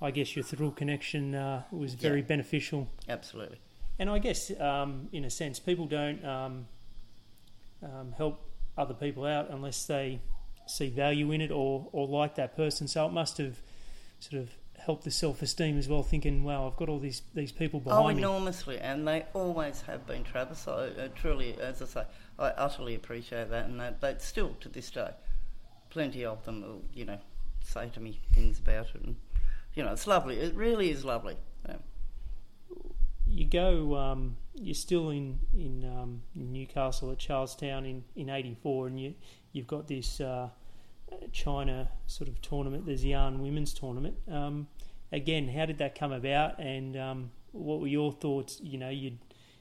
I 0.00 0.10
guess 0.10 0.34
your 0.34 0.44
Thirroul 0.44 0.74
connection 0.74 1.34
uh, 1.34 1.62
was 1.70 1.94
very 1.94 2.20
Yeah. 2.20 2.26
beneficial. 2.26 2.88
Absolutely. 3.08 3.58
And 3.98 4.08
I 4.08 4.18
guess, 4.18 4.50
um, 4.60 5.08
in 5.12 5.24
a 5.24 5.30
sense, 5.30 5.58
people 5.58 5.86
don't 5.86 6.24
um, 6.24 6.66
um, 7.82 8.12
help 8.16 8.40
other 8.76 8.94
people 8.94 9.24
out 9.24 9.50
unless 9.50 9.86
they 9.86 10.20
see 10.66 10.88
value 10.88 11.32
in 11.32 11.40
it 11.40 11.50
or, 11.50 11.88
or 11.92 12.06
like 12.06 12.36
that 12.36 12.56
person. 12.56 12.86
So 12.86 13.06
it 13.06 13.12
must 13.12 13.38
have 13.38 13.56
sort 14.20 14.42
of 14.42 14.50
helped 14.78 15.04
the 15.04 15.10
self 15.10 15.42
esteem 15.42 15.78
as 15.78 15.88
well, 15.88 16.02
thinking, 16.02 16.44
"Wow, 16.44 16.66
I've 16.68 16.76
got 16.76 16.88
all 16.88 17.00
these 17.00 17.22
these 17.34 17.52
people 17.52 17.82
Oh, 17.86 17.88
behind 17.90 18.16
me." 18.16 18.22
enormously, 18.22 18.78
and 18.78 19.06
they 19.06 19.24
always 19.34 19.82
have 19.82 20.06
been, 20.06 20.22
Travis. 20.24 20.68
I 20.68 20.70
uh, 20.88 21.08
truly, 21.14 21.54
as 21.60 21.82
I 21.82 21.86
say, 21.86 22.04
I 22.38 22.48
utterly 22.50 22.94
appreciate 22.94 23.50
that, 23.50 23.66
and 23.66 23.80
that, 23.80 24.00
that 24.00 24.22
still 24.22 24.54
to 24.60 24.68
this 24.68 24.90
day, 24.90 25.10
plenty 25.90 26.24
of 26.24 26.44
them 26.44 26.62
will, 26.62 26.82
you 26.94 27.04
know, 27.04 27.18
say 27.64 27.90
to 27.94 28.00
me 28.00 28.20
things 28.32 28.60
about 28.60 28.86
it, 28.94 29.02
and 29.02 29.16
you 29.74 29.82
know, 29.82 29.92
it's 29.92 30.06
lovely. 30.06 30.38
It 30.38 30.54
really 30.54 30.90
is 30.90 31.04
lovely. 31.04 31.36
Yeah. 31.68 31.76
You 33.38 33.46
go. 33.46 33.96
Um, 33.96 34.36
you're 34.54 34.74
still 34.74 35.10
in 35.10 35.38
in 35.54 35.84
um, 35.84 36.22
Newcastle 36.34 37.12
at 37.12 37.18
Charlestown 37.18 37.86
in 37.86 38.04
in 38.16 38.28
'84, 38.28 38.88
and 38.88 39.00
you 39.00 39.14
you've 39.52 39.66
got 39.66 39.86
this 39.86 40.20
uh, 40.20 40.48
China 41.32 41.88
sort 42.06 42.28
of 42.28 42.40
tournament, 42.42 42.86
the 42.86 42.96
Xi'an 42.96 43.38
Women's 43.38 43.72
Tournament. 43.72 44.16
Um, 44.30 44.66
again, 45.12 45.48
how 45.48 45.66
did 45.66 45.78
that 45.78 45.98
come 45.98 46.12
about, 46.12 46.58
and 46.58 46.96
um, 46.96 47.30
what 47.52 47.80
were 47.80 47.86
your 47.86 48.12
thoughts? 48.12 48.60
You 48.60 48.78
know, 48.78 48.90
you'd 48.90 49.18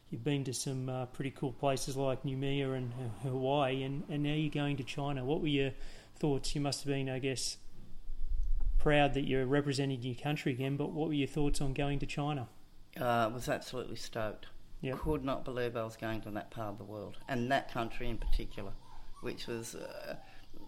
you've 0.09 0.23
been 0.23 0.43
to 0.45 0.53
some 0.53 0.89
uh, 0.89 1.05
pretty 1.07 1.31
cool 1.31 1.51
places 1.51 1.95
like 1.95 2.23
Noumea 2.23 2.75
and 2.75 2.91
uh, 2.93 3.29
Hawaii, 3.29 3.83
and, 3.83 4.03
and 4.09 4.23
now 4.23 4.33
you're 4.33 4.49
going 4.49 4.77
to 4.77 4.83
China. 4.83 5.23
What 5.23 5.41
were 5.41 5.47
your 5.47 5.71
thoughts? 6.17 6.55
You 6.55 6.61
must 6.61 6.83
have 6.83 6.87
been, 6.87 7.09
I 7.09 7.19
guess, 7.19 7.57
proud 8.79 9.13
that 9.13 9.27
you're 9.27 9.45
representing 9.45 10.01
your 10.01 10.15
country 10.15 10.53
again. 10.53 10.77
But 10.77 10.91
what 10.91 11.09
were 11.09 11.13
your 11.13 11.27
thoughts 11.27 11.61
on 11.61 11.73
going 11.73 11.99
to 11.99 12.05
China? 12.05 12.47
Uh, 12.99 13.29
was 13.33 13.47
absolutely 13.49 13.95
stoked. 13.95 14.47
Yep. 14.81 14.99
Could 14.99 15.23
not 15.25 15.43
believe 15.43 15.75
I 15.75 15.83
was 15.83 15.95
going 15.97 16.21
to 16.21 16.29
that 16.31 16.51
part 16.51 16.69
of 16.69 16.77
the 16.77 16.83
world, 16.83 17.17
and 17.27 17.51
that 17.51 17.71
country 17.71 18.09
in 18.09 18.17
particular, 18.17 18.71
which 19.21 19.47
was 19.47 19.73
uh, 19.75 20.15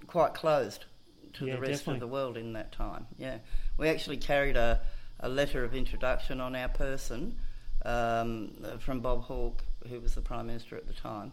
quite 0.08 0.34
closed 0.34 0.86
to 1.34 1.46
Yeah, 1.46 1.56
the 1.56 1.62
rest 1.62 1.72
definitely. 1.86 1.94
of 1.96 2.00
the 2.02 2.08
world 2.08 2.38
in 2.38 2.54
that 2.54 2.72
time. 2.72 3.06
Yeah, 3.18 3.38
we 3.78 3.88
actually 3.88 4.18
carried 4.18 4.58
a, 4.58 4.82
a 5.20 5.30
letter 5.30 5.64
of 5.64 5.76
introduction 5.76 6.42
on 6.42 6.56
our 6.56 6.70
person 6.70 7.38
um, 7.86 8.52
from 8.80 9.00
Bob 9.00 9.24
Hawke, 9.26 9.64
who 9.88 10.00
was 10.00 10.16
the 10.16 10.22
Prime 10.22 10.48
Minister 10.48 10.76
at 10.76 10.88
the 10.88 10.94
time, 10.94 11.32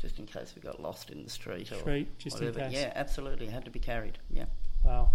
just 0.00 0.18
in 0.18 0.26
case 0.26 0.52
we 0.56 0.62
got 0.62 0.80
lost 0.82 1.10
in 1.10 1.22
the 1.22 1.30
street 1.30 1.70
or 1.70 1.76
Street, 1.76 2.18
just 2.18 2.40
in 2.40 2.46
whatever. 2.46 2.68
case. 2.68 2.72
Yeah, 2.80 2.92
absolutely, 2.96 3.46
it 3.46 3.52
had 3.52 3.64
to 3.66 3.70
be 3.70 3.78
carried. 3.80 4.18
Yeah. 4.30 4.46
Wow. 4.84 5.10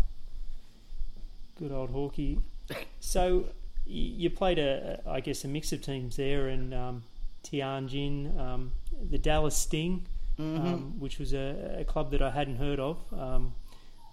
Good 1.59 1.71
old 1.71 1.89
Hawkeye. 1.89 2.35
So 3.01 3.45
you 3.91 4.29
played 4.29 4.59
a, 4.59 5.01
I 5.07 5.19
guess, 5.19 5.43
a 5.43 5.47
mix 5.47 5.71
of 5.73 5.81
teams 5.81 6.15
there, 6.15 6.47
and 6.47 6.73
um, 6.73 7.03
Tianjin, 7.43 8.37
um, 8.39 8.71
the 9.09 9.17
Dallas 9.17 9.55
Sting, 9.57 10.05
hmm 10.37 10.57
um, 10.57 10.99
which 10.99 11.19
was 11.19 11.33
a, 11.33 11.77
a 11.79 11.83
club 11.83 12.11
that 12.11 12.21
I 12.21 12.31
hadn't 12.31 12.57
heard 12.57 12.79
of, 12.79 12.97
um, 13.13 13.53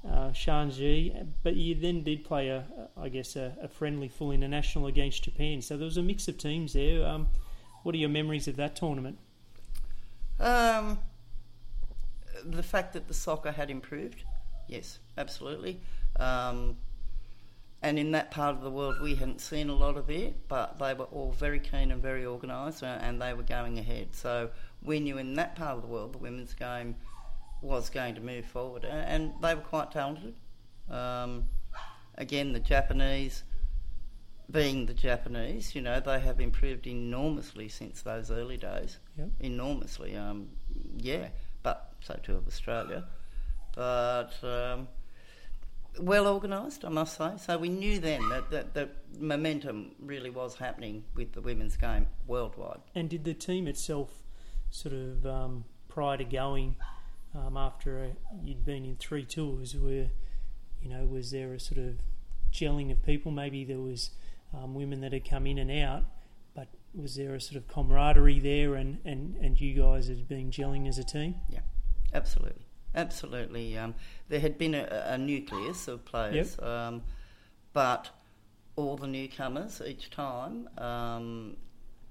uh, 0.07 0.31
Shaanxi. 0.31 1.27
But 1.43 1.57
you 1.57 1.75
then 1.75 2.03
did 2.03 2.25
play 2.25 2.49
a, 2.49 2.59
a- 2.97 3.01
I 3.01 3.09
guess, 3.09 3.37
a, 3.37 3.57
a 3.63 3.69
friendly 3.69 4.09
full 4.09 4.33
international 4.33 4.87
against 4.87 5.23
Japan. 5.25 5.63
So 5.63 5.77
there 5.77 5.85
was 5.85 5.97
a 5.97 6.03
mix 6.03 6.29
of 6.29 6.39
teams 6.39 6.73
there. 6.73 7.07
Um, 7.07 7.29
what 7.83 7.95
are 7.95 7.99
your 7.99 8.09
memories 8.11 8.49
of 8.49 8.57
that 8.57 8.77
tournament? 8.77 9.19
Um, 10.41 10.99
the 12.45 12.63
fact 12.63 12.93
that 12.93 13.09
the 13.09 13.15
soccer 13.15 13.53
had 13.53 13.71
improved, 13.71 14.23
yes, 14.69 14.99
absolutely. 15.17 15.81
Um, 16.17 16.77
and 17.81 17.99
in 17.99 18.11
that 18.13 18.31
part 18.31 18.57
of 18.57 18.63
the 18.63 18.71
world, 18.71 19.01
we 19.01 19.15
hadn't 19.15 19.41
seen 19.41 19.69
a 19.69 19.75
lot 19.75 19.97
of 19.97 20.11
it, 20.11 20.49
but 20.49 20.79
they 20.79 20.95
were 20.95 21.05
all 21.07 21.31
very 21.31 21.61
keen 21.61 21.93
and 21.93 22.03
very 22.03 22.27
organised, 22.27 22.83
uh, 22.83 22.99
and 23.01 23.23
they 23.23 23.35
were 23.35 23.45
going 23.45 23.79
ahead. 23.79 24.09
So 24.13 24.51
we 24.83 24.99
knew 24.99 25.19
in 25.19 25.35
that 25.35 25.55
part 25.55 25.77
of 25.77 25.83
the 25.83 25.89
world 25.89 26.15
the 26.15 26.19
women's 26.19 26.55
game 26.55 26.97
was 27.63 27.89
going 27.89 28.17
to 28.17 28.21
move 28.21 28.47
forward, 28.47 28.85
and 28.85 29.33
they 29.41 29.55
were 29.55 29.61
quite 29.61 29.93
talented. 29.93 30.35
Um, 30.91 31.45
again, 32.17 32.53
the 32.53 32.61
Japanese, 32.61 33.45
being 34.51 34.87
the 34.87 34.95
Japanese, 34.95 35.75
you 35.75 35.81
know, 35.81 36.01
they 36.01 36.19
have 36.19 36.41
improved 36.41 36.87
enormously 36.87 37.69
since 37.69 38.03
those 38.03 38.31
early 38.31 38.57
days. 38.57 38.99
Yep. 39.17 39.29
Enormously, 39.41 40.17
um, 40.17 40.49
yeah. 40.97 41.29
But 41.63 41.93
so 42.01 42.19
too 42.23 42.37
of 42.37 42.47
Australia. 42.47 43.05
But 43.75 44.33
um, 44.43 44.89
well 45.99 46.27
organised, 46.27 46.85
I 46.85 46.89
must 46.89 47.17
say. 47.17 47.33
So 47.39 47.59
we 47.59 47.69
knew 47.69 47.99
then 47.99 48.29
that, 48.29 48.51
that 48.51 48.75
that 48.75 48.91
momentum 49.19 49.93
really 49.99 50.31
was 50.31 50.57
happening 50.57 51.05
with 51.15 51.33
the 51.33 51.41
women's 51.41 51.77
game 51.77 52.07
worldwide. 52.27 52.81
And 52.95 53.09
did 53.09 53.25
the 53.25 53.35
team 53.35 53.67
itself 53.67 54.11
sort 54.71 54.95
of 54.95 55.27
um, 55.27 55.65
prior 55.89 56.17
to 56.17 56.25
going 56.25 56.77
um, 57.35 57.57
after 57.57 58.05
a, 58.05 58.11
you'd 58.43 58.65
been 58.65 58.85
in 58.85 58.97
three 58.97 59.25
tours, 59.25 59.75
were 59.77 60.07
you 60.83 60.89
know 60.89 61.05
was 61.05 61.31
there 61.31 61.53
a 61.53 61.61
sort 61.61 61.79
of 61.79 61.95
gelling 62.53 62.91
of 62.91 63.05
people? 63.05 63.31
Maybe 63.33 63.65
there 63.65 63.79
was 63.79 64.11
um, 64.57 64.75
women 64.75 65.01
that 65.01 65.13
had 65.13 65.29
come 65.29 65.47
in 65.47 65.59
and 65.59 65.71
out, 65.71 66.05
but 66.55 66.69
was 66.95 67.17
there 67.17 67.35
a 67.35 67.41
sort 67.41 67.57
of 67.57 67.69
camaraderie 67.69 68.41
there, 68.41 68.75
and, 68.75 68.99
and, 69.05 69.37
and 69.37 69.61
you 69.61 69.75
guys 69.81 70.09
had 70.09 70.27
been 70.27 70.51
gelling 70.51 70.89
as 70.89 70.99
a 70.99 71.05
team? 71.05 71.35
Yeah, 71.51 71.61
absolutely, 72.15 72.65
absolutely. 72.99 73.79
Um, 73.79 73.95
there 74.29 74.41
had 74.41 74.59
been 74.59 74.75
a, 74.75 75.05
a 75.07 75.19
nucleus 75.19 75.89
of 75.89 76.05
players, 76.05 76.57
Yep. 76.59 76.69
um, 76.69 77.03
but 77.73 78.11
all 78.77 78.97
the 78.97 79.07
newcomers 79.07 79.81
each 79.85 80.11
time 80.11 80.69
um, 80.79 81.57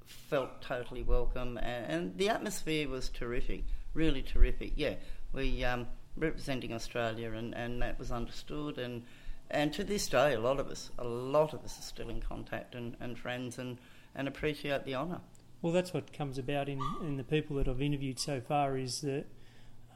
felt 0.06 0.62
totally 0.62 1.04
welcome, 1.04 1.58
and, 1.58 1.86
and 1.92 2.18
the 2.18 2.30
atmosphere 2.30 2.88
was 2.90 3.10
terrific, 3.10 3.64
really 3.94 4.22
terrific. 4.22 4.72
Yeah, 4.76 4.96
we 5.34 5.64
um, 5.64 5.88
representing 6.16 6.74
Australia, 6.74 7.32
and, 7.34 7.54
and 7.54 7.82
that 7.82 8.00
was 8.00 8.12
understood, 8.12 8.78
and 8.78 9.04
and 9.50 9.72
to 9.74 9.84
this 9.84 10.08
day, 10.10 10.34
a 10.34 10.40
lot 10.40 10.60
of 10.60 10.68
us, 10.68 10.92
a 10.98 11.08
lot 11.08 11.54
of 11.54 11.64
us 11.64 11.80
are 11.80 11.84
still 11.84 12.10
in 12.10 12.20
contact 12.20 12.76
and, 12.76 12.98
and 13.00 13.18
friends, 13.18 13.58
and, 13.58 13.78
and 14.14 14.28
appreciate 14.28 14.84
the 14.84 14.94
honour. 14.96 15.22
Well, 15.62 15.72
that's 15.72 15.94
what 15.94 16.12
comes 16.12 16.38
about 16.38 16.68
in, 16.68 16.82
in 17.02 17.16
the 17.16 17.24
people 17.24 17.56
that 17.56 17.68
I've 17.68 17.82
interviewed 17.82 18.20
so 18.20 18.42
far 18.42 18.78
is 18.78 19.02
that 19.02 19.26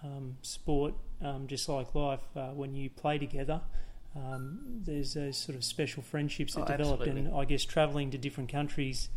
um, 0.04 0.38
sport, 0.42 0.94
um, 1.22 1.48
just 1.48 1.68
like 1.70 1.94
life, 1.96 2.22
uh, 2.36 2.50
when 2.50 2.74
you 2.76 2.90
play 2.90 3.18
together, 3.18 3.62
um, 4.16 4.60
there's 4.84 5.14
those 5.14 5.38
sort 5.38 5.56
of 5.56 5.64
special 5.64 6.04
friendships 6.04 6.56
that 6.56 6.64
Oh, 6.64 6.78
develop. 6.78 7.02
And. 7.02 7.34
I 7.34 7.46
guess 7.46 7.64
travelling 7.64 8.12
to 8.12 8.18
different 8.18 8.52
countries 8.52 9.10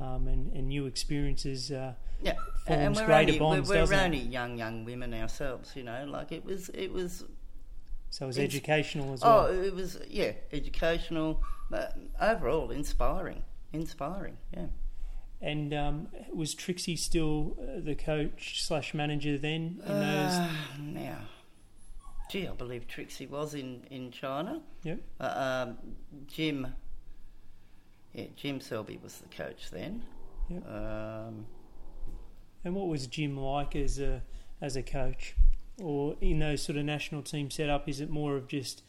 um, 0.00 0.26
and, 0.26 0.52
and 0.52 0.68
new 0.68 0.86
experiences 0.86 1.70
uh, 1.70 1.94
Yeah, 2.22 2.32
Forms 2.66 2.68
and 2.68 2.96
we're 2.96 3.06
greater 3.06 3.28
only, 3.32 3.38
bonds, 3.38 3.68
we're, 3.68 3.74
we're 3.76 3.80
doesn't 3.82 3.98
it? 3.98 4.04
only 4.04 4.18
young, 4.18 4.58
young 4.58 4.84
women 4.84 5.14
ourselves. 5.14 5.72
You 5.76 5.84
know, 5.84 6.04
like 6.08 6.32
it 6.32 6.44
was, 6.44 6.70
it 6.70 6.92
was. 6.92 7.24
so 8.10 8.24
it 8.24 8.28
was 8.28 8.38
educational 8.38 9.12
as 9.12 9.22
well. 9.22 9.38
Oh, 9.40 9.42
well. 9.50 9.64
it 9.64 9.74
was 9.74 9.98
yeah, 10.08 10.32
educational, 10.52 11.42
but 11.70 11.96
overall 12.20 12.70
inspiring, 12.70 13.42
inspiring. 13.72 14.36
Yeah. 14.56 14.66
And 15.42 15.74
um, 15.74 16.08
was 16.32 16.54
Trixie 16.54 16.94
still 16.96 17.56
uh, 17.60 17.80
the 17.80 17.96
coach 17.96 18.62
slash 18.64 18.94
manager 18.94 19.36
then 19.36 19.82
in 19.84 20.00
those? 20.00 20.32
Uh, 20.34 20.50
now, 20.80 21.18
gee, 22.30 22.46
I 22.46 22.52
believe 22.52 22.86
Trixie 22.86 23.26
was 23.26 23.54
in 23.54 23.82
in 23.90 24.12
China. 24.12 24.62
Yep. 24.84 25.00
Uh, 25.20 25.66
um, 25.68 25.78
Jim. 26.28 26.68
Yeah, 28.12 28.26
Jim 28.36 28.60
Selby 28.60 29.00
was 29.02 29.18
the 29.18 29.28
coach 29.34 29.70
then. 29.72 30.02
Yep. 30.48 30.68
Um, 30.68 31.46
And 32.64 32.74
what 32.74 32.86
was 32.86 33.06
Jim 33.08 33.36
like 33.36 33.74
as 33.74 33.98
a 33.98 34.22
as 34.60 34.76
a 34.76 34.82
coach, 34.82 35.34
or 35.82 36.16
in 36.20 36.38
those 36.38 36.62
sort 36.62 36.78
of 36.78 36.84
national 36.84 37.22
team 37.22 37.50
setup? 37.50 37.88
Is 37.88 38.00
it 38.00 38.10
more 38.10 38.36
of 38.36 38.46
just 38.46 38.82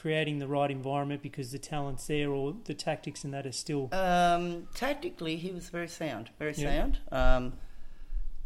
creating 0.00 0.38
the 0.38 0.48
right 0.48 0.70
environment 0.70 1.22
because 1.22 1.52
the 1.52 1.58
talent's 1.58 2.06
there, 2.06 2.30
or 2.30 2.54
the 2.64 2.74
tactics 2.74 3.22
and 3.24 3.34
that 3.34 3.46
are 3.46 3.52
still? 3.52 3.88
Um, 3.92 4.68
tactically, 4.74 5.36
he 5.36 5.50
was 5.52 5.68
very 5.68 5.88
sound, 5.88 6.30
very 6.38 6.54
Yeah. 6.54 6.70
sound, 6.70 6.98
um, 7.12 7.52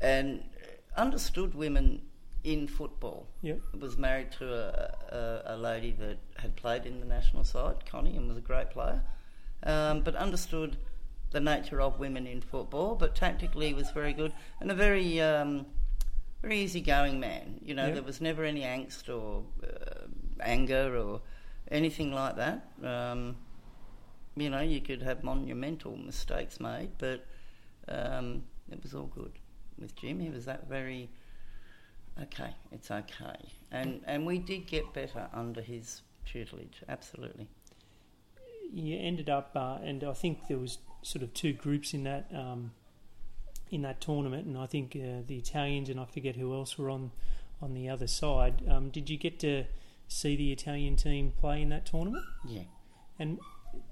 and 0.01 0.43
understood 0.97 1.55
women 1.55 2.03
in 2.43 2.67
football. 2.67 3.29
Yep. 3.43 3.61
Was 3.81 3.97
married 3.97 4.33
to 4.33 4.53
a, 4.53 4.95
a, 5.15 5.55
a 5.55 5.57
lady 5.57 5.93
that 5.93 6.19
had 6.37 6.57
played 6.57 6.87
in 6.87 7.01
the 7.01 7.07
national 7.07 7.45
side, 7.45 7.87
Connie, 7.87 8.17
and 8.17 8.29
was 8.29 8.37
a 8.37 8.43
great 8.43 8.71
player, 8.71 9.03
um, 9.63 10.01
but 10.03 10.17
understood 10.17 10.77
the 11.31 11.41
nature 11.41 11.81
of 11.81 11.99
women 11.99 12.27
in 12.27 12.41
football. 12.41 12.97
But 12.97 13.15
tactically, 13.15 13.73
was 13.75 13.91
very 13.91 14.13
good 14.13 14.33
and 14.61 14.71
a 14.71 14.75
very 14.75 15.21
um, 15.21 15.67
very 16.43 16.59
easygoing 16.61 17.21
man. 17.21 17.61
You 17.65 17.75
know, 17.75 17.93
there 17.93 18.03
was 18.03 18.21
never 18.21 18.45
any 18.45 18.63
angst 18.63 19.09
or 19.09 19.45
uh, 19.63 20.07
anger 20.41 20.97
or 20.97 21.23
anything 21.71 22.13
like 22.13 22.37
that. 22.37 22.69
Um, 22.83 23.37
you 24.37 24.51
know, 24.51 24.61
you 24.61 24.81
could 24.81 25.03
have 25.03 25.23
monumental 25.23 25.97
mistakes 25.97 26.59
made, 26.61 26.91
but 26.99 27.25
um, 27.89 28.43
it 28.71 28.83
was 28.83 28.95
all 28.95 29.11
good 29.15 29.33
with 29.79 29.95
Jim. 29.97 30.21
He 30.21 30.31
was 30.31 30.45
that 30.47 30.69
very 30.69 31.09
okay. 32.21 32.55
It's 32.73 32.91
okay, 32.91 33.37
and 33.71 34.01
and 34.07 34.27
we 34.27 34.39
did 34.39 34.67
get 34.67 34.93
better 34.93 35.29
under 35.33 35.61
his 35.61 36.03
tutelage. 36.25 36.83
Absolutely. 36.89 37.49
You 38.73 38.99
ended 38.99 39.31
up, 39.31 39.53
uh, 39.55 39.79
and 39.85 40.03
I 40.03 40.15
think 40.15 40.49
there 40.49 40.59
was 40.59 40.79
sort 41.03 41.23
of 41.23 41.33
two 41.33 41.53
groups 41.53 41.95
in 41.95 42.05
that 42.05 42.27
um, 42.35 42.73
in 43.71 43.83
that 43.83 44.01
tournament, 44.01 44.47
and 44.47 44.59
I 44.59 44.67
think 44.67 44.97
uh, 44.97 45.23
the 45.27 45.37
Italians 45.37 45.89
and 45.89 46.01
I 46.01 46.07
forget 46.07 46.37
who 46.37 46.55
else 46.55 46.77
were 46.77 46.91
on 46.91 47.13
on 47.63 47.75
the 47.75 47.89
other 47.89 48.07
side. 48.07 48.63
Um, 48.69 48.91
did 48.91 49.09
you 49.09 49.17
get 49.17 49.39
to 49.41 49.65
see 50.15 50.37
the 50.37 50.53
Italian 50.53 50.97
team 50.97 51.33
play 51.39 51.63
in 51.63 51.69
that 51.71 51.87
tournament? 51.87 52.25
Yeah. 52.47 52.63
And 53.19 53.39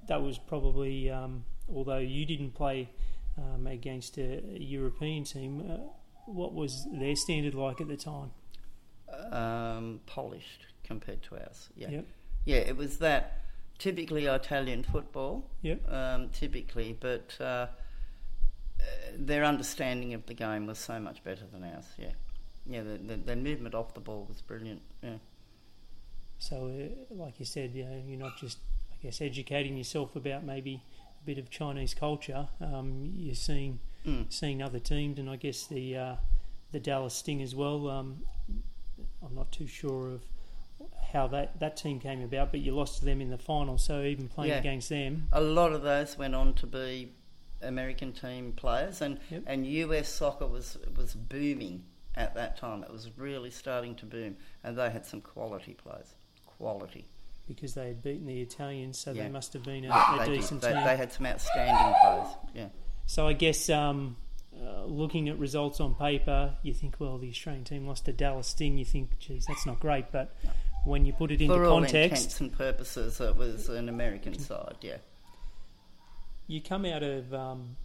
that 0.09 0.23
was 0.23 0.39
probably, 0.39 1.11
um, 1.11 1.45
although 1.73 1.99
you 1.99 2.25
didn't 2.25 2.55
play 2.55 2.91
um, 3.37 3.67
against 3.67 4.19
a, 4.19 4.43
European 4.59 5.25
team, 5.25 5.65
uh, 5.69 5.79
what 6.27 6.55
was 6.55 6.87
their 6.93 7.17
standard 7.17 7.55
like 7.55 7.81
at 7.81 7.89
the 7.89 7.97
time? 7.97 8.31
Um, 9.31 10.01
polished 10.07 10.67
compared 10.85 11.23
to 11.25 11.37
ours. 11.37 11.69
Yeah. 11.77 11.91
Yep. 11.91 12.07
Yeah. 12.45 12.57
It 12.57 12.77
was 12.77 12.99
that 12.99 13.43
typically 13.79 14.27
Italian 14.27 14.85
football. 14.85 15.51
Yep. 15.63 15.93
um, 15.93 16.29
typically, 16.31 16.97
but 16.99 17.37
uh, 17.41 17.45
uh, 17.45 17.67
their 19.17 19.45
understanding 19.45 20.15
of 20.15 20.27
the 20.27 20.35
game 20.35 20.67
was 20.67 20.79
so 20.79 21.01
much 21.01 21.23
better 21.25 21.45
than 21.53 21.65
ours. 21.65 21.87
Yeah, 21.99 22.13
yeah, 22.67 22.83
the, 22.83 22.99
the, 22.99 23.17
their 23.17 23.37
movement 23.37 23.75
off 23.75 23.95
the 23.95 24.01
ball 24.01 24.27
was 24.29 24.41
brilliant. 24.41 24.83
Yeah, 25.03 25.17
So, 26.43 26.57
uh, 26.67 27.15
like 27.15 27.39
you 27.39 27.47
said, 27.47 27.73
you 27.73 27.85
know, 27.85 28.03
you're 28.05 28.19
not 28.19 28.37
just, 28.37 28.59
I 28.93 28.97
guess, 29.01 29.21
educating 29.21 29.77
yourself 29.77 30.17
about 30.17 30.43
maybe 30.43 30.83
a 31.23 31.25
bit 31.25 31.39
of 31.39 31.51
Chinese 31.51 31.95
culture. 31.95 32.49
Um, 32.61 33.13
you're 33.15 33.37
seeing 33.37 33.79
mm. 34.05 34.27
seeing 34.29 34.61
other 34.61 34.81
teams, 34.81 35.21
and 35.21 35.31
I 35.31 35.37
guess 35.37 35.69
the 35.69 35.97
uh, 35.97 36.17
the 36.73 36.81
Dallas 36.81 37.15
Sting 37.15 37.43
as 37.43 37.55
well. 37.55 37.89
Um, 37.89 38.25
I'm 39.25 39.37
not 39.37 39.53
too 39.53 39.69
sure 39.69 40.15
of 40.15 40.23
how 41.13 41.29
that, 41.29 41.61
that 41.61 41.77
team 41.77 42.01
came 42.01 42.23
about, 42.23 42.51
but 42.51 42.59
you 42.59 42.75
lost 42.75 42.99
to 42.99 43.05
them 43.05 43.21
in 43.21 43.31
the 43.31 43.39
final. 43.39 43.79
So 43.79 44.03
even 44.03 44.27
playing 44.27 44.51
Yeah. 44.51 44.59
against 44.59 44.89
them, 44.89 45.29
a 45.31 45.41
lot 45.41 45.71
of 45.73 45.83
those 45.83 46.19
went 46.19 46.35
on 46.35 46.55
to 46.55 46.67
be 46.67 47.13
American 47.61 48.13
team 48.13 48.53
players, 48.53 49.01
and 49.01 49.21
Yep. 49.31 49.45
and 49.47 49.65
US 49.65 50.09
soccer 50.09 50.49
was 50.49 50.77
was 50.97 51.15
booming 51.15 51.85
at 52.17 52.35
that 52.35 52.57
time. 52.57 52.83
It 52.83 52.91
was 52.91 53.17
really 53.17 53.53
starting 53.53 53.95
to 53.95 54.07
boom, 54.07 54.39
and 54.65 54.77
they 54.77 54.91
had 54.91 55.07
some 55.07 55.21
quality 55.21 55.75
players. 55.75 56.17
Quality. 56.63 57.05
because 57.49 57.75
they 57.75 57.89
had 57.89 58.03
beaten 58.03 58.27
the 58.27 58.41
Italians, 58.41 58.99
so 58.99 59.11
Yeah. 59.13 59.25
they 59.25 59.29
must 59.29 59.53
have 59.53 59.65
been 59.65 59.85
a, 59.85 59.91
a 59.91 60.17
they, 60.21 60.27
did. 60.27 60.35
decent 60.41 60.61
They, 60.63 60.73
team. 60.73 60.85
they 60.85 60.97
had 60.97 61.13
some 61.13 61.27
outstanding 61.27 61.95
players. 62.01 62.29
Yeah. 62.55 62.69
So 63.07 63.27
I 63.27 63.33
guess 63.33 63.69
um, 63.69 64.17
uh, 64.57 64.85
looking 64.85 65.29
at 65.29 65.39
results 65.39 65.81
on 65.81 65.95
paper, 65.97 66.55
you 66.63 66.73
think, 66.73 66.97
well, 67.01 67.19
the 67.19 67.29
Australian 67.29 67.65
team 67.65 67.87
lost 67.87 68.05
to 68.07 68.13
Dallas 68.13 68.47
Sting. 68.47 68.79
You 68.79 68.85
think, 68.85 69.19
geez, 69.19 69.45
that's 69.47 69.67
not 69.67 69.81
great. 69.81 70.13
But 70.13 70.35
No. 70.45 70.51
when 70.85 71.05
you 71.05 71.13
put 71.13 71.31
it 71.33 71.41
into 71.43 71.53
For 71.55 71.65
all 71.65 71.81
context, 71.81 72.23
intents 72.23 72.41
and 72.41 72.53
purposes, 72.53 73.21
it 73.21 73.37
was 73.37 73.69
an 73.69 73.89
American 73.89 74.39
side. 74.39 74.77
Yeah. 74.81 74.99
you 76.47 76.61
come 76.61 76.85
out 76.85 77.03
of 77.03 77.33
um, 77.35 77.77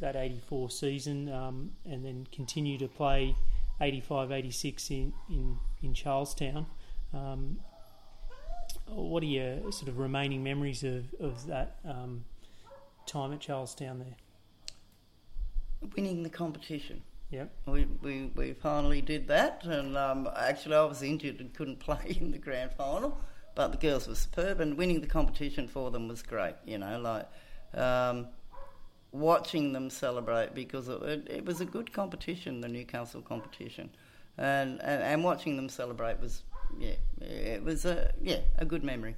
that 0.00 0.16
84 0.16 0.70
season 0.70 1.30
um, 1.32 1.72
and 1.84 2.04
then 2.04 2.26
continue 2.32 2.78
to 2.78 2.88
play 2.88 3.34
85 3.80 4.30
86 4.32 4.90
in, 4.90 5.12
in, 5.28 5.58
in 5.82 5.94
Charlestown. 5.94 6.66
Um, 7.12 7.58
what 8.86 9.22
are 9.22 9.26
your 9.26 9.72
sort 9.72 9.88
of 9.88 9.98
remaining 9.98 10.42
memories 10.42 10.82
of, 10.84 11.04
of 11.20 11.46
that 11.46 11.76
um, 11.84 12.24
time 13.06 13.32
at 13.32 13.40
Charlestown 13.40 13.98
there? 13.98 14.16
winning 15.96 16.22
the 16.22 16.30
competition. 16.30 17.02
Yep. 17.30 17.50
We, 17.66 17.86
we, 18.02 18.30
we 18.34 18.52
finally 18.52 19.00
did 19.00 19.28
that, 19.28 19.64
and 19.64 19.96
um, 19.96 20.28
actually, 20.36 20.76
I 20.76 20.84
was 20.84 21.02
injured 21.02 21.40
and 21.40 21.52
couldn't 21.52 21.78
play 21.80 22.16
in 22.20 22.30
the 22.30 22.38
grand 22.38 22.72
final, 22.72 23.18
but 23.54 23.72
the 23.72 23.78
girls 23.78 24.08
were 24.08 24.14
superb, 24.14 24.60
and 24.60 24.76
winning 24.76 25.00
the 25.00 25.06
competition 25.06 25.68
for 25.68 25.90
them 25.90 26.08
was 26.08 26.22
great. 26.22 26.54
You 26.64 26.78
know, 26.78 27.00
like 27.00 27.28
um, 27.78 28.28
watching 29.12 29.72
them 29.72 29.90
celebrate 29.90 30.54
because 30.54 30.88
it, 30.88 31.26
it 31.28 31.44
was 31.44 31.60
a 31.60 31.64
good 31.64 31.92
competition, 31.92 32.60
the 32.60 32.68
Newcastle 32.68 33.22
competition, 33.22 33.90
and, 34.38 34.80
and, 34.82 35.02
and 35.02 35.24
watching 35.24 35.56
them 35.56 35.68
celebrate 35.68 36.20
was 36.20 36.42
yeah, 36.78 36.94
it 37.20 37.62
was 37.64 37.84
a 37.84 38.12
yeah 38.20 38.38
a 38.58 38.64
good 38.64 38.84
memory. 38.84 39.16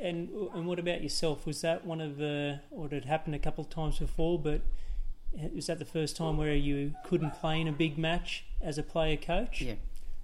And 0.00 0.28
and 0.54 0.66
what 0.66 0.78
about 0.78 1.02
yourself? 1.02 1.44
Was 1.46 1.60
that 1.62 1.84
one 1.84 2.00
of 2.00 2.18
the, 2.18 2.60
or 2.70 2.86
it 2.86 2.92
had 2.92 3.04
happened 3.04 3.34
a 3.34 3.38
couple 3.40 3.64
of 3.64 3.70
times 3.70 3.98
before, 3.98 4.38
but 4.38 4.60
was 5.54 5.66
that 5.66 5.78
the 5.78 5.84
first 5.84 6.16
time 6.16 6.36
where 6.36 6.54
you 6.54 6.94
couldn't 7.04 7.32
play 7.40 7.60
in 7.60 7.66
a 7.68 7.72
big 7.72 7.98
match 7.98 8.44
as 8.60 8.78
a 8.78 8.82
player 8.82 9.16
coach? 9.16 9.60
Yeah. 9.60 9.74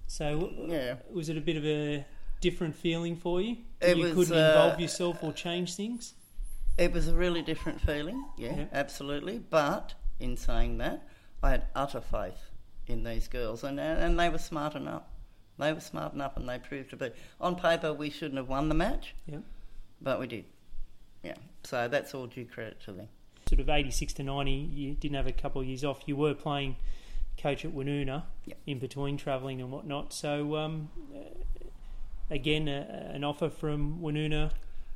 So 0.07 0.51
Yeah. 0.67 0.95
was 1.11 1.27
it 1.29 1.37
a 1.37 1.41
bit 1.41 1.57
of 1.57 1.65
a 1.65 2.05
different 2.39 2.75
feeling 2.75 3.15
for 3.17 3.41
you? 3.41 3.57
It 3.81 3.97
you 3.97 4.03
was, 4.03 4.13
couldn't 4.13 4.37
uh, 4.37 4.47
involve 4.47 4.79
yourself 4.79 5.21
or 5.23 5.33
change 5.33 5.75
things? 5.75 6.13
It 6.77 6.93
was 6.93 7.07
a 7.07 7.13
really 7.15 7.41
different 7.41 7.81
feeling, 7.81 8.23
yeah, 8.37 8.55
Yeah. 8.55 8.65
absolutely. 8.71 9.39
But 9.39 9.93
in 10.19 10.37
saying 10.37 10.77
that, 10.77 11.05
I 11.43 11.49
had 11.51 11.63
utter 11.75 12.01
faith 12.01 12.49
in 12.87 13.03
these 13.03 13.27
girls, 13.27 13.63
and 13.63 13.79
and 13.79 14.17
they 14.19 14.29
were 14.29 14.37
smart 14.37 14.75
enough. 14.75 15.03
They 15.57 15.71
were 15.73 15.79
smart 15.79 16.13
enough, 16.13 16.35
and 16.37 16.47
they 16.49 16.59
proved 16.59 16.89
to 16.91 16.95
be. 16.97 17.11
On 17.39 17.55
paper, 17.55 17.93
we 17.93 18.09
shouldn't 18.09 18.37
have 18.37 18.49
won 18.49 18.67
the 18.69 18.75
match, 18.75 19.13
Yep. 19.27 19.43
but 20.01 20.19
we 20.19 20.27
did. 20.27 20.45
Yeah, 21.23 21.35
so 21.63 21.87
that's 21.87 22.13
all 22.13 22.27
due 22.27 22.45
credit 22.45 22.79
to 22.85 22.91
them. 22.91 23.07
Sort 23.47 23.61
of 23.61 23.69
86 23.69 24.13
to 24.13 24.23
90, 24.23 24.51
you 24.51 24.95
didn't 24.95 25.15
have 25.15 25.27
a 25.27 25.31
couple 25.31 25.61
of 25.61 25.67
years 25.67 25.83
off. 25.83 26.01
You 26.07 26.15
were 26.15 26.33
playing 26.33 26.75
coach 27.37 27.63
at 27.65 27.71
Woonona 27.73 28.23
Yep. 28.45 28.57
in 28.67 28.79
between 28.79 29.17
travelling 29.17 29.61
and 29.61 29.71
whatnot. 29.71 30.13
So, 30.13 30.55
um, 30.57 30.89
uh, 31.15 31.19
again, 32.29 32.67
a, 32.67 33.11
an 33.13 33.23
offer 33.23 33.49
from 33.49 33.99
Woonona 34.01 34.51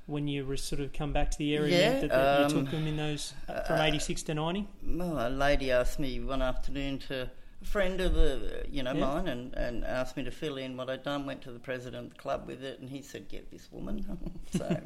when 0.07 0.27
you 0.27 0.43
were 0.45 0.57
sort 0.57 0.81
of 0.81 0.91
come 0.91 1.13
back 1.13 1.29
to 1.31 1.37
the 1.37 1.55
area 1.55 1.79
Yeah, 1.79 1.99
that, 2.01 2.09
that 2.09 2.39
you 2.51 2.57
um, 2.57 2.63
took 2.65 2.71
them 2.71 2.87
in 2.87 2.97
those 2.97 3.33
uh, 3.47 3.61
from 3.63 3.79
uh, 3.79 3.83
86 3.83 4.23
to 4.23 4.33
90? 4.33 4.67
Well, 4.83 5.27
a 5.27 5.29
lady 5.29 5.71
asked 5.71 5.99
me 5.99 6.19
one 6.19 6.41
afternoon 6.41 6.97
to 7.07 7.29
a 7.61 7.65
friend 7.65 7.99
of 8.01 8.13
the 8.13 8.65
you 8.69 8.83
know 8.83 8.93
Yeah. 8.93 9.05
mine 9.05 9.27
and, 9.27 9.53
and 9.53 9.83
asked 9.85 10.15
me 10.17 10.23
to 10.23 10.31
fill 10.31 10.57
in 10.57 10.77
what 10.77 10.89
I'd 10.89 11.03
done. 11.03 11.25
Went 11.25 11.41
to 11.43 11.51
the 11.51 11.59
president 11.59 12.07
of 12.07 12.13
the 12.13 12.19
club 12.19 12.47
with 12.47 12.63
it, 12.63 12.79
and 12.79 12.89
he 12.89 13.01
said, 13.01 13.27
"Get 13.27 13.51
this 13.51 13.71
woman." 13.71 14.05
so, 14.57 14.81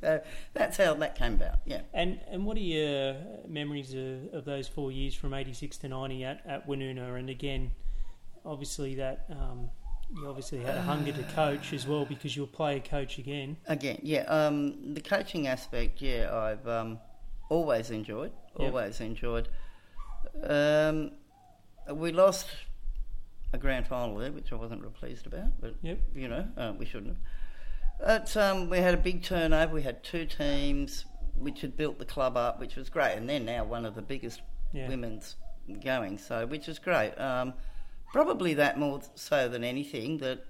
so 0.00 0.20
that's 0.54 0.76
how 0.76 0.94
that 0.94 1.14
came 1.16 1.34
about. 1.34 1.58
Yeah. 1.66 1.82
And 1.92 2.20
and 2.30 2.46
what 2.46 2.56
are 2.56 2.60
your 2.60 3.16
memories 3.46 3.92
of, 3.94 4.32
of 4.34 4.44
those 4.44 4.68
four 4.68 4.92
years 4.92 5.14
from 5.14 5.34
'86 5.34 5.76
to 5.78 5.88
'90 5.88 6.24
at 6.24 6.46
at 6.46 6.68
Woonona? 6.68 7.18
And 7.18 7.28
again, 7.28 7.72
obviously 8.44 8.94
that 8.96 9.26
um, 9.30 9.70
you 10.14 10.28
obviously 10.28 10.60
had 10.60 10.76
a 10.76 10.82
hunger 10.82 11.12
to 11.12 11.22
coach 11.34 11.72
as 11.72 11.86
well 11.86 12.04
because 12.04 12.36
you 12.36 12.42
were 12.42 12.48
player 12.48 12.80
coach 12.80 13.18
again. 13.18 13.56
Again, 13.66 13.98
yeah. 14.02 14.22
Um, 14.22 14.94
the 14.94 15.00
coaching 15.00 15.48
aspect, 15.48 16.00
yeah, 16.00 16.30
I've 16.32 16.66
um, 16.68 16.98
always 17.50 17.90
enjoyed. 17.90 18.32
Yep. 18.58 18.68
Always 18.68 19.00
enjoyed. 19.00 19.48
Um, 20.42 21.12
we 21.94 22.12
lost 22.12 22.48
a 23.52 23.58
grand 23.58 23.86
final 23.86 24.16
there, 24.16 24.32
which 24.32 24.52
I 24.52 24.56
wasn't 24.56 24.82
real 24.82 24.90
pleased 24.90 25.26
about, 25.26 25.60
but 25.60 25.74
Yep. 25.82 25.98
you 26.14 26.28
know, 26.28 26.46
uh, 26.56 26.72
we 26.78 26.84
shouldn't 26.86 27.16
have. 27.16 27.18
But 27.98 28.36
um, 28.36 28.68
we 28.68 28.78
had 28.78 28.92
a 28.94 28.98
big 28.98 29.22
turnover. 29.22 29.72
We 29.74 29.82
had 29.82 30.02
two 30.04 30.26
teams, 30.26 31.06
which 31.38 31.60
had 31.62 31.76
built 31.76 31.98
the 31.98 32.04
club 32.04 32.36
up, 32.36 32.60
which 32.60 32.76
was 32.76 32.88
great, 32.90 33.14
and 33.14 33.28
they're 33.28 33.40
now 33.40 33.64
one 33.64 33.84
of 33.86 33.94
the 33.94 34.02
biggest 34.02 34.42
Yeah. 34.72 34.88
women's 34.88 35.36
going. 35.82 36.18
So, 36.18 36.46
which 36.46 36.68
is 36.68 36.78
great. 36.78 37.12
Um, 37.14 37.54
probably 38.12 38.54
that 38.54 38.78
more 38.78 39.00
so 39.14 39.48
than 39.48 39.64
anything 39.64 40.18
that 40.18 40.44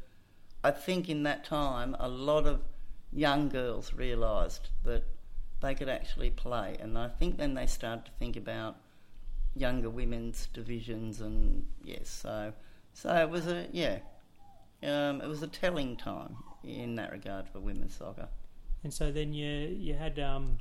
I 0.65 0.71
think 0.73 1.09
in 1.09 1.23
that 1.25 1.45
time 1.45 1.97
a 2.01 2.09
lot 2.09 2.47
of 2.47 2.63
young 3.13 3.49
girls 3.49 3.93
realised 3.95 4.69
that 4.85 5.05
they 5.61 5.75
could 5.75 5.89
actually 5.89 6.31
play, 6.31 6.77
and 6.81 6.99
I 6.99 7.09
think 7.09 7.39
then 7.39 7.55
they 7.55 7.67
started 7.67 8.07
to 8.07 8.11
think 8.19 8.37
about 8.37 8.77
younger 9.57 9.91
women's 9.91 10.49
divisions, 10.53 11.21
and 11.21 11.67
yes, 11.83 12.09
so 12.09 12.53
so 12.93 13.15
it 13.15 13.31
was 13.31 13.47
a 13.47 13.67
yeah, 13.73 13.99
um, 14.83 15.21
it 15.21 15.29
was 15.29 15.43
a 15.43 15.49
telling 15.49 15.97
time 15.97 16.37
in 16.65 16.97
that 16.97 17.13
regard 17.13 17.49
for 17.49 17.61
women's 17.61 17.95
soccer. 17.95 18.29
And 18.85 18.93
so 18.93 19.11
then 19.11 19.33
you 19.33 19.49
you 19.49 19.95
had 19.95 20.19
um, 20.19 20.59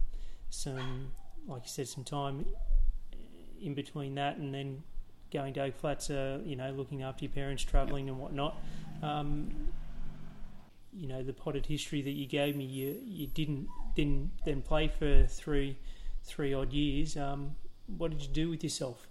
some, 0.50 1.12
like 1.48 1.64
you 1.64 1.70
said, 1.70 1.88
some 1.88 2.04
time 2.04 2.46
in 3.62 3.74
between 3.74 4.16
that, 4.16 4.38
and 4.38 4.54
then 4.54 4.84
going 5.32 5.54
to 5.54 5.64
Oak 5.64 5.76
Flats, 5.76 6.10
uh, 6.10 6.40
you 6.46 6.56
know, 6.56 6.72
looking 6.72 7.04
after 7.04 7.26
your 7.26 7.34
parents, 7.34 7.64
travelling 7.64 8.10
and 8.10 8.20
whatnot. 8.20 8.58
Um, 9.04 9.52
you 10.94 11.08
know, 11.08 11.22
the 11.22 11.34
potted 11.34 11.66
history 11.66 12.02
that 12.02 12.12
you 12.12 12.26
gave 12.26 12.56
me, 12.56 12.64
you 12.64 12.98
you 13.04 13.28
didn't 13.28 13.68
didn't 13.96 14.32
then 14.46 14.62
play 14.62 14.88
for 14.88 15.26
three 15.28 15.78
three 16.24 16.54
odd 16.54 16.72
years. 16.72 17.18
Um, 17.18 17.56
what 17.98 18.12
did 18.12 18.22
you 18.22 18.28
do 18.28 18.50
with 18.50 18.64
yourself? 18.64 19.08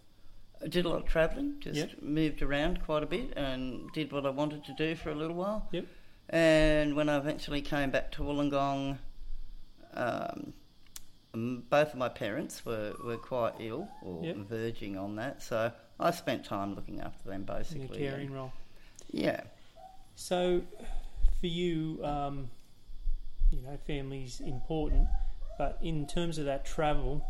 I 0.62 0.68
did 0.68 0.84
a 0.84 0.88
lot 0.88 1.02
of 1.02 1.06
travelling, 1.06 1.56
just 1.60 1.76
Yep. 1.76 2.02
moved 2.02 2.42
around 2.42 2.82
quite 2.84 3.02
a 3.02 3.06
bit, 3.06 3.32
and 3.36 3.90
did 3.92 4.12
what 4.12 4.24
I 4.24 4.30
wanted 4.30 4.64
to 4.64 4.72
do 4.74 4.94
for 4.96 5.10
a 5.10 5.14
little 5.14 5.36
while. 5.36 5.68
Yep. 5.72 5.86
And 6.30 6.96
when 6.96 7.08
I 7.08 7.18
eventually 7.18 7.60
came 7.60 7.90
back 7.90 8.10
to 8.12 8.22
Wollongong, 8.22 8.98
um, 9.94 10.54
both 11.32 11.92
of 11.92 11.96
my 11.96 12.08
parents 12.08 12.64
were, 12.64 12.94
were 13.04 13.16
quite 13.16 13.54
ill 13.58 13.88
or 14.02 14.24
Yep. 14.24 14.36
verging 14.36 14.96
on 14.96 15.16
that, 15.16 15.42
so 15.42 15.72
I 16.00 16.10
spent 16.12 16.44
time 16.44 16.74
looking 16.74 17.00
after 17.00 17.24
them 17.28 17.40
In 17.40 17.44
basically. 17.44 18.06
a 18.06 18.10
caring 18.10 18.32
role. 18.32 18.52
Yeah. 19.10 19.42
So, 20.16 20.62
for 21.40 21.46
you, 21.46 22.00
um, 22.04 22.50
you 23.50 23.60
know, 23.62 23.76
family's 23.86 24.40
important, 24.40 25.08
but 25.58 25.78
in 25.82 26.06
terms 26.06 26.38
of 26.38 26.44
that 26.46 26.64
travel, 26.64 27.24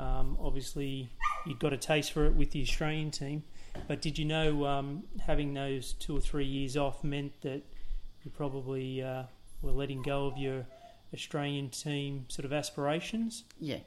um, 0.00 0.36
obviously 0.40 1.10
you 1.46 1.54
got 1.54 1.72
a 1.72 1.76
taste 1.76 2.12
for 2.12 2.24
it 2.26 2.34
with 2.34 2.50
the 2.52 2.62
Australian 2.62 3.10
team. 3.10 3.44
But 3.86 4.02
did 4.02 4.18
you 4.18 4.24
know 4.24 4.66
um, 4.66 5.04
having 5.26 5.54
those 5.54 5.92
two 5.92 6.16
or 6.16 6.20
three 6.20 6.44
years 6.46 6.76
off 6.76 7.04
meant 7.04 7.40
that 7.42 7.62
you 8.24 8.30
probably 8.30 9.02
uh, 9.02 9.24
were 9.62 9.72
letting 9.72 10.02
go 10.02 10.26
of 10.26 10.36
your 10.36 10.66
Australian 11.14 11.70
team 11.70 12.24
sort 12.28 12.44
of 12.44 12.52
aspirations? 12.52 13.44
Yeah. 13.60 13.78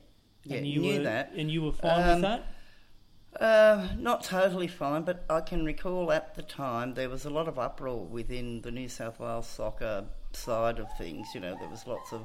Yeah, 0.45 0.57
and 0.57 0.67
you 0.67 0.81
knew 0.81 0.97
were, 0.99 1.03
that. 1.03 1.31
and 1.35 1.49
you 1.49 1.61
were 1.63 1.71
fine 1.71 2.01
Um, 2.09 2.21
with 2.21 2.21
that. 2.21 3.41
Uh, 3.41 3.87
not 3.97 4.23
totally 4.23 4.67
fine, 4.67 5.03
but 5.03 5.25
I 5.29 5.41
can 5.41 5.65
recall 5.65 6.11
at 6.11 6.35
the 6.35 6.43
time 6.43 6.93
there 6.93 7.09
was 7.09 7.25
a 7.25 7.29
lot 7.29 7.47
of 7.47 7.57
uproar 7.57 8.05
within 8.05 8.61
the 8.61 8.71
New 8.71 8.87
South 8.87 9.19
Wales 9.19 9.47
soccer 9.47 10.05
side 10.33 10.79
of 10.79 10.87
things. 10.97 11.27
You 11.33 11.39
know, 11.41 11.55
there 11.59 11.69
was 11.69 11.87
lots 11.87 12.11
of 12.13 12.21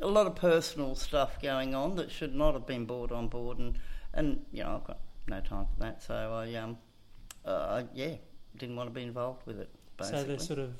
a 0.00 0.06
lot 0.06 0.26
of 0.26 0.34
personal 0.34 0.94
stuff 0.94 1.40
going 1.40 1.74
on 1.74 1.96
that 1.96 2.10
should 2.10 2.34
not 2.34 2.54
have 2.54 2.66
been 2.66 2.86
brought 2.86 3.12
on 3.12 3.28
board, 3.28 3.58
and 3.58 3.78
and 4.14 4.44
you 4.52 4.62
know 4.62 4.76
I've 4.76 4.86
got 4.86 4.98
no 5.26 5.40
time 5.40 5.66
for 5.72 5.80
that, 5.80 6.02
so 6.02 6.14
I 6.14 6.54
um 6.54 6.78
uh, 7.44 7.82
yeah 7.94 8.14
didn't 8.56 8.76
want 8.76 8.88
to 8.88 8.94
be 8.94 9.02
involved 9.02 9.46
with 9.46 9.58
it. 9.60 9.70
Basically. 9.96 10.20
So 10.20 10.24
the 10.26 10.38
sort 10.40 10.58
of 10.58 10.72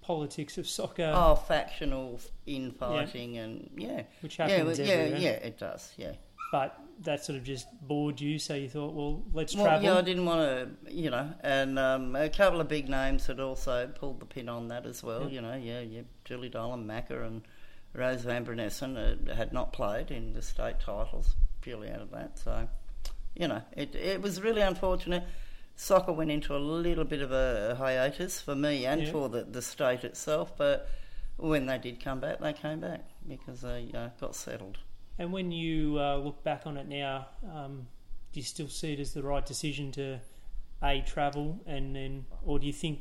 politics 0.00 0.58
of 0.58 0.66
soccer, 0.68 1.12
oh 1.14 1.34
factional 1.36 2.20
infighting 2.46 3.38
and 3.38 3.70
yeah 3.76 4.02
which 4.20 4.36
happens 4.36 4.78
yeah 4.78 4.84
everywhere. 4.86 5.20
yeah 5.20 5.30
it 5.30 5.58
does 5.58 5.92
yeah. 5.96 6.12
but 6.50 6.78
that 7.00 7.24
sort 7.24 7.38
of 7.38 7.44
just 7.44 7.66
bored 7.82 8.20
you, 8.20 8.38
so 8.38 8.54
you 8.54 8.68
thought, 8.68 8.94
well, 8.94 9.22
let's 9.32 9.56
Well, 9.56 9.64
travel. 9.64 9.84
yeah, 9.84 9.98
I 9.98 10.02
didn't 10.02 10.24
want 10.24 10.40
to, 10.40 10.92
you 10.94 11.10
know, 11.10 11.32
and 11.40 11.78
um, 11.78 12.14
a 12.14 12.28
couple 12.28 12.60
of 12.60 12.68
big 12.68 12.88
names 12.88 13.26
had 13.26 13.40
also 13.40 13.88
pulled 13.88 14.20
the 14.20 14.26
pin 14.26 14.48
on 14.48 14.68
that 14.68 14.86
as 14.86 15.02
well. 15.02 15.22
Yeah. 15.22 15.28
You 15.28 15.40
know, 15.40 15.56
yeah, 15.56 15.80
yeah, 15.80 16.02
Julie 16.24 16.48
Dolan, 16.50 16.86
Macker, 16.86 17.22
and 17.22 17.42
Rose 17.94 18.22
Van 18.22 18.44
Brunessen 18.44 18.96
uh, 18.96 19.34
had 19.34 19.52
not 19.52 19.72
played 19.72 20.10
in 20.10 20.32
the 20.32 20.42
state 20.42 20.80
titles 20.80 21.34
purely 21.60 21.90
out 21.90 22.00
of 22.00 22.10
that. 22.10 22.38
So, 22.38 22.68
you 23.34 23.48
know, 23.48 23.62
it 23.76 23.94
it 23.94 24.22
was 24.22 24.40
really 24.40 24.62
unfortunate. 24.62 25.24
Soccer 25.76 26.12
went 26.12 26.30
into 26.30 26.54
a 26.54 26.58
little 26.58 27.04
bit 27.04 27.22
of 27.22 27.32
a 27.32 27.74
hiatus 27.78 28.40
for 28.40 28.54
me 28.54 28.84
and 28.86 29.02
Yeah. 29.02 29.10
for 29.12 29.28
the, 29.28 29.44
the 29.44 29.62
state 29.62 30.04
itself, 30.04 30.56
but 30.56 30.88
when 31.38 31.66
they 31.66 31.78
did 31.78 31.98
come 32.02 32.20
back, 32.20 32.40
they 32.40 32.52
came 32.52 32.80
back 32.80 33.04
because 33.26 33.62
they 33.62 33.90
uh, 33.94 34.08
got 34.20 34.34
settled. 34.34 34.78
And 35.18 35.32
when 35.32 35.50
you 35.50 35.98
uh, 35.98 36.16
look 36.16 36.42
back 36.44 36.62
on 36.66 36.76
it 36.76 36.88
now, 36.88 37.26
um, 37.50 37.86
do 38.32 38.40
you 38.40 38.44
still 38.44 38.68
see 38.68 38.92
it 38.92 39.00
as 39.00 39.12
the 39.14 39.22
right 39.22 39.44
decision 39.44 39.92
to 39.92 40.20
a 40.82 41.00
travel 41.02 41.60
and 41.66 41.94
then, 41.96 42.26
or 42.44 42.58
do 42.58 42.66
you 42.66 42.72
think 42.72 43.00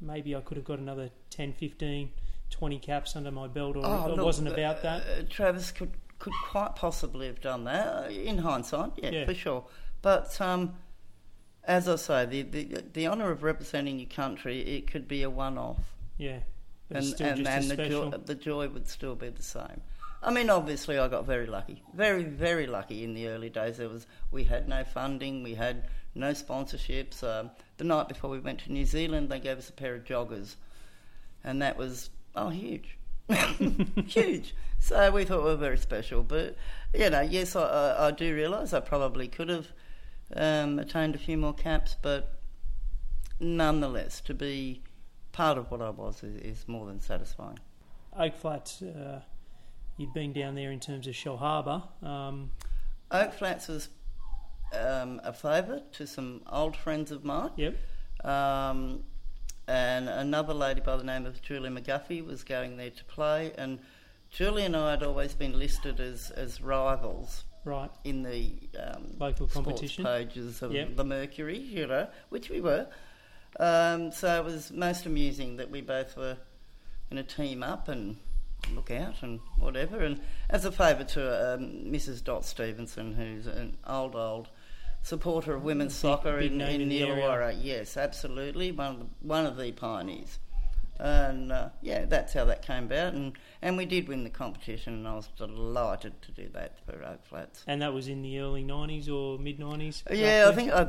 maybe 0.00 0.34
I 0.34 0.40
could 0.40 0.56
have 0.56 0.64
got 0.66 0.78
another 0.78 1.10
10, 1.30 1.52
15, 1.52 2.10
20 2.50 2.78
caps 2.78 3.16
under 3.16 3.30
my 3.30 3.46
belt, 3.46 3.76
or 3.76 3.82
Oh, 3.86 4.06
it 4.06 4.16
look, 4.16 4.24
wasn't 4.24 4.48
about 4.48 4.78
uh, 4.78 4.82
that? 4.82 5.02
uh, 5.02 5.22
Travis 5.28 5.70
could 5.70 5.90
could 6.18 6.32
quite 6.46 6.74
possibly 6.74 7.26
have 7.28 7.40
done 7.40 7.62
that 7.64 8.06
uh, 8.06 8.08
in 8.08 8.38
hindsight, 8.38 8.90
yeah, 8.96 9.10
Yeah. 9.10 9.24
for 9.24 9.34
sure. 9.34 9.64
But 10.02 10.40
um, 10.40 10.74
as 11.64 11.88
I 11.88 11.96
say, 11.96 12.26
the, 12.26 12.42
the 12.42 12.84
the 12.92 13.06
honour 13.06 13.30
of 13.30 13.42
representing 13.44 13.98
your 14.00 14.08
country, 14.08 14.60
it 14.76 14.90
could 14.90 15.06
be 15.06 15.22
a 15.22 15.30
one-off, 15.30 15.78
Yeah, 16.16 16.40
but 16.88 17.04
and 17.04 17.20
and, 17.20 17.46
and 17.46 17.70
the 17.70 17.88
joy, 17.88 18.10
the 18.10 18.34
joy 18.34 18.68
would 18.68 18.88
still 18.88 19.14
be 19.14 19.28
the 19.28 19.42
same. 19.42 19.80
I 20.20 20.32
mean, 20.32 20.50
obviously, 20.50 20.98
I 20.98 21.06
got 21.06 21.26
very 21.26 21.46
lucky, 21.46 21.84
very, 21.94 22.24
very 22.24 22.66
lucky 22.66 23.04
in 23.04 23.14
the 23.14 23.28
early 23.28 23.50
days. 23.50 23.76
There 23.76 23.88
was 23.88 24.06
we 24.32 24.42
had 24.42 24.68
no 24.68 24.82
funding, 24.82 25.44
we 25.44 25.54
had 25.54 25.84
no 26.16 26.32
sponsorships. 26.32 27.22
Um, 27.22 27.50
the 27.76 27.84
night 27.84 28.08
before 28.08 28.28
we 28.30 28.40
went 28.40 28.58
to 28.60 28.72
New 28.72 28.84
Zealand, 28.86 29.28
they 29.28 29.38
gave 29.38 29.58
us 29.58 29.68
a 29.68 29.72
pair 29.72 29.94
of 29.94 30.02
joggers, 30.02 30.56
and 31.44 31.62
that 31.62 31.76
was 31.76 32.10
oh 32.38 32.48
huge, 32.50 32.98
huge. 34.06 34.54
So 34.78 35.10
we 35.10 35.24
thought 35.24 35.42
we 35.42 35.50
were 35.50 35.56
very 35.56 35.78
special. 35.78 36.22
But 36.22 36.56
you 36.94 37.10
know, 37.10 37.20
yes, 37.20 37.56
I, 37.56 37.62
I, 37.62 38.06
I 38.08 38.10
do 38.10 38.34
realise 38.34 38.72
I 38.72 38.80
probably 38.80 39.28
could 39.28 39.48
have 39.48 39.68
um, 40.34 40.78
attained 40.78 41.14
a 41.14 41.18
few 41.18 41.36
more 41.36 41.54
caps, 41.54 41.96
but 42.00 42.40
nonetheless, 43.40 44.20
to 44.22 44.34
be 44.34 44.82
part 45.32 45.58
of 45.58 45.70
what 45.70 45.82
I 45.82 45.90
was 45.90 46.22
is, 46.22 46.36
is 46.36 46.68
more 46.68 46.86
than 46.86 47.00
satisfying. 47.00 47.58
Oak 48.16 48.34
Flats, 48.36 48.82
uh, 48.82 49.20
you'd 49.96 50.12
been 50.12 50.32
down 50.32 50.54
there 50.54 50.72
in 50.72 50.80
terms 50.80 51.06
of 51.06 51.14
Shellharbour. 51.14 51.82
Um, 52.04 52.50
Oak 53.10 53.32
Flats 53.32 53.68
was 53.68 53.88
um, 54.72 55.20
a 55.24 55.32
favour 55.32 55.82
to 55.92 56.06
some 56.06 56.42
old 56.50 56.76
friends 56.76 57.10
of 57.10 57.24
mine. 57.24 57.50
yep. 57.56 57.76
Um, 58.24 59.04
and 59.68 60.08
another 60.08 60.54
lady 60.54 60.80
by 60.80 60.96
the 60.96 61.04
name 61.04 61.26
of 61.26 61.40
Julie 61.42 61.70
McGuffey 61.70 62.24
was 62.24 62.42
going 62.42 62.76
there 62.76 62.90
to 62.90 63.04
play. 63.04 63.52
And 63.56 63.78
Julie 64.30 64.64
and 64.64 64.74
I 64.76 64.90
had 64.90 65.02
always 65.02 65.34
been 65.34 65.58
listed 65.58 66.00
as, 66.00 66.30
as 66.30 66.60
rivals 66.60 67.44
Right. 67.64 67.90
in 68.04 68.22
the 68.22 68.52
um, 68.80 69.14
Local 69.18 69.46
competition. 69.46 70.04
pages 70.04 70.62
of 70.62 70.72
Yep. 70.72 70.96
the 70.96 71.04
Mercury, 71.04 71.58
you 71.58 71.86
know, 71.86 72.08
which 72.30 72.48
we 72.50 72.60
were. 72.60 72.86
Um, 73.60 74.10
so 74.12 74.38
it 74.40 74.44
was 74.44 74.70
most 74.72 75.06
amusing 75.06 75.56
that 75.58 75.70
we 75.70 75.80
both 75.82 76.16
were 76.16 76.36
in 77.10 77.18
a 77.18 77.22
team 77.22 77.62
up 77.62 77.88
and 77.88 78.16
look 78.74 78.90
out 78.90 79.22
and 79.22 79.40
whatever. 79.58 79.98
And 79.98 80.20
as 80.50 80.64
a 80.64 80.72
favour 80.72 81.04
to 81.04 81.54
um, 81.54 81.60
Mrs. 81.86 82.22
Dot 82.24 82.44
Stevenson, 82.44 83.14
who's 83.14 83.46
an 83.46 83.76
old, 83.86 84.14
old 84.14 84.48
supporter 85.02 85.54
of 85.54 85.62
women's 85.62 85.94
soccer 85.94 86.38
big 86.38 86.52
in, 86.52 86.60
in 86.60 86.88
the. 86.88 87.00
Illawarra. 87.00 87.58
Yes, 87.60 87.96
absolutely. 87.96 88.72
One 88.72 88.86
of 88.86 88.98
the, 88.98 89.06
one 89.20 89.46
of 89.46 89.56
the 89.56 89.72
pioneers. 89.72 90.38
And 90.98 91.52
uh, 91.52 91.68
yeah, 91.80 92.04
that's 92.06 92.32
how 92.32 92.44
that 92.46 92.62
came 92.62 92.84
about. 92.84 93.14
And, 93.14 93.32
and 93.62 93.76
we 93.76 93.86
did 93.86 94.08
win 94.08 94.24
the 94.24 94.30
competition, 94.30 94.94
and 94.94 95.06
I 95.06 95.14
was 95.14 95.28
delighted 95.36 96.20
to 96.22 96.32
do 96.32 96.48
that 96.54 96.78
for 96.84 97.02
Oak 97.04 97.24
Flats. 97.24 97.62
And 97.66 97.80
that 97.82 97.92
was 97.94 98.08
in 98.08 98.22
the 98.22 98.40
early 98.40 98.64
90s 98.64 99.08
or 99.08 99.38
mid 99.38 99.58
90s? 99.58 100.02
Yeah, 100.10 100.48
I 100.50 100.54
think 100.54 100.72
I, 100.72 100.88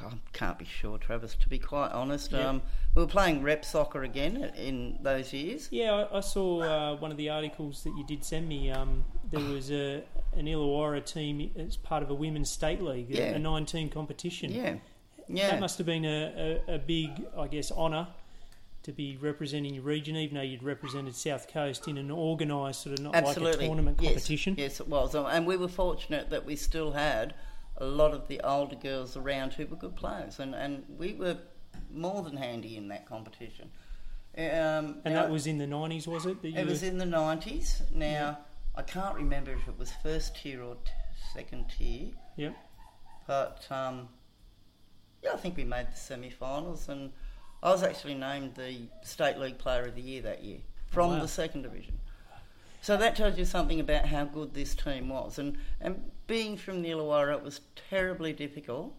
I 0.00 0.12
can't 0.32 0.58
be 0.58 0.64
sure, 0.64 0.96
Travis. 0.98 1.34
To 1.36 1.48
be 1.48 1.58
quite 1.58 1.92
honest, 1.92 2.32
um, 2.32 2.62
we 2.94 3.02
were 3.02 3.08
playing 3.08 3.42
rep 3.42 3.64
soccer 3.64 4.02
again 4.04 4.50
in 4.56 4.98
those 5.02 5.32
years. 5.32 5.68
Yeah, 5.70 6.06
I, 6.10 6.18
I 6.18 6.20
saw 6.20 6.62
uh, 6.62 6.96
one 6.96 7.10
of 7.10 7.16
the 7.18 7.28
articles 7.28 7.82
that 7.84 7.94
you 7.98 8.04
did 8.06 8.24
send 8.24 8.48
me. 8.48 8.70
Um, 8.70 9.04
there 9.30 9.40
was 9.44 9.70
a, 9.70 10.02
an 10.36 10.46
Illawarra 10.46 11.04
team 11.04 11.50
as 11.56 11.76
part 11.76 12.02
of 12.02 12.10
a 12.10 12.14
women's 12.14 12.50
state 12.50 12.80
league, 12.80 13.10
a- 13.10 13.18
Yeah. 13.18 13.24
a 13.34 13.38
nine 13.38 13.66
team 13.66 13.90
competition. 13.90 14.52
Yeah, 14.52 14.76
yeah, 15.28 15.50
That 15.50 15.60
must 15.60 15.76
have 15.78 15.86
been 15.86 16.04
a, 16.04 16.60
a, 16.68 16.74
a 16.74 16.78
big, 16.78 17.10
I 17.36 17.46
guess, 17.48 17.70
honour 17.72 18.08
to 18.84 18.92
be 18.92 19.16
representing 19.16 19.74
your 19.74 19.82
region, 19.82 20.14
even 20.14 20.36
though 20.36 20.42
you'd 20.42 20.62
represented 20.62 21.16
South 21.16 21.48
Coast 21.48 21.88
in 21.88 21.98
an 21.98 22.10
organised 22.10 22.82
sort 22.82 22.98
of 22.98 23.02
not 23.04 23.14
like 23.14 23.24
absolutely. 23.24 23.64
a 23.64 23.68
tournament 23.68 23.98
yes. 24.00 24.12
competition. 24.12 24.54
Yes, 24.56 24.78
it 24.78 24.88
was, 24.88 25.14
and 25.14 25.46
we 25.46 25.56
were 25.56 25.68
fortunate 25.68 26.30
that 26.30 26.44
we 26.44 26.54
still 26.54 26.92
had 26.92 27.34
a 27.78 27.84
lot 27.86 28.12
of 28.12 28.28
the 28.28 28.40
older 28.42 28.76
girls 28.76 29.16
around 29.16 29.54
who 29.54 29.66
were 29.66 29.76
good 29.76 29.96
players, 29.96 30.38
and, 30.38 30.54
and 30.54 30.84
we 30.98 31.14
were 31.14 31.38
more 31.92 32.22
than 32.22 32.36
handy 32.36 32.76
in 32.76 32.88
that 32.88 33.06
competition. 33.06 33.70
Um, 34.36 34.44
And 35.04 35.04
now- 35.06 35.22
that 35.22 35.30
was 35.30 35.46
in 35.46 35.58
the 35.58 35.66
90s, 35.66 36.06
was 36.06 36.26
it? 36.26 36.42
That 36.42 36.50
you 36.50 36.58
It 36.58 36.66
was 36.66 36.82
were- 36.82 36.88
in 36.88 36.98
the 36.98 37.06
nineties. 37.06 37.82
Now 37.92 38.38
I 38.74 38.82
can't 38.82 39.14
remember 39.14 39.52
if 39.52 39.66
it 39.66 39.78
was 39.78 39.92
first 40.02 40.36
tier 40.36 40.62
or 40.62 40.74
t- 40.74 40.90
second 41.32 41.66
tier. 41.70 42.10
Yep. 42.36 42.56
But 43.26 43.66
um, 43.70 44.08
yeah, 45.22 45.32
I 45.32 45.36
think 45.36 45.56
we 45.56 45.64
made 45.64 45.86
the 45.90 45.96
semi-finals, 45.96 46.88
and 46.88 47.12
I 47.64 47.70
was 47.70 47.82
actually 47.82 48.14
named 48.14 48.54
the 48.56 48.76
state 49.02 49.38
league 49.38 49.58
player 49.58 49.82
of 49.86 49.94
the 49.94 50.02
year 50.02 50.20
that 50.22 50.44
year 50.44 50.58
from 50.86 51.12
Wow. 51.12 51.20
the 51.20 51.28
second 51.28 51.62
division. 51.62 51.98
So 52.82 52.98
that 52.98 53.16
tells 53.16 53.38
you 53.38 53.46
something 53.46 53.80
about 53.80 54.04
how 54.04 54.26
good 54.26 54.52
this 54.52 54.74
team 54.74 55.08
was, 55.08 55.38
and 55.38 55.56
and 55.80 56.10
being 56.26 56.56
from 56.58 56.82
the 56.82 56.90
Illawarra, 56.90 57.36
it 57.38 57.42
was 57.42 57.60
terribly 57.90 58.32
difficult 58.34 58.94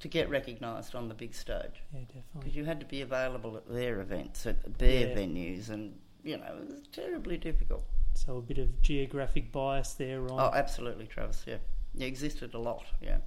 to 0.00 0.06
get 0.08 0.28
recognised 0.30 0.94
on 0.94 1.08
the 1.08 1.14
big 1.14 1.34
stage 1.34 1.82
Yeah, 1.92 2.00
definitely. 2.02 2.24
because 2.34 2.54
you 2.56 2.64
had 2.64 2.78
to 2.78 2.86
be 2.86 3.00
available 3.00 3.56
at 3.56 3.68
their 3.68 4.00
events, 4.00 4.46
at 4.46 4.78
their 4.78 5.08
Yeah. 5.08 5.14
venues, 5.16 5.68
and 5.68 5.98
you 6.22 6.36
know 6.36 6.56
it 6.62 6.68
was 6.70 6.82
terribly 6.92 7.36
difficult. 7.36 7.84
So 8.14 8.36
a 8.38 8.42
bit 8.42 8.58
of 8.58 8.80
geographic 8.82 9.50
bias 9.50 9.94
there, 9.94 10.20
right? 10.20 10.30
Oh, 10.40 10.52
absolutely, 10.54 11.08
Travis. 11.08 11.42
Yeah, 11.46 11.58
it 11.96 12.02
existed 12.04 12.54
a 12.54 12.58
lot. 12.60 12.84
Yeah. 13.00 13.18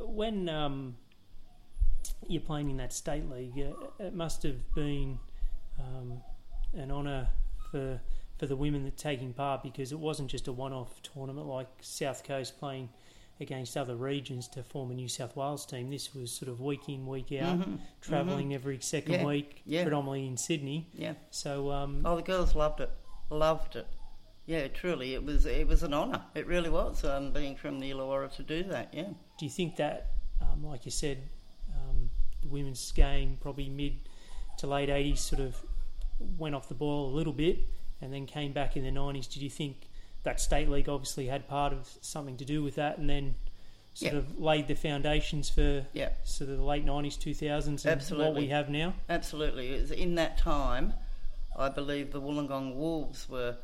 when 0.00 0.48
um, 0.48 0.96
you're 2.26 2.42
playing 2.42 2.70
in 2.70 2.76
that 2.78 2.92
state 2.92 3.28
league, 3.30 3.56
it 3.98 4.14
must 4.14 4.42
have 4.42 4.74
been 4.74 5.18
um, 5.78 6.20
an 6.74 6.90
honour 6.90 7.28
for 7.70 8.00
for 8.38 8.46
the 8.46 8.54
women 8.56 8.84
that 8.84 8.96
taking 8.96 9.32
part 9.32 9.64
because 9.64 9.90
it 9.90 9.98
wasn't 9.98 10.30
just 10.30 10.46
a 10.46 10.52
one-off 10.52 11.02
tournament 11.02 11.46
like 11.48 11.66
South 11.80 12.22
Coast 12.22 12.56
playing 12.60 12.88
against 13.40 13.76
other 13.76 13.96
regions 13.96 14.46
to 14.46 14.62
form 14.62 14.92
a 14.92 14.94
New 14.94 15.08
South 15.08 15.34
Wales 15.34 15.66
team. 15.66 15.90
This 15.90 16.14
was 16.14 16.30
sort 16.30 16.48
of 16.48 16.60
week 16.60 16.88
in, 16.88 17.04
week 17.06 17.32
out, 17.32 17.58
Mhm, 17.58 17.78
travelling 18.00 18.54
every 18.54 18.78
second 18.80 19.14
Yeah, 19.14 19.24
week, 19.24 19.62
yeah. 19.66 19.82
predominantly 19.82 20.26
in 20.28 20.36
Sydney. 20.36 20.88
Yeah. 20.94 21.14
So 21.30 21.72
um, 21.72 22.02
Oh, 22.04 22.14
the 22.14 22.22
girls 22.22 22.54
loved 22.54 22.80
it. 22.80 22.90
Loved 23.28 23.74
it. 23.74 23.88
Yeah, 24.46 24.68
truly, 24.68 25.14
it 25.14 25.24
was 25.24 25.44
it 25.44 25.66
was 25.66 25.82
an 25.82 25.92
honour. 25.92 26.22
It 26.36 26.46
really 26.46 26.70
was. 26.70 27.04
Um, 27.04 27.32
being 27.32 27.56
from 27.56 27.80
the 27.80 27.90
Illawarra 27.90 28.32
to 28.36 28.42
do 28.44 28.62
that. 28.64 28.94
Yeah. 28.94 29.08
do 29.38 29.46
you 29.46 29.50
think 29.50 29.74
that, 29.76 30.12
um, 30.40 30.64
like 30.64 30.84
you 30.84 30.92
said, 30.92 31.28
the 32.48 32.54
women's 32.54 32.90
game 32.92 33.38
probably 33.40 33.68
mid 33.68 33.94
to 34.58 34.66
late 34.66 34.88
80s 34.88 35.18
sort 35.18 35.40
of 35.40 35.56
went 36.38 36.54
off 36.54 36.68
the 36.68 36.74
boil 36.74 37.06
a 37.06 37.14
little 37.14 37.32
bit 37.32 37.58
and 38.00 38.12
then 38.12 38.26
came 38.26 38.52
back 38.52 38.76
in 38.76 38.84
the 38.84 38.90
90s? 38.90 39.28
Did 39.32 39.42
you 39.42 39.50
think 39.50 39.88
that 40.24 40.40
state 40.40 40.68
league 40.68 40.88
obviously 40.88 41.26
had 41.26 41.48
part 41.48 41.72
of 41.72 41.88
something 42.00 42.36
to 42.38 42.44
do 42.44 42.62
with 42.62 42.74
that 42.76 42.98
and 42.98 43.08
then 43.08 43.34
sort 43.94 44.12
Yeah. 44.12 44.18
of 44.18 44.38
laid 44.40 44.68
the 44.68 44.74
foundations 44.74 45.48
for 45.50 45.86
Yeah. 45.92 46.10
sort 46.24 46.50
of 46.50 46.58
the 46.58 46.64
late 46.64 46.84
90s, 46.84 47.16
2000s 47.16 47.84
and 47.84 48.18
what 48.18 48.34
we 48.34 48.48
have 48.48 48.68
now? 48.68 48.94
Absolutely. 49.08 49.74
It 49.74 49.80
was 49.82 49.90
in 49.90 50.14
that 50.16 50.38
time, 50.38 50.94
I 51.56 51.68
believe 51.68 52.12
the 52.12 52.20
Wollongong 52.20 52.74
Wolves 52.76 53.28
were, 53.28 53.56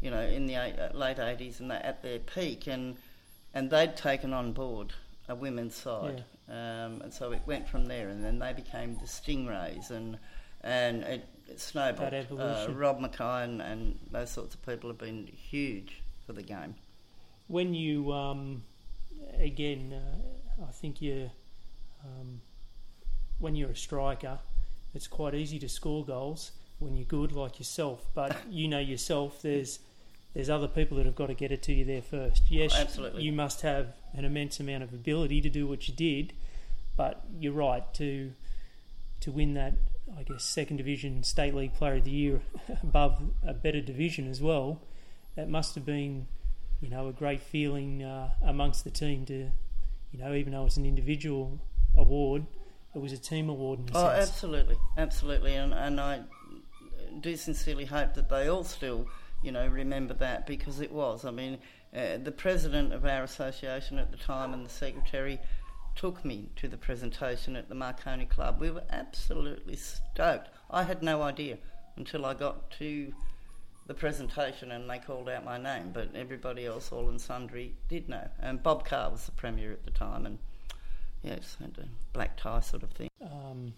you 0.00 0.10
know, 0.10 0.22
in 0.22 0.46
the 0.46 0.54
eight, 0.54 0.78
uh, 0.78 0.90
late 0.96 1.18
eighties 1.18 1.60
and 1.60 1.70
at 1.72 2.02
their 2.02 2.18
peak, 2.18 2.66
and 2.66 2.96
and 3.52 3.70
they'd 3.70 3.96
taken 3.96 4.32
on 4.32 4.52
board 4.52 4.92
a 5.28 5.34
women's 5.34 5.74
side, 5.76 6.24
um, 6.48 7.00
and 7.02 7.12
so 7.12 7.32
it 7.32 7.42
went 7.46 7.68
from 7.68 7.86
there, 7.86 8.08
and 8.08 8.22
then 8.24 8.38
they 8.38 8.52
became 8.52 8.94
the 8.96 9.06
Stingrays, 9.06 9.90
and 9.90 10.18
and 10.62 11.02
it, 11.02 11.28
it 11.48 11.60
snowballed. 11.60 12.12
Uh, 12.14 12.66
Rob 12.72 13.00
Mackay 13.00 13.44
and, 13.44 13.60
and 13.60 13.98
those 14.10 14.30
sorts 14.30 14.54
of 14.54 14.64
people 14.64 14.88
have 14.90 14.98
been 14.98 15.26
huge 15.26 16.02
for 16.26 16.32
the 16.32 16.42
game. 16.42 16.74
when 17.48 17.74
you 17.74 18.12
um, 18.12 18.62
again, 19.38 19.92
uh, 19.92 20.64
I 20.66 20.72
think 20.72 21.00
you 21.02 21.30
um, 22.04 22.40
when 23.38 23.54
you're 23.54 23.70
a 23.70 23.76
striker, 23.76 24.38
it's 24.94 25.06
quite 25.06 25.34
easy 25.34 25.58
to 25.58 25.68
score 25.68 26.04
goals 26.04 26.52
when 26.78 26.94
you're 26.96 27.06
good, 27.06 27.32
like 27.32 27.58
yourself. 27.58 28.06
But 28.14 28.36
you 28.50 28.68
know 28.68 28.78
yourself, 28.78 29.42
there's 29.42 29.78
there's 30.34 30.50
other 30.50 30.68
people 30.68 30.96
that 30.98 31.06
have 31.06 31.14
got 31.14 31.26
to 31.28 31.34
get 31.34 31.52
it 31.52 31.62
to 31.62 31.72
you 31.72 31.84
there 31.84 32.02
first. 32.02 32.42
Yes, 32.50 32.74
Oh, 32.76 32.80
absolutely. 32.80 33.22
you 33.22 33.32
must 33.32 33.62
have 33.62 33.94
an 34.14 34.24
immense 34.24 34.60
amount 34.60 34.82
of 34.82 34.92
ability 34.92 35.40
to 35.40 35.48
do 35.48 35.66
what 35.66 35.88
you 35.88 35.94
did, 35.94 36.32
but 36.96 37.22
you're 37.38 37.52
right 37.52 37.92
to 37.94 38.32
to 39.20 39.30
win 39.32 39.54
that. 39.54 39.74
I 40.18 40.22
guess 40.22 40.44
second 40.44 40.76
division 40.76 41.22
state 41.24 41.54
league 41.54 41.74
player 41.74 41.94
of 41.94 42.04
the 42.04 42.10
year 42.10 42.42
above 42.82 43.20
a 43.42 43.54
better 43.54 43.80
division 43.80 44.28
as 44.30 44.40
well. 44.42 44.82
That 45.34 45.48
must 45.48 45.74
have 45.76 45.86
been 45.86 46.26
you 46.80 46.90
know, 46.90 47.08
a 47.08 47.12
great 47.12 47.40
feeling 47.40 48.02
uh, 48.02 48.28
amongst 48.42 48.84
the 48.84 48.90
team 48.90 49.24
to, 49.24 49.50
you 50.12 50.18
know, 50.18 50.34
even 50.34 50.52
though 50.52 50.66
it's 50.66 50.76
an 50.76 50.84
individual 50.84 51.58
award, 51.96 52.44
it 52.94 52.98
was 53.00 53.12
a 53.12 53.16
team 53.16 53.48
award 53.48 53.78
in 53.80 53.88
a 53.94 53.98
Oh, 53.98 54.08
sense. 54.12 54.28
absolutely, 54.28 54.76
absolutely, 54.98 55.54
and 55.54 55.72
and 55.72 55.98
I 55.98 56.20
do 57.20 57.36
sincerely 57.36 57.86
hope 57.86 58.12
that 58.14 58.28
they 58.28 58.48
all 58.48 58.64
still, 58.64 59.06
you 59.44 59.52
know, 59.52 59.66
remember 59.66 60.14
that 60.14 60.46
because 60.46 60.80
it 60.80 60.90
was. 60.90 61.24
I 61.24 61.30
mean, 61.30 61.58
uh, 61.94 62.18
the 62.22 62.32
president 62.32 62.92
of 62.92 63.04
our 63.04 63.22
association 63.22 63.98
at 63.98 64.10
the 64.10 64.16
time 64.16 64.54
and 64.54 64.64
the 64.64 64.70
secretary 64.70 65.38
took 65.94 66.24
me 66.24 66.48
to 66.56 66.66
the 66.66 66.76
presentation 66.76 67.54
at 67.54 67.68
the 67.68 67.74
Marconi 67.74 68.24
Club. 68.24 68.60
We 68.60 68.70
were 68.70 68.84
absolutely 68.90 69.76
stoked. 69.76 70.48
I 70.70 70.82
had 70.82 71.02
no 71.02 71.22
idea 71.22 71.58
until 71.96 72.26
I 72.26 72.34
got 72.34 72.70
to 72.72 73.12
the 73.86 73.94
presentation 73.94 74.72
and 74.72 74.88
they 74.88 74.98
called 74.98 75.28
out 75.28 75.44
my 75.44 75.58
name, 75.58 75.90
but 75.92 76.08
everybody 76.14 76.66
else, 76.66 76.90
all 76.90 77.08
and 77.08 77.20
sundry, 77.20 77.74
did 77.88 78.08
know. 78.08 78.28
And 78.40 78.62
Bob 78.62 78.86
Carr 78.86 79.10
was 79.10 79.26
the 79.26 79.32
premier 79.32 79.72
at 79.72 79.84
the 79.84 79.90
time, 79.90 80.26
and 80.26 80.38
yes, 81.22 81.56
had 81.60 81.76
a 81.78 81.88
black 82.12 82.36
tie 82.36 82.60
sort 82.60 82.82
of 82.82 82.90
thing. 82.92 83.10
Um, 83.22 83.74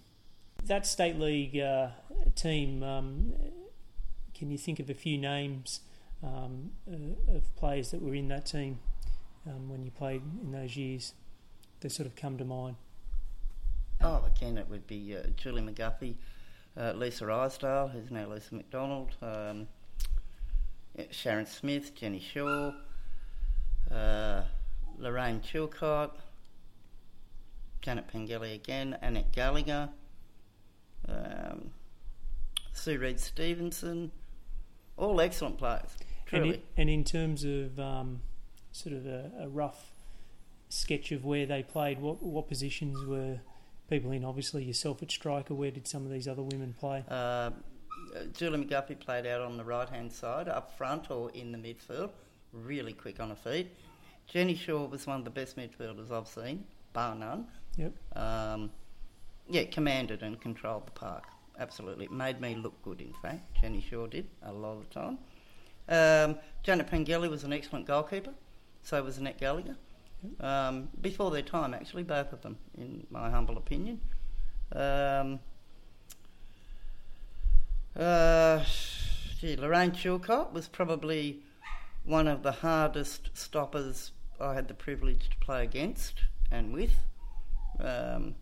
that 0.65 0.87
state 0.87 1.19
league 1.19 1.59
uh, 1.59 1.89
team, 2.35 2.83
um, 2.83 3.35
can 4.37 4.51
you 4.51 4.59
think 4.59 4.79
of 4.79 4.91
a 4.91 4.95
few 4.95 5.17
names 5.17 5.81
um, 6.23 6.73
uh, 6.91 7.35
of 7.37 7.55
players 7.57 7.91
that 7.91 8.03
were 8.03 8.15
in 8.15 8.29
that 8.29 8.47
team 8.47 8.79
um, 9.47 9.69
when 9.69 9.83
you 9.83 9.91
played 9.91 10.23
in 10.43 10.53
those 10.53 10.77
years 10.77 11.15
that 11.81 11.91
sort 11.91 12.07
of 12.07 12.15
come 12.17 12.37
to 12.37 12.45
mind? 12.45 12.77
Oh, 14.03 14.23
again, 14.27 14.59
it 14.59 14.69
would 14.69 14.87
be 14.87 15.17
uh, 15.17 15.29
Julie 15.37 15.63
McGuffey, 15.63 16.17
uh, 16.77 16.93
Lisa 16.93 17.25
Isdale, 17.25 17.89
who's 17.89 18.11
now 18.11 18.29
Lisa 18.29 18.55
McDonald, 18.55 19.17
um, 19.23 19.69
Sharon 21.11 21.47
Smith, 21.47 21.95
Jenny 21.95 22.21
Shaw, 22.21 22.73
uh, 23.91 24.43
Lorraine 24.99 25.41
Chilcott, 25.41 26.11
Janet 27.81 28.09
Pengelly 28.09 28.53
again, 28.53 28.99
Annette 29.01 29.33
Gallagher, 29.33 29.89
um, 31.09 31.71
Sue 32.73 32.99
Reed 32.99 33.19
Stevenson, 33.19 34.11
all 34.97 35.21
excellent 35.21 35.59
players. 35.59 35.97
Truly. 36.27 36.49
And, 36.49 36.55
in, 36.55 36.63
and 36.77 36.91
in 36.91 37.05
terms 37.05 37.45
of 37.45 37.79
um, 37.79 38.21
sort 38.73 38.95
of 38.95 39.07
a, 39.07 39.31
a, 39.41 39.49
rough 39.49 39.93
sketch 40.69 41.13
of 41.13 41.25
where 41.25 41.47
they 41.47 41.63
played, 41.63 42.01
what 42.01 42.23
what 42.23 42.49
positions 42.49 43.05
were 43.05 43.39
people 43.89 44.11
in? 44.11 44.25
Obviously, 44.25 44.65
yourself 44.65 45.03
at 45.03 45.11
striker. 45.11 45.55
Where 45.55 45.71
did 45.71 45.87
some 45.87 46.05
of 46.05 46.11
these 46.11 46.27
other 46.27 46.43
women 46.43 46.75
play? 46.79 47.05
Uh, 47.09 47.51
Julie 48.33 48.65
McGuffey 48.65 48.99
played 48.99 49.27
out 49.27 49.41
on 49.41 49.57
the 49.57 49.65
right 49.65 49.89
hand 49.89 50.13
side, 50.13 50.49
up 50.49 50.77
front 50.77 51.11
or 51.11 51.31
in 51.31 51.53
the 51.53 51.59
midfield. 51.59 52.11
Really 52.53 52.93
quick 52.93 53.21
on 53.21 53.31
her 53.31 53.37
feet. 53.37 53.69
Jenny 54.27 54.57
Shaw 54.57 54.87
was 54.87 55.07
one 55.07 55.19
of 55.19 55.25
the 55.25 55.31
best 55.31 55.57
midfielders 55.57 56.11
I've 56.11 56.27
seen, 56.27 56.65
bar 56.93 57.15
none. 57.15 57.47
Yep. 57.77 57.93
Um, 58.17 58.71
yeah, 59.49 59.65
commanded 59.65 60.23
and 60.23 60.41
controlled 60.41 60.87
the 60.87 60.93
park. 60.93 61.25
Absolutely. 61.59 62.07
It 62.07 62.13
made 62.13 62.41
me 62.41 62.55
look 62.55 62.81
good, 62.83 63.01
in 63.01 63.13
fact. 63.23 63.61
Jenny 63.61 63.81
Shaw 63.81 64.07
did 64.07 64.27
a 64.43 64.53
lot 64.53 64.79
of 64.79 64.89
the 64.89 64.95
time. 64.95 65.19
Um, 65.89 66.39
Janet 66.63 66.89
Pengelly 66.89 67.29
was 67.29 67.45
an 67.45 67.53
excellent 67.53 67.87
goalkeeper. 67.87 68.33
So 68.83 69.03
was 69.03 69.19
Annette 69.19 69.41
Gallagher. 69.41 69.77
Um, 70.41 70.89
before 71.01 71.31
their 71.31 71.43
time, 71.43 71.75
actually, 71.75 72.03
both 72.03 72.33
of 72.33 72.43
them, 72.43 72.57
in 72.77 73.07
my 73.11 73.31
humble 73.31 73.57
opinion. 73.57 74.01
Um, 74.73 75.41
uh, 77.99 78.63
gee, 79.41 79.57
Lorraine 79.57 79.93
Chilcott 79.93 80.53
was 80.53 80.69
probably 80.69 81.43
one 82.05 82.29
of 82.29 82.43
the 82.43 82.53
hardest 82.53 83.31
stoppers 83.35 84.13
I 84.41 84.55
had 84.55 84.69
the 84.69 84.75
privilege 84.75 85.31
to 85.31 85.37
play 85.39 85.65
against 85.65 86.15
and 86.51 86.73
with. 86.73 86.95
Um, 87.81 88.35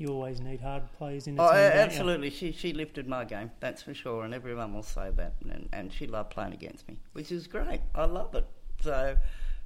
you 0.00 0.08
always 0.08 0.40
need 0.40 0.60
hard 0.60 0.90
players 0.94 1.26
in 1.26 1.36
the 1.36 1.42
oh, 1.42 1.50
team. 1.50 1.56
absolutely. 1.58 2.30
She 2.30 2.52
she 2.52 2.72
lifted 2.72 3.06
my 3.06 3.24
game, 3.24 3.50
that's 3.60 3.82
for 3.82 3.92
sure, 3.92 4.24
and 4.24 4.32
everyone 4.32 4.72
will 4.72 4.82
say 4.82 5.10
that. 5.16 5.34
And, 5.42 5.68
and 5.72 5.92
she 5.92 6.06
loved 6.06 6.30
playing 6.30 6.54
against 6.54 6.88
me, 6.88 6.98
which 7.12 7.30
is 7.30 7.46
great. 7.46 7.82
I 7.94 8.06
love 8.06 8.34
it. 8.34 8.46
So, 8.82 9.16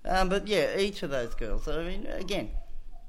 um, 0.05 0.29
but 0.29 0.49
yeah, 0.49 0.77
each 0.77 1.05
of 1.05 1.11
those 1.11 1.35
girls. 1.37 1.69
I 1.69 1.85
mean, 1.85 2.07
again, 2.07 2.51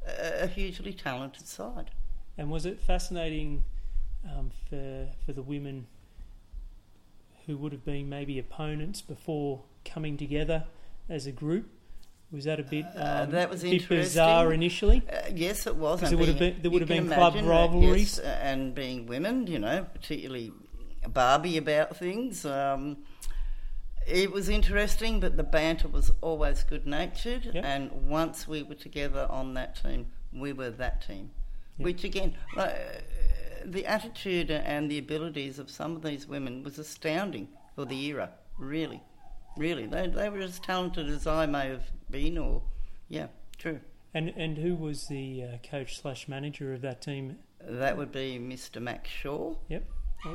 a, 0.07 0.43
a 0.43 0.47
hugely 0.47 0.93
talented 0.93 1.47
side. 1.47 1.89
And 2.37 2.51
was 2.51 2.65
it 2.65 2.79
fascinating 2.79 3.63
um, 4.23 4.51
for 4.69 5.07
for 5.25 5.33
the 5.33 5.41
women 5.41 5.87
who 7.47 7.57
would 7.57 7.71
have 7.71 7.85
been 7.85 8.07
maybe 8.07 8.37
opponents 8.37 9.01
before 9.01 9.63
coming 9.83 10.15
together 10.15 10.65
as 11.09 11.25
a 11.25 11.31
group? 11.31 11.69
Was 12.35 12.43
that 12.43 12.59
a 12.59 12.63
bit 12.63 12.85
uh, 12.95 12.99
um, 12.99 13.05
uh, 13.05 13.25
that 13.27 13.49
was 13.49 13.63
bit 13.63 13.87
bizarre 13.87 14.51
initially? 14.51 15.01
Uh, 15.09 15.21
yes, 15.33 15.65
it 15.67 15.75
was. 15.77 16.01
Because 16.01 16.13
would 16.17 16.37
been, 16.37 16.57
there 16.61 16.69
would 16.69 16.81
have 16.81 16.89
been 16.89 17.07
club 17.07 17.35
rivalries, 17.35 18.19
yes, 18.21 18.39
and 18.41 18.75
being 18.75 19.07
women, 19.07 19.47
you 19.47 19.57
know, 19.57 19.85
particularly 19.93 20.51
Barbie 21.07 21.55
about 21.55 21.95
things. 21.95 22.45
Um, 22.45 22.97
it 24.05 24.33
was 24.33 24.49
interesting, 24.49 25.21
but 25.21 25.37
the 25.37 25.43
banter 25.43 25.87
was 25.87 26.11
always 26.19 26.63
good 26.63 26.85
natured. 26.85 27.51
Yep. 27.53 27.63
And 27.63 27.91
once 28.09 28.47
we 28.47 28.63
were 28.63 28.75
together 28.75 29.27
on 29.29 29.53
that 29.53 29.81
team, 29.81 30.07
we 30.33 30.51
were 30.51 30.71
that 30.71 31.07
team. 31.07 31.31
Yep. 31.77 31.85
Which 31.85 32.03
again, 32.03 32.35
uh, 32.57 32.71
the 33.63 33.85
attitude 33.85 34.51
and 34.51 34.91
the 34.91 34.97
abilities 34.97 35.57
of 35.57 35.69
some 35.69 35.95
of 35.95 36.01
these 36.01 36.27
women 36.27 36.63
was 36.63 36.77
astounding 36.79 37.47
for 37.75 37.85
the 37.85 38.05
era. 38.07 38.31
Really, 38.57 39.01
really, 39.57 39.85
they 39.85 40.07
they 40.07 40.29
were 40.29 40.39
as 40.39 40.59
talented 40.59 41.09
as 41.09 41.27
I 41.27 41.45
may 41.45 41.69
have 41.69 41.85
been, 42.09 42.37
or 42.37 42.61
yeah, 43.07 43.27
true. 43.57 43.79
And 44.13 44.29
and 44.29 44.57
who 44.57 44.75
was 44.75 45.07
the 45.07 45.43
uh, 45.43 45.57
coach 45.69 45.99
slash 45.99 46.27
manager 46.27 46.73
of 46.73 46.81
that 46.81 47.01
team? 47.01 47.37
That 47.61 47.97
would 47.97 48.11
be 48.11 48.39
Mr. 48.39 48.81
Max 48.81 49.09
Shaw. 49.09 49.55
Yep. 49.69 49.83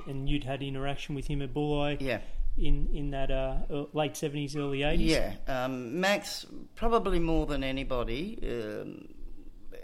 And 0.07 0.29
you'd 0.29 0.45
had 0.45 0.63
interaction 0.63 1.15
with 1.15 1.27
him 1.27 1.43
at 1.43 1.55
Bulli. 1.55 1.97
Yeah. 2.01 2.21
In 2.59 2.89
in 2.93 3.11
that 3.11 3.31
uh, 3.31 3.87
late 3.93 4.17
seventies, 4.17 4.57
early 4.57 4.83
eighties. 4.83 5.13
Yeah. 5.13 5.35
Um, 5.47 6.01
Max 6.01 6.47
probably 6.75 7.19
more 7.19 7.47
than 7.47 7.65
anybody. 7.65 8.39
Um, 8.43 9.09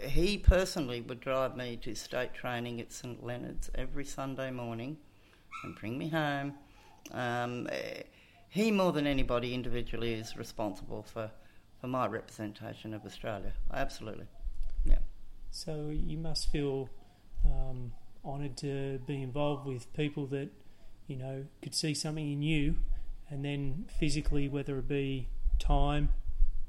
he 0.01 0.37
personally 0.37 1.01
would 1.01 1.19
drive 1.19 1.57
me 1.57 1.77
to 1.77 1.95
state 1.95 2.33
training 2.33 2.79
at 2.79 2.91
St 2.91 3.23
Leonard's 3.23 3.69
every 3.73 4.05
Sunday 4.05 4.51
morning 4.51 4.97
and 5.63 5.75
bring 5.75 5.97
me 5.97 6.09
home. 6.09 6.53
Um, 7.11 7.67
he 8.49 8.71
more 8.71 8.91
than 8.91 9.05
anybody 9.07 9.53
individually 9.53 10.13
is 10.13 10.35
responsible 10.37 11.03
for 11.03 11.31
for 11.79 11.87
my 11.87 12.07
representation 12.07 12.93
of 12.93 13.05
Australia. 13.05 13.53
Absolutely, 13.71 14.25
yeah. 14.85 14.97
So 15.51 15.89
you 15.91 16.17
must 16.17 16.51
feel 16.51 16.89
um, 17.45 17.91
honoured 18.25 18.57
to 18.57 18.99
be 19.05 19.21
involved 19.21 19.67
with 19.67 19.91
people 19.93 20.25
that 20.27 20.49
you 21.07 21.15
know 21.17 21.45
could 21.61 21.75
see 21.75 21.93
something 21.93 22.31
in 22.31 22.41
you, 22.41 22.77
and 23.29 23.45
then 23.45 23.85
physically, 23.99 24.47
whether 24.49 24.79
it 24.79 24.87
be 24.87 25.29
time, 25.59 26.09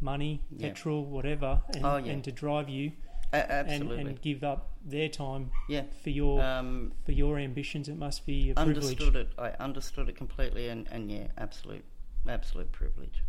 money, 0.01 0.43
Yeah. 0.51 0.69
petrol, 0.69 1.05
whatever, 1.05 1.63
and, 1.75 1.85
Oh, 1.85 1.97
yeah. 1.97 2.13
and 2.13 2.25
to 2.25 2.33
drive 2.33 2.69
you 2.69 2.93
A- 3.33 3.37
and, 3.53 3.69
absolutely. 3.69 4.01
and 4.01 4.23
give 4.23 4.43
up 4.43 4.71
their 4.85 5.09
time 5.09 5.51
yeah. 5.69 5.83
for 6.03 6.11
your 6.11 6.43
Um, 6.43 6.93
for 7.05 7.13
your 7.13 7.39
ambitions. 7.39 7.89
It 7.89 7.97
must 7.99 8.25
be 8.25 8.51
a 8.51 8.55
privilege. 8.55 8.77
understood 8.77 9.17
it. 9.17 9.29
I 9.39 9.51
understood 9.63 10.09
it 10.09 10.17
completely, 10.17 10.69
and, 10.69 10.89
and 10.91 11.11
yeah, 11.11 11.27
absolute, 11.37 11.85
absolute 12.27 12.73
privilege. 12.73 13.23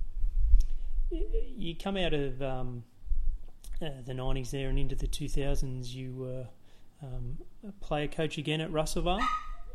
You 1.12 1.76
come 1.76 1.98
out 1.98 2.14
of 2.14 2.42
um, 2.42 2.84
uh, 3.82 3.90
the 4.06 4.14
nineties 4.14 4.52
there 4.52 4.70
and 4.70 4.78
into 4.78 4.96
the 4.96 5.08
two 5.08 5.28
thousands. 5.28 5.96
You 5.96 6.14
were 6.14 6.48
um, 7.02 7.38
a 7.68 7.72
player 7.84 8.08
coach 8.08 8.38
again 8.38 8.62
at 8.62 8.72
Russellvale, 8.72 9.20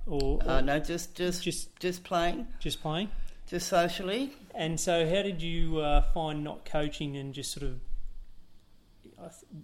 or, 0.07 0.41
or 0.43 0.49
Uh, 0.49 0.61
no, 0.61 0.79
just 0.79 1.15
just 1.17 1.43
just 1.43 1.75
just 1.81 2.05
playing, 2.05 2.47
just 2.61 2.81
playing. 2.81 3.11
just 3.49 3.67
socially. 3.69 4.33
And 4.55 4.79
so, 4.79 5.05
how 5.07 5.23
did 5.23 5.43
you 5.43 5.81
uh, 5.81 6.03
find 6.13 6.45
not 6.45 6.65
coaching 6.65 7.17
and 7.17 7.35
just 7.35 7.51
sort 7.53 7.65
of? 7.65 7.81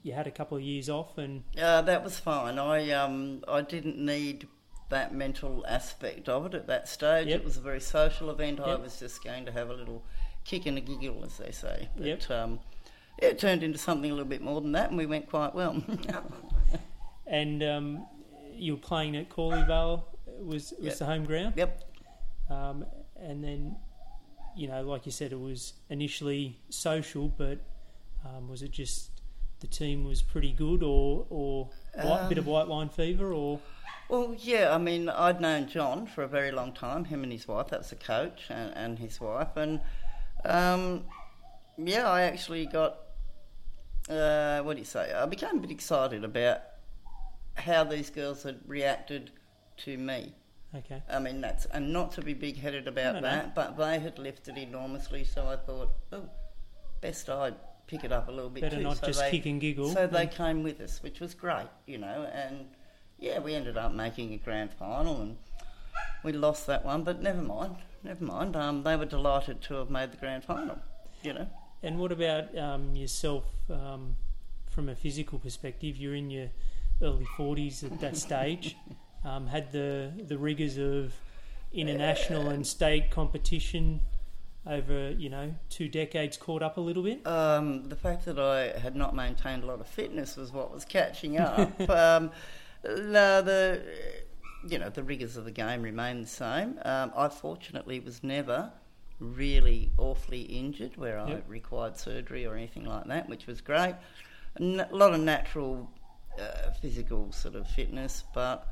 You 0.03 0.13
had 0.13 0.27
a 0.27 0.31
couple 0.31 0.57
of 0.57 0.63
years 0.63 0.89
off, 0.89 1.19
and 1.19 1.45
Uh, 1.61 1.83
that 1.83 2.03
was 2.05 2.19
fine. 2.19 2.59
I 2.59 2.91
um 2.91 3.45
I 3.49 3.61
didn't 3.63 3.99
need 3.99 4.49
that 4.89 5.15
mental 5.15 5.65
aspect 5.69 6.29
of 6.29 6.47
it 6.47 6.55
at 6.55 6.67
that 6.67 6.89
stage. 6.89 7.29
Yep. 7.29 7.41
It 7.41 7.45
was 7.45 7.57
a 7.57 7.61
very 7.61 7.81
social 7.81 8.31
event. 8.31 8.59
I 8.61 8.75
was 8.75 8.99
just 8.99 9.23
going 9.23 9.45
to 9.47 9.53
have 9.53 9.71
a 9.71 9.75
little 9.75 10.03
kick 10.45 10.67
and 10.67 10.77
a 10.79 10.81
giggle, 10.81 11.23
as 11.25 11.37
they 11.39 11.53
say. 11.53 11.89
But 11.97 12.07
Yep. 12.07 12.31
um, 12.31 12.61
it 13.19 13.39
turned 13.39 13.63
into 13.63 13.79
something 13.79 14.11
a 14.11 14.15
little 14.15 14.29
bit 14.29 14.43
more 14.43 14.61
than 14.61 14.73
that, 14.73 14.89
and 14.89 14.99
we 14.99 15.07
went 15.07 15.29
quite 15.29 15.55
well. 15.55 15.81
and 17.27 17.63
um, 17.63 18.07
you 18.55 18.75
were 18.75 18.81
playing 18.81 19.17
at 19.17 19.29
Corley 19.29 19.59
Corleyvale 19.63 20.05
was 20.41 20.73
was 20.79 20.87
Yep. 20.87 20.99
the 20.99 21.05
home 21.07 21.25
ground. 21.25 21.55
yep. 21.57 21.85
Um, 22.49 22.85
and 23.17 23.45
then, 23.45 23.77
you 24.57 24.67
know, 24.67 24.83
like 24.83 25.07
you 25.07 25.13
said, 25.13 25.31
it 25.33 25.39
was 25.41 25.75
initially 25.89 26.59
social, 26.69 27.29
but 27.29 27.59
um, 28.25 28.49
was 28.49 28.63
it 28.63 28.73
just 28.73 29.10
the 29.61 29.67
team 29.67 30.05
was 30.05 30.23
pretty 30.23 30.53
good, 30.53 30.83
or 30.83 31.27
or 31.31 31.71
white, 31.95 32.29
bit 32.29 32.39
of 32.39 32.47
Um, 32.47 32.53
white 32.53 32.69
wine 32.69 32.89
fever, 32.89 33.33
or 33.33 33.61
Well, 34.09 34.35
yeah, 34.37 34.75
I 34.75 34.79
mean, 34.79 35.09
I'd 35.09 35.41
known 35.41 35.69
John 35.69 36.07
for 36.07 36.23
a 36.23 36.29
very 36.29 36.51
long 36.51 36.73
time, 36.73 37.05
him 37.05 37.23
and 37.23 37.33
his 37.33 37.47
wife, 37.47 37.69
that 37.69 37.81
was 37.81 37.91
the 37.91 37.97
coach, 37.97 38.47
and, 38.51 38.73
and 38.77 38.99
his 38.99 39.21
wife. 39.21 39.57
And 39.57 39.81
um, 40.45 41.05
yeah, 41.77 42.09
I 42.09 42.23
actually 42.23 42.67
got, 42.67 42.99
uh, 44.09 44.61
what 44.63 44.75
do 44.75 44.81
you 44.81 44.87
say, 44.87 45.13
I 45.13 45.27
became 45.27 45.59
a 45.59 45.61
bit 45.61 45.71
excited 45.71 46.25
about 46.25 46.61
how 47.55 47.85
these 47.85 48.11
girls 48.11 48.43
had 48.43 48.59
reacted 48.67 49.31
to 49.85 49.97
me. 49.97 50.35
okay, 50.75 51.03
I 51.09 51.19
mean, 51.21 51.41
that's, 51.41 51.67
and 51.67 51.93
not 51.93 52.13
to 52.13 52.23
be 52.23 52.35
big 52.35 52.57
headed 52.59 52.89
about 52.89 53.15
No, 53.15 53.21
no. 53.21 53.29
that, 53.29 53.55
but 53.55 53.77
they 53.77 53.99
had 54.01 54.19
lifted 54.19 54.57
enormously, 54.59 55.25
so 55.25 55.47
I 55.47 55.57
thought, 55.57 55.91
oh, 56.13 56.29
best 57.01 57.29
I 57.31 57.53
pick 57.91 58.05
it 58.05 58.13
up 58.13 58.29
a 58.29 58.31
little 58.31 58.49
bit 58.49 58.63
better 58.63 58.77
too. 58.77 58.83
not 58.83 58.99
so 58.99 59.07
just 59.09 59.21
they, 59.21 59.31
kick 59.31 59.47
and 59.47 59.61
giggle. 59.61 59.93
so 59.93 60.07
they 60.07 60.27
came 60.27 60.63
with 60.63 60.81
us, 60.81 61.03
which 61.03 61.19
was 61.19 61.35
great, 61.35 61.67
you 61.87 61.99
know, 61.99 62.31
and 62.33 62.67
yeah, 63.19 63.41
we 63.41 63.55
ended 63.55 63.77
up 63.77 63.93
making 63.93 64.33
a 64.33 64.37
grand 64.37 64.73
final 64.73 65.21
and 65.21 65.37
we 66.23 66.33
lost 66.33 66.67
that 66.69 66.85
one, 66.85 67.03
but 67.03 67.21
never 67.21 67.43
mind, 67.43 67.77
never 68.05 68.25
mind. 68.25 68.55
Um, 68.55 68.85
they 68.85 68.97
were 68.97 69.07
delighted 69.07 69.61
to 69.63 69.75
have 69.75 69.91
made 69.91 70.13
the 70.13 70.17
grand 70.17 70.45
final, 70.45 70.79
you 71.23 71.33
know. 71.33 71.49
And 71.83 71.99
what 71.99 72.13
about 72.13 72.57
um, 72.57 72.95
yourself 72.95 73.45
um, 73.71 74.17
from 74.71 74.89
a 74.89 74.95
physical 74.95 75.39
perspective? 75.39 75.97
You're 75.97 76.15
in 76.15 76.31
your 76.31 76.51
early 77.03 77.27
40s 77.37 77.83
at 77.85 78.01
that 78.01 78.17
stage. 78.17 78.77
Um, 79.23 79.49
had 79.49 79.71
the 79.71 80.11
the 80.29 80.39
rigours 80.39 80.79
of 80.79 81.13
international 81.75 82.49
and 82.49 82.67
state 82.67 83.11
competition 83.11 84.01
over 84.67 85.11
you 85.13 85.31
know 85.31 85.55
two 85.71 85.89
decades 85.89 86.37
caught 86.37 86.63
up 86.63 86.77
a 86.77 86.81
little 86.81 87.03
bit? 87.03 87.27
Um, 87.27 87.89
the 87.89 87.97
fact 87.97 88.25
that 88.27 88.39
I 88.39 88.79
had 88.79 88.95
not 88.97 89.15
maintained 89.15 89.63
a 89.65 89.67
lot 89.67 89.81
of 89.81 89.87
fitness 89.87 90.37
was 90.37 90.53
what 90.53 90.73
was 90.73 90.85
catching 90.85 91.39
up. 91.39 91.79
um, 91.91 92.31
no, 92.85 93.43
the 93.43 93.83
you 94.69 94.79
know 94.79 94.91
the 94.91 95.03
rigors 95.03 95.37
of 95.37 95.45
the 95.45 95.51
game 95.51 95.83
remain 95.83 96.21
the 96.23 96.27
same. 96.29 96.79
Um, 96.85 97.13
I 97.17 97.29
fortunately 97.29 98.01
was 98.01 98.23
never 98.23 98.73
really 99.19 99.91
awfully 99.99 100.43
injured 100.43 100.97
where 100.97 101.19
I 101.19 101.29
Yep. 101.31 101.45
required 101.49 101.97
surgery 101.99 102.47
or 102.47 102.55
anything 102.55 102.85
like 102.87 103.05
that, 103.07 103.29
which 103.29 103.47
was 103.47 103.61
great. 103.61 103.95
A 104.57 104.63
n- 104.63 104.87
lot 104.91 105.13
of 105.15 105.21
natural 105.21 105.91
uh, 106.41 106.71
physical 106.81 107.31
sort 107.33 107.55
of 107.55 107.67
fitness, 107.69 108.25
but 108.35 108.67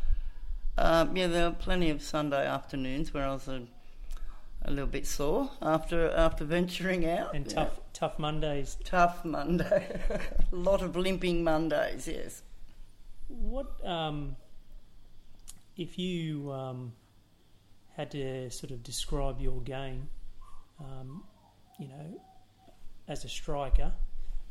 um, 0.78 1.16
yeah, 1.16 1.26
there 1.26 1.50
were 1.50 1.56
plenty 1.56 1.90
of 1.90 2.00
Sunday 2.02 2.46
afternoons 2.46 3.12
where 3.12 3.26
I 3.26 3.32
was 3.32 3.46
a, 3.48 3.62
a 4.62 4.70
little 4.70 4.88
bit 4.88 5.06
sore 5.06 5.50
after 5.62 6.10
after 6.10 6.44
venturing 6.44 7.08
out. 7.08 7.34
And 7.34 7.48
tough, 7.48 7.80
tough 7.92 8.18
Mondays. 8.18 8.76
Tough 8.84 9.24
Monday. 9.24 10.00
a 10.52 10.56
lot 10.56 10.82
of 10.82 10.96
limping 10.96 11.44
Mondays, 11.44 12.08
yes. 12.08 12.42
What 13.28 13.84
um, 13.86 14.36
if 15.76 15.98
you 15.98 16.50
um, 16.52 16.92
had 17.96 18.10
to 18.12 18.50
sort 18.50 18.70
of 18.72 18.82
describe 18.82 19.40
your 19.40 19.60
game? 19.60 20.08
Um, 20.80 21.24
you 21.78 21.88
know, 21.88 22.20
as 23.08 23.24
a 23.24 23.28
striker, 23.28 23.92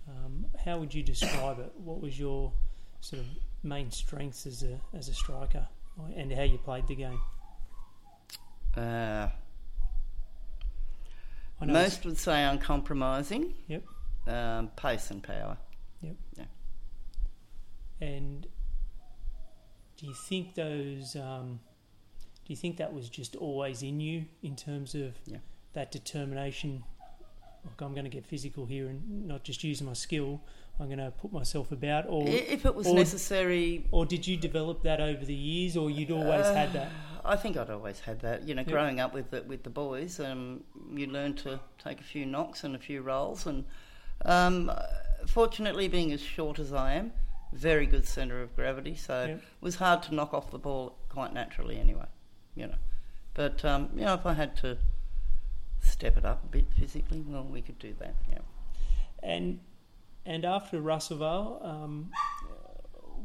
um, 0.08 0.45
how 0.64 0.78
would 0.78 0.93
you 0.93 1.03
describe 1.03 1.60
it? 1.60 1.72
What 1.78 2.01
was 2.01 2.18
your 2.18 2.51
sort 3.01 3.22
of 3.22 3.28
main 3.64 3.91
strengths 3.91 4.45
as 4.45 4.64
a 4.64 4.80
as 4.95 5.10
a 5.10 5.14
striker, 5.14 5.68
and 6.16 6.32
how 6.32 6.43
you 6.43 6.58
played 6.58 6.88
the 6.88 6.95
game? 6.95 7.22
Uh, 8.76 9.28
most 11.66 12.05
would 12.05 12.18
say 12.18 12.43
uncompromising. 12.43 13.53
Yep. 13.68 13.84
Um, 14.28 14.68
pace 14.76 15.10
and 15.12 15.24
power. 15.24 15.58
Yep. 16.01 16.16
Yeah. 16.38 16.45
And 18.01 18.47
do 19.97 20.05
you 20.05 20.14
think 20.14 20.55
those? 20.55 21.16
Um, 21.16 21.60
do 22.45 22.53
you 22.53 22.55
think 22.58 22.78
that 22.78 22.93
was 22.93 23.10
just 23.10 23.36
always 23.36 23.82
in 23.84 23.99
you 23.99 24.26
in 24.43 24.55
terms 24.55 24.95
of 24.95 25.16
Yeah. 25.26 25.38
that 25.74 25.91
determination? 25.91 26.84
Look, 27.66 27.82
I'm 27.82 27.93
going 27.93 28.05
to 28.05 28.10
get 28.10 28.26
physical 28.26 28.66
here 28.66 28.88
and 28.88 29.28
not 29.28 29.43
just 29.43 29.64
use 29.64 29.82
my 29.82 29.93
skill. 29.93 30.41
I'm 30.80 30.88
going 30.88 31.00
to 31.00 31.12
put 31.12 31.32
myself 31.34 31.72
about, 31.72 32.06
or 32.08 32.28
if 32.28 32.66
it 32.66 32.76
was 32.76 32.88
or- 32.88 32.96
necessary, 32.96 33.86
or 33.92 34.06
did 34.06 34.28
you 34.28 34.38
develop 34.38 34.84
that 34.84 35.02
over 35.02 35.26
the 35.26 35.34
years, 35.34 35.76
or 35.76 35.90
you'd 35.90 36.12
always 36.12 36.46
Uh, 36.46 36.54
had 36.54 36.74
that? 36.74 36.92
I 37.26 37.36
think 37.36 37.58
I'd 37.58 37.70
always 37.70 38.00
had 38.02 38.20
that. 38.22 38.48
You 38.48 38.56
know, 38.56 38.64
growing 38.64 39.00
up 39.00 39.14
with 39.14 39.32
the, 39.32 39.42
with 39.44 39.64
the 39.64 39.70
boys, 39.70 40.20
um, 40.20 40.64
you 40.94 41.08
learn 41.08 41.34
to 41.38 41.60
take 41.78 42.00
a 42.00 42.04
few 42.04 42.26
knocks 42.26 42.64
and 42.64 42.76
a 42.76 42.80
few 42.80 43.02
rolls. 43.02 43.46
And 43.48 43.66
um, 44.24 44.72
fortunately, 45.26 45.88
being 45.88 46.12
as 46.14 46.22
short 46.22 46.60
as 46.60 46.72
I 46.72 46.94
am, 46.94 47.12
very 47.52 47.86
good 47.86 48.08
centre 48.08 48.42
of 48.42 48.56
gravity, 48.56 48.96
so 48.96 49.24
it 49.26 49.42
was 49.62 49.76
hard 49.76 50.04
to 50.04 50.14
knock 50.16 50.34
off 50.34 50.52
the 50.52 50.60
ball 50.60 50.98
quite 51.10 51.34
naturally 51.34 51.80
anyway. 51.80 52.06
You 52.56 52.68
know, 52.68 52.76
but 53.34 53.64
um, 53.66 53.90
you 53.96 54.06
know, 54.06 54.14
if 54.14 54.26
I 54.26 54.34
had 54.34 54.56
to 54.58 54.78
step 55.80 56.18
it 56.18 56.26
up 56.26 56.44
a 56.44 56.48
bit 56.48 56.66
physically, 56.78 57.24
well, 57.28 57.44
we 57.44 57.62
could 57.62 57.80
do 57.80 57.94
that. 58.00 58.16
Yeah. 58.32 58.40
And 59.24 59.60
and 60.28 60.44
after 60.46 60.82
Russellvale, 60.82 61.62
um, 61.64 62.12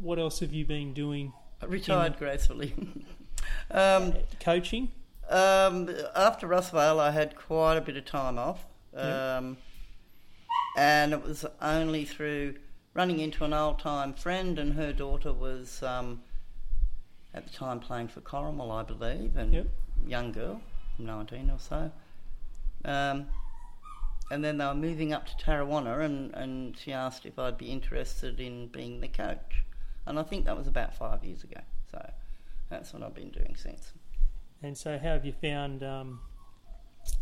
what 0.00 0.18
else 0.18 0.38
have 0.38 0.52
you 0.52 0.64
been 0.64 0.94
doing? 0.94 1.32
Retired 1.66 2.16
gracefully. 2.18 2.74
um, 3.70 4.14
Coaching. 4.40 4.92
Um, 5.28 5.90
after 6.14 6.46
Russellvale, 6.46 7.00
I 7.00 7.10
had 7.10 7.34
quite 7.36 7.76
a 7.76 7.80
bit 7.80 7.96
of 7.96 8.04
time 8.04 8.38
off, 8.38 8.64
um, 8.94 9.56
and 10.76 11.12
it 11.12 11.22
was 11.22 11.44
only 11.60 12.04
through 12.04 12.54
running 12.94 13.18
into 13.18 13.44
an 13.44 13.52
old 13.52 13.78
time 13.78 14.14
friend, 14.14 14.58
and 14.58 14.74
her 14.74 14.92
daughter 14.92 15.32
was 15.32 15.82
um, 15.82 16.22
at 17.34 17.46
the 17.46 17.52
time 17.52 17.80
playing 17.80 18.08
for 18.08 18.20
Corrimal, 18.20 18.70
I 18.70 18.82
believe, 18.82 19.36
and 19.36 19.52
Yep. 19.52 19.66
young 20.06 20.32
girl, 20.32 20.60
nineteen 20.98 21.50
or 21.50 21.58
so. 21.58 21.90
And 24.32 24.42
then 24.42 24.56
they 24.56 24.64
were 24.64 24.74
moving 24.74 25.12
up 25.12 25.26
to 25.26 25.44
Tarrawanna, 25.44 26.00
and, 26.00 26.32
and 26.34 26.74
she 26.74 26.90
asked 26.90 27.26
if 27.26 27.38
I'd 27.38 27.58
be 27.58 27.66
interested 27.66 28.40
in 28.40 28.68
being 28.68 29.02
the 29.02 29.08
coach, 29.08 29.62
and 30.06 30.18
I 30.18 30.22
think 30.22 30.46
that 30.46 30.56
was 30.56 30.66
about 30.66 30.94
five 30.94 31.22
years 31.22 31.44
ago. 31.44 31.60
So 31.90 32.10
that's 32.70 32.94
what 32.94 33.02
I've 33.02 33.14
been 33.14 33.28
doing 33.28 33.56
since. 33.56 33.92
And 34.62 34.78
so, 34.78 34.98
how 34.98 35.10
have 35.10 35.26
you 35.26 35.34
found 35.34 35.82
um, 35.82 36.20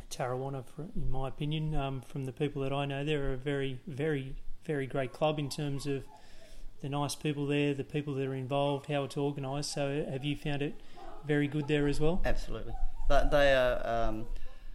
Tarrawanna? 0.09 0.65
For, 0.65 0.83
in 0.95 1.11
my 1.11 1.27
opinion, 1.27 1.75
um, 1.75 2.01
from 2.07 2.27
the 2.27 2.33
people 2.33 2.63
that 2.63 2.73
I 2.73 2.85
know, 2.85 3.05
they're 3.05 3.33
a 3.33 3.37
very, 3.37 3.81
very, 3.89 4.37
very 4.65 4.87
great 4.87 5.13
club 5.13 5.41
in 5.41 5.49
terms 5.49 5.89
of 5.89 6.05
the 6.81 6.89
nice 6.89 7.17
people 7.17 7.45
there, 7.45 7.75
the 7.75 7.83
people 7.83 8.15
that 8.15 8.27
are 8.29 8.35
involved, 8.37 8.87
how 8.87 9.03
it's 9.03 9.17
organised. 9.17 9.73
So, 9.73 10.07
have 10.09 10.25
you 10.25 10.37
found 10.37 10.63
it 10.63 10.75
very 11.27 11.49
good 11.49 11.67
there 11.67 11.89
as 11.89 11.99
well? 11.99 12.23
Absolutely. 12.25 12.75
But 13.09 13.33
they 13.33 13.53
are 13.53 13.85
um, 13.85 14.27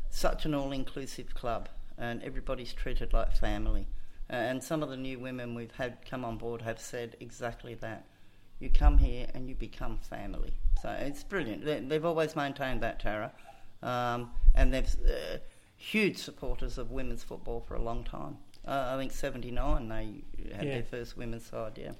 such 0.09 0.43
an 0.43 0.53
all 0.53 0.73
inclusive 0.73 1.33
club, 1.33 1.69
and 1.97 2.21
everybody's 2.23 2.73
treated 2.73 3.13
like 3.13 3.35
family. 3.35 3.87
And 4.29 4.63
some 4.63 4.81
of 4.81 4.89
the 4.89 4.97
new 4.97 5.19
women 5.19 5.53
we've 5.53 5.71
had 5.73 5.97
come 6.09 6.25
on 6.25 6.37
board 6.37 6.61
have 6.63 6.79
said 6.79 7.15
exactly 7.19 7.75
that. 7.75 8.05
You 8.59 8.69
come 8.69 8.97
here 8.97 9.27
and 9.33 9.47
you 9.47 9.55
become 9.55 9.97
family. 9.97 10.53
So 10.81 10.89
it's 10.89 11.23
brilliant. 11.23 11.63
They, 11.65 11.79
they've 11.79 12.05
always 12.05 12.35
maintained 12.35 12.81
that, 12.81 12.99
Tara. 12.99 13.31
Um, 13.83 14.31
and 14.55 14.73
they've 14.73 14.95
uh, 15.07 15.37
huge 15.77 16.17
supporters 16.17 16.77
of 16.77 16.91
women's 16.91 17.23
football 17.23 17.61
for 17.67 17.75
a 17.75 17.81
long 17.81 18.03
time. 18.03 18.37
Uh, 18.67 18.93
I 18.95 18.97
think 18.97 19.11
79 19.11 19.87
they 19.89 20.23
had 20.55 20.65
Yeah. 20.65 20.73
their 20.73 20.83
first 20.83 21.17
women's 21.17 21.45
side, 21.45 21.77
yeah. 21.77 21.91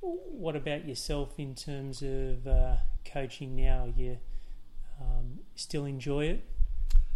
What 0.00 0.56
about 0.56 0.86
yourself 0.86 1.38
in 1.38 1.54
terms 1.54 2.02
of 2.02 2.46
uh, 2.46 2.76
coaching 3.04 3.54
now? 3.56 3.92
You 3.96 4.18
um, 5.00 5.40
still 5.54 5.84
enjoy 5.84 6.26
it, 6.26 6.44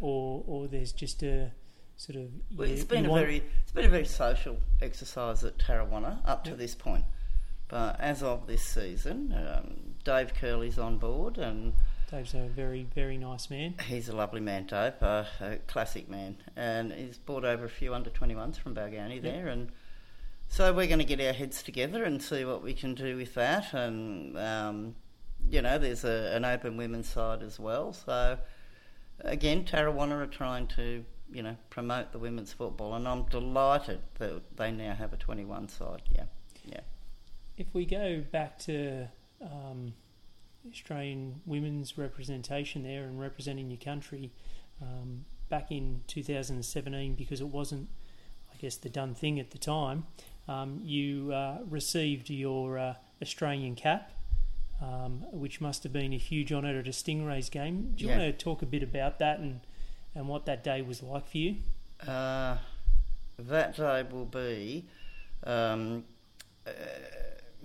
or 0.00 0.42
or 0.46 0.66
there's 0.66 0.92
just 0.92 1.22
a 1.22 1.52
sort 1.96 2.16
of 2.16 2.30
Well, 2.56 2.68
you- 2.68 2.74
it's 2.74 2.84
been 2.84 3.06
a 3.06 3.10
want- 3.10 3.24
very 3.24 3.42
it's 3.62 3.72
been 3.72 3.84
a 3.86 3.88
very 3.88 4.04
social 4.04 4.58
exercise 4.80 5.44
at 5.44 5.58
Tarrawanna 5.58 6.20
up 6.24 6.44
to 6.44 6.50
Yep. 6.50 6.58
this 6.58 6.74
point. 6.74 7.04
But 7.68 7.98
as 8.00 8.22
of 8.22 8.46
this 8.46 8.62
season, 8.64 9.32
um, 9.32 9.94
Dave 10.04 10.34
Curley's 10.34 10.78
on 10.78 10.98
board, 10.98 11.38
and 11.38 11.72
Dave's 12.10 12.34
a 12.34 12.46
very 12.48 12.82
very 12.94 13.16
nice 13.16 13.48
man. 13.48 13.74
he's 13.86 14.08
a 14.10 14.14
lovely 14.14 14.40
man, 14.42 14.66
Dave, 14.66 15.02
uh, 15.02 15.24
a 15.40 15.56
classic 15.66 16.08
man, 16.08 16.36
and 16.56 16.92
he's 16.92 17.16
brought 17.18 17.44
over 17.44 17.64
a 17.64 17.70
few 17.70 17.94
under 17.94 18.10
twenty 18.10 18.34
ones 18.34 18.58
from 18.58 18.74
Balgownie 18.74 19.22
there, 19.22 19.48
and 19.48 19.70
so 20.48 20.74
we're 20.74 20.86
going 20.86 20.98
to 20.98 21.04
get 21.06 21.20
our 21.20 21.32
heads 21.32 21.62
together 21.62 22.04
and 22.04 22.22
see 22.22 22.44
what 22.44 22.62
we 22.62 22.74
can 22.74 22.94
do 22.94 23.16
with 23.16 23.32
that, 23.34 23.72
and 23.72 24.36
um, 24.36 24.94
you 25.48 25.62
know, 25.62 25.78
there's 25.78 26.04
a, 26.04 26.34
an 26.36 26.44
open 26.44 26.76
women's 26.76 27.08
side 27.08 27.42
as 27.42 27.58
well, 27.58 27.94
so 27.94 28.38
again, 29.20 29.64
Tarrawanna 29.64 30.12
are 30.22 30.26
trying 30.26 30.66
to, 30.68 31.04
you 31.32 31.42
know, 31.42 31.56
promote 31.70 32.12
the 32.12 32.18
women's 32.18 32.52
football, 32.52 32.94
and 32.94 33.06
I'm 33.08 33.22
delighted 33.24 34.00
that 34.18 34.56
they 34.56 34.70
now 34.70 34.94
have 34.94 35.12
a 35.12 35.16
21 35.16 35.68
side. 35.68 36.02
Yeah, 36.14 36.24
yeah. 36.64 36.80
If 37.56 37.66
we 37.74 37.84
go 37.86 38.22
back 38.30 38.58
to 38.60 39.08
um, 39.40 39.94
Australian 40.70 41.40
women's 41.46 41.98
representation 41.98 42.82
there 42.82 43.04
and 43.04 43.20
representing 43.20 43.70
your 43.70 43.80
country 43.80 44.30
um, 44.80 45.24
back 45.48 45.70
in 45.70 46.02
2017, 46.06 47.14
because 47.14 47.40
it 47.40 47.48
wasn't, 47.48 47.88
I 48.52 48.56
guess, 48.58 48.76
the 48.76 48.88
done 48.88 49.14
thing 49.14 49.38
at 49.40 49.50
the 49.50 49.58
time, 49.58 50.06
um, 50.48 50.80
you 50.82 51.32
uh, 51.32 51.58
received 51.68 52.30
your 52.30 52.78
uh, 52.78 52.94
Australian 53.20 53.74
cap. 53.74 54.12
Um, 54.80 55.24
which 55.30 55.60
must 55.60 55.84
have 55.84 55.92
been 55.92 56.12
a 56.12 56.16
huge 56.18 56.52
honour 56.52 56.76
at 56.80 56.88
a 56.88 56.90
Stingrays 56.90 57.48
game. 57.52 57.92
Do 57.94 58.02
you 58.02 58.10
Yeah. 58.10 58.18
want 58.18 58.36
to 58.36 58.44
talk 58.44 58.62
a 58.62 58.66
bit 58.66 58.82
about 58.82 59.20
that 59.20 59.38
and, 59.38 59.60
and 60.14 60.28
what 60.28 60.46
that 60.46 60.62
day 60.64 60.82
was 60.82 61.02
like 61.02 61.28
for 61.28 61.38
you? 61.38 61.56
Uh, 62.06 62.56
that 63.38 63.76
day 63.76 64.04
will 64.10 64.24
be, 64.24 64.84
um, 65.44 66.04
uh, 66.66 66.70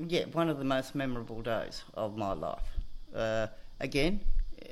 yeah, 0.07 0.25
one 0.31 0.49
of 0.49 0.57
the 0.57 0.63
most 0.63 0.95
memorable 0.95 1.41
days 1.41 1.83
of 1.93 2.17
my 2.17 2.33
life. 2.33 2.77
Uh, 3.13 3.47
again, 3.79 4.21
uh, 4.61 4.67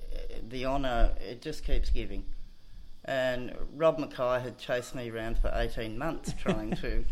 the 0.49 0.65
honour 0.65 1.15
it 1.19 1.41
just 1.41 1.63
keeps 1.63 1.89
giving. 1.89 2.26
And 3.05 3.55
Rob 3.76 3.99
Mackay 3.99 4.41
had 4.41 4.57
chased 4.57 4.95
me 4.95 5.09
around 5.09 5.38
for 5.38 5.51
18 5.53 5.97
months 5.97 6.34
trying 6.39 6.76
to 6.78 7.05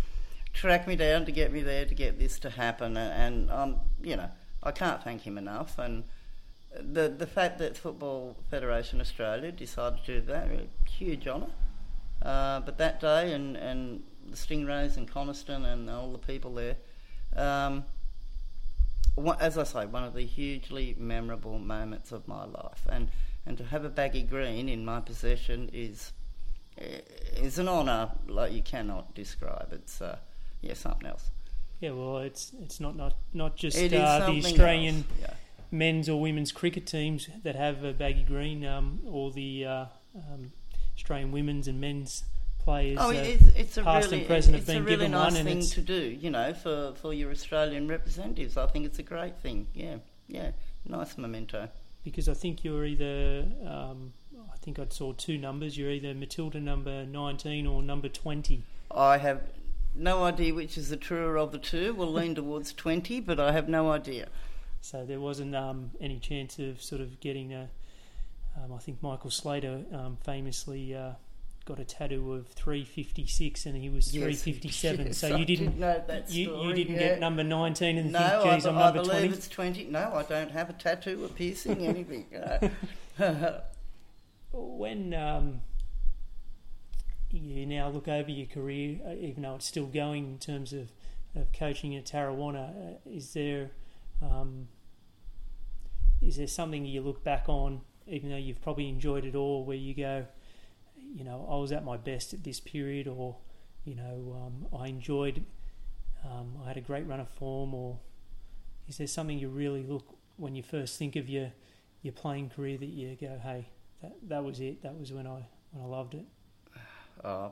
track 0.53 0.87
me 0.87 0.95
down 0.95 1.25
to 1.25 1.31
get 1.31 1.51
me 1.51 1.61
there 1.61 1.85
to 1.85 1.95
get 1.95 2.19
this 2.19 2.39
to 2.39 2.49
happen. 2.49 2.97
And, 2.97 3.51
um, 3.51 3.79
you 4.01 4.15
know, 4.15 4.29
I 4.61 4.71
can't 4.71 5.03
thank 5.03 5.21
him 5.21 5.37
enough. 5.37 5.77
And 5.77 6.03
the 6.79 7.09
the 7.09 7.27
fact 7.27 7.59
that 7.59 7.77
Football 7.77 8.35
Federation 8.49 9.01
Australia 9.01 9.51
decided 9.51 10.03
to 10.05 10.19
do 10.19 10.27
that, 10.27 10.47
a 10.49 10.89
huge 10.89 11.27
honour. 11.27 11.51
Uh, 12.21 12.61
but 12.61 12.77
that 12.77 12.99
day, 13.01 13.33
and, 13.33 13.57
and 13.57 14.03
the 14.29 14.37
Stingrays 14.37 14.95
and 14.95 15.07
Coniston 15.07 15.65
and 15.65 15.89
all 15.89 16.11
the 16.11 16.17
people 16.17 16.53
there, 16.53 16.77
um, 17.35 17.83
as 19.39 19.57
I 19.57 19.63
say, 19.63 19.85
one 19.85 20.03
of 20.03 20.13
the 20.13 20.25
hugely 20.25 20.95
memorable 20.97 21.59
moments 21.59 22.11
of 22.13 22.27
my 22.27 22.45
life. 22.45 22.87
And, 22.89 23.09
and 23.45 23.57
to 23.57 23.65
have 23.65 23.83
a 23.83 23.89
baggy 23.89 24.23
green 24.23 24.69
in 24.69 24.85
my 24.85 25.01
possession 25.01 25.69
is 25.73 26.13
is 26.77 27.59
an 27.59 27.67
honour 27.67 28.11
like 28.27 28.51
you 28.53 28.61
cannot 28.61 29.13
describe. 29.13 29.69
It's 29.71 30.01
uh, 30.01 30.17
yeah 30.61 30.73
something 30.73 31.07
else. 31.07 31.29
Yeah, 31.81 31.91
well, 31.91 32.19
it's 32.19 32.53
it's 32.61 32.79
not 32.79 32.95
not 32.95 33.15
not 33.33 33.55
just 33.55 33.77
It 33.77 33.93
uh, 33.93 34.31
the 34.31 34.37
Australian 34.37 35.03
Yeah. 35.21 35.33
Men's 35.73 36.07
or 36.07 36.21
women's 36.21 36.51
cricket 36.51 36.85
teams 36.85 37.27
that 37.43 37.55
have 37.55 37.83
a 37.83 37.91
baggy 37.91 38.23
green, 38.23 38.63
um, 38.65 38.99
or 39.05 39.31
the 39.31 39.65
uh, 39.65 39.85
um, 40.15 40.51
Australian 40.95 41.31
women's 41.31 41.67
and 41.67 41.81
men's 41.81 42.23
players. 42.59 42.97
Oh, 43.01 43.09
uh, 43.09 43.13
it's, 43.13 43.47
it's 43.55 43.77
a 43.77 43.83
past 43.83 44.11
really, 44.11 44.19
and 44.19 44.27
present 44.27 44.55
have 44.55 44.61
it's 44.61 44.69
a 44.69 44.81
really 44.81 44.89
given 44.91 45.11
nice 45.11 45.33
one, 45.33 45.43
thing 45.43 45.61
to 45.61 45.81
do. 45.81 46.17
You 46.21 46.29
know, 46.29 46.53
for, 46.53 46.93
for 47.01 47.13
your 47.13 47.31
Australian 47.31 47.87
representatives, 47.87 48.55
I 48.55 48.67
think 48.67 48.85
it's 48.85 48.99
a 48.99 49.03
great 49.03 49.37
thing. 49.39 49.67
Yeah, 49.73 49.95
yeah, 50.27 50.51
nice 50.85 51.17
memento. 51.17 51.69
because 52.03 52.29
I 52.29 52.33
think 52.33 52.63
you're 52.63 52.85
either, 52.85 53.45
um, 53.65 54.13
I 54.53 54.57
think 54.57 54.79
I 54.79 54.85
saw 54.89 55.13
two 55.13 55.37
numbers. 55.37 55.77
You're 55.77 55.91
either 55.91 56.13
Matilda 56.13 56.59
number 56.59 57.05
19 57.05 57.65
or 57.65 57.81
number 57.81 58.09
20. 58.09 58.63
I 58.91 59.17
have 59.17 59.41
no 59.95 60.23
idea 60.23 60.53
which 60.53 60.77
is 60.77 60.89
the 60.89 60.97
truer 60.97 61.37
of 61.37 61.51
the 61.51 61.57
two. 61.57 61.93
We'll 61.93 62.11
lean 62.11 62.35
towards 62.35 62.73
twenty, 62.73 63.19
but 63.19 63.39
I 63.39 63.51
have 63.51 63.69
no 63.69 63.91
idea. 63.91 64.27
So 64.83 65.05
there 65.05 65.21
wasn't 65.21 65.55
um, 65.55 65.91
any 66.01 66.19
chance 66.19 66.59
of 66.59 66.81
sort 66.81 66.99
of 67.01 67.21
getting 67.21 67.53
a. 67.53 67.69
Um, 68.57 68.73
I 68.73 68.79
think 68.79 69.01
Michael 69.01 69.31
Slater 69.31 69.85
um, 69.93 70.17
famously 70.25 70.93
uh, 70.93 71.11
got 71.63 71.79
a 71.79 71.85
tattoo 71.85 72.33
of 72.33 72.47
356 72.49 73.65
and 73.65 73.77
he 73.77 73.87
was 73.89 74.11
357. 74.11 75.07
yes, 75.07 75.17
so 75.19 75.33
I 75.33 75.37
you 75.37 75.45
did 75.45 75.59
didn't. 75.59 75.79
that 75.79 76.29
You, 76.29 76.47
story, 76.49 76.67
you 76.67 76.73
didn't 76.73 76.95
yeah. 76.95 76.99
get 76.99 77.19
number 77.21 77.43
19 77.45 77.97
and 77.97 78.11
No, 78.11 78.19
think, 78.19 78.31
I, 78.45 78.55
geez, 78.55 78.65
I'm 78.65 78.77
I 78.77 78.91
believe 78.91 79.09
20. 79.09 79.27
it's 79.29 79.47
twenty. 79.47 79.85
No, 79.85 80.11
I 80.13 80.23
don't 80.23 80.51
have 80.51 80.69
a 80.69 80.73
tattoo, 80.73 81.23
a 81.23 81.29
piercing, 81.29 81.79
anything. 81.87 82.25
When 84.51 85.13
um, 85.15 85.61
you 87.31 87.65
now 87.65 87.89
look 87.89 88.07
over 88.07 88.29
your 88.29 88.45
career, 88.45 88.99
uh, 89.07 89.13
even 89.19 89.41
though 89.43 89.55
it's 89.55 89.65
still 89.65 89.87
going 89.87 90.25
in 90.27 90.37
terms 90.37 90.73
of, 90.73 90.91
of 91.35 91.51
coaching 91.53 91.95
at 91.95 92.05
Tarrawanna, 92.05 92.69
uh, 92.69 92.97
is 93.09 93.33
there 93.33 93.71
um, 94.23 94.67
is 96.21 96.37
there 96.37 96.47
something 96.47 96.85
you 96.85 97.01
look 97.01 97.23
back 97.23 97.45
on, 97.47 97.81
even 98.07 98.29
though 98.29 98.37
you've 98.37 98.61
probably 98.61 98.87
enjoyed 98.89 99.25
it 99.25 99.35
all, 99.35 99.65
where 99.65 99.77
you 99.77 99.93
go, 99.93 100.25
you 100.95 101.23
know, 101.23 101.47
I 101.49 101.55
was 101.57 101.71
at 101.71 101.83
my 101.83 101.97
best 101.97 102.33
at 102.33 102.43
this 102.43 102.59
period, 102.59 103.07
or 103.07 103.37
you 103.85 103.95
know, 103.95 104.35
um, 104.45 104.79
I 104.79 104.87
enjoyed, 104.87 105.45
um, 106.23 106.57
I 106.63 106.69
had 106.69 106.77
a 106.77 106.81
great 106.81 107.05
run 107.07 107.19
of 107.19 107.29
form, 107.29 107.73
or 107.73 107.99
is 108.87 108.97
there 108.97 109.07
something 109.07 109.37
you 109.37 109.49
really 109.49 109.83
look 109.83 110.15
when 110.37 110.55
you 110.55 110.63
first 110.63 110.97
think 110.97 111.15
of 111.15 111.29
your 111.29 111.51
your 112.01 112.13
playing 112.13 112.49
career 112.49 112.77
that 112.77 112.87
you 112.89 113.15
go, 113.19 113.39
hey, 113.41 113.67
that 114.01 114.13
that 114.27 114.43
was 114.43 114.59
it. 114.59 114.81
That 114.83 114.97
was 114.99 115.11
when 115.11 115.27
I 115.27 115.47
when 115.71 115.83
I 115.83 115.87
loved 115.87 116.15
it. 116.15 116.25
Uh, 117.23 117.49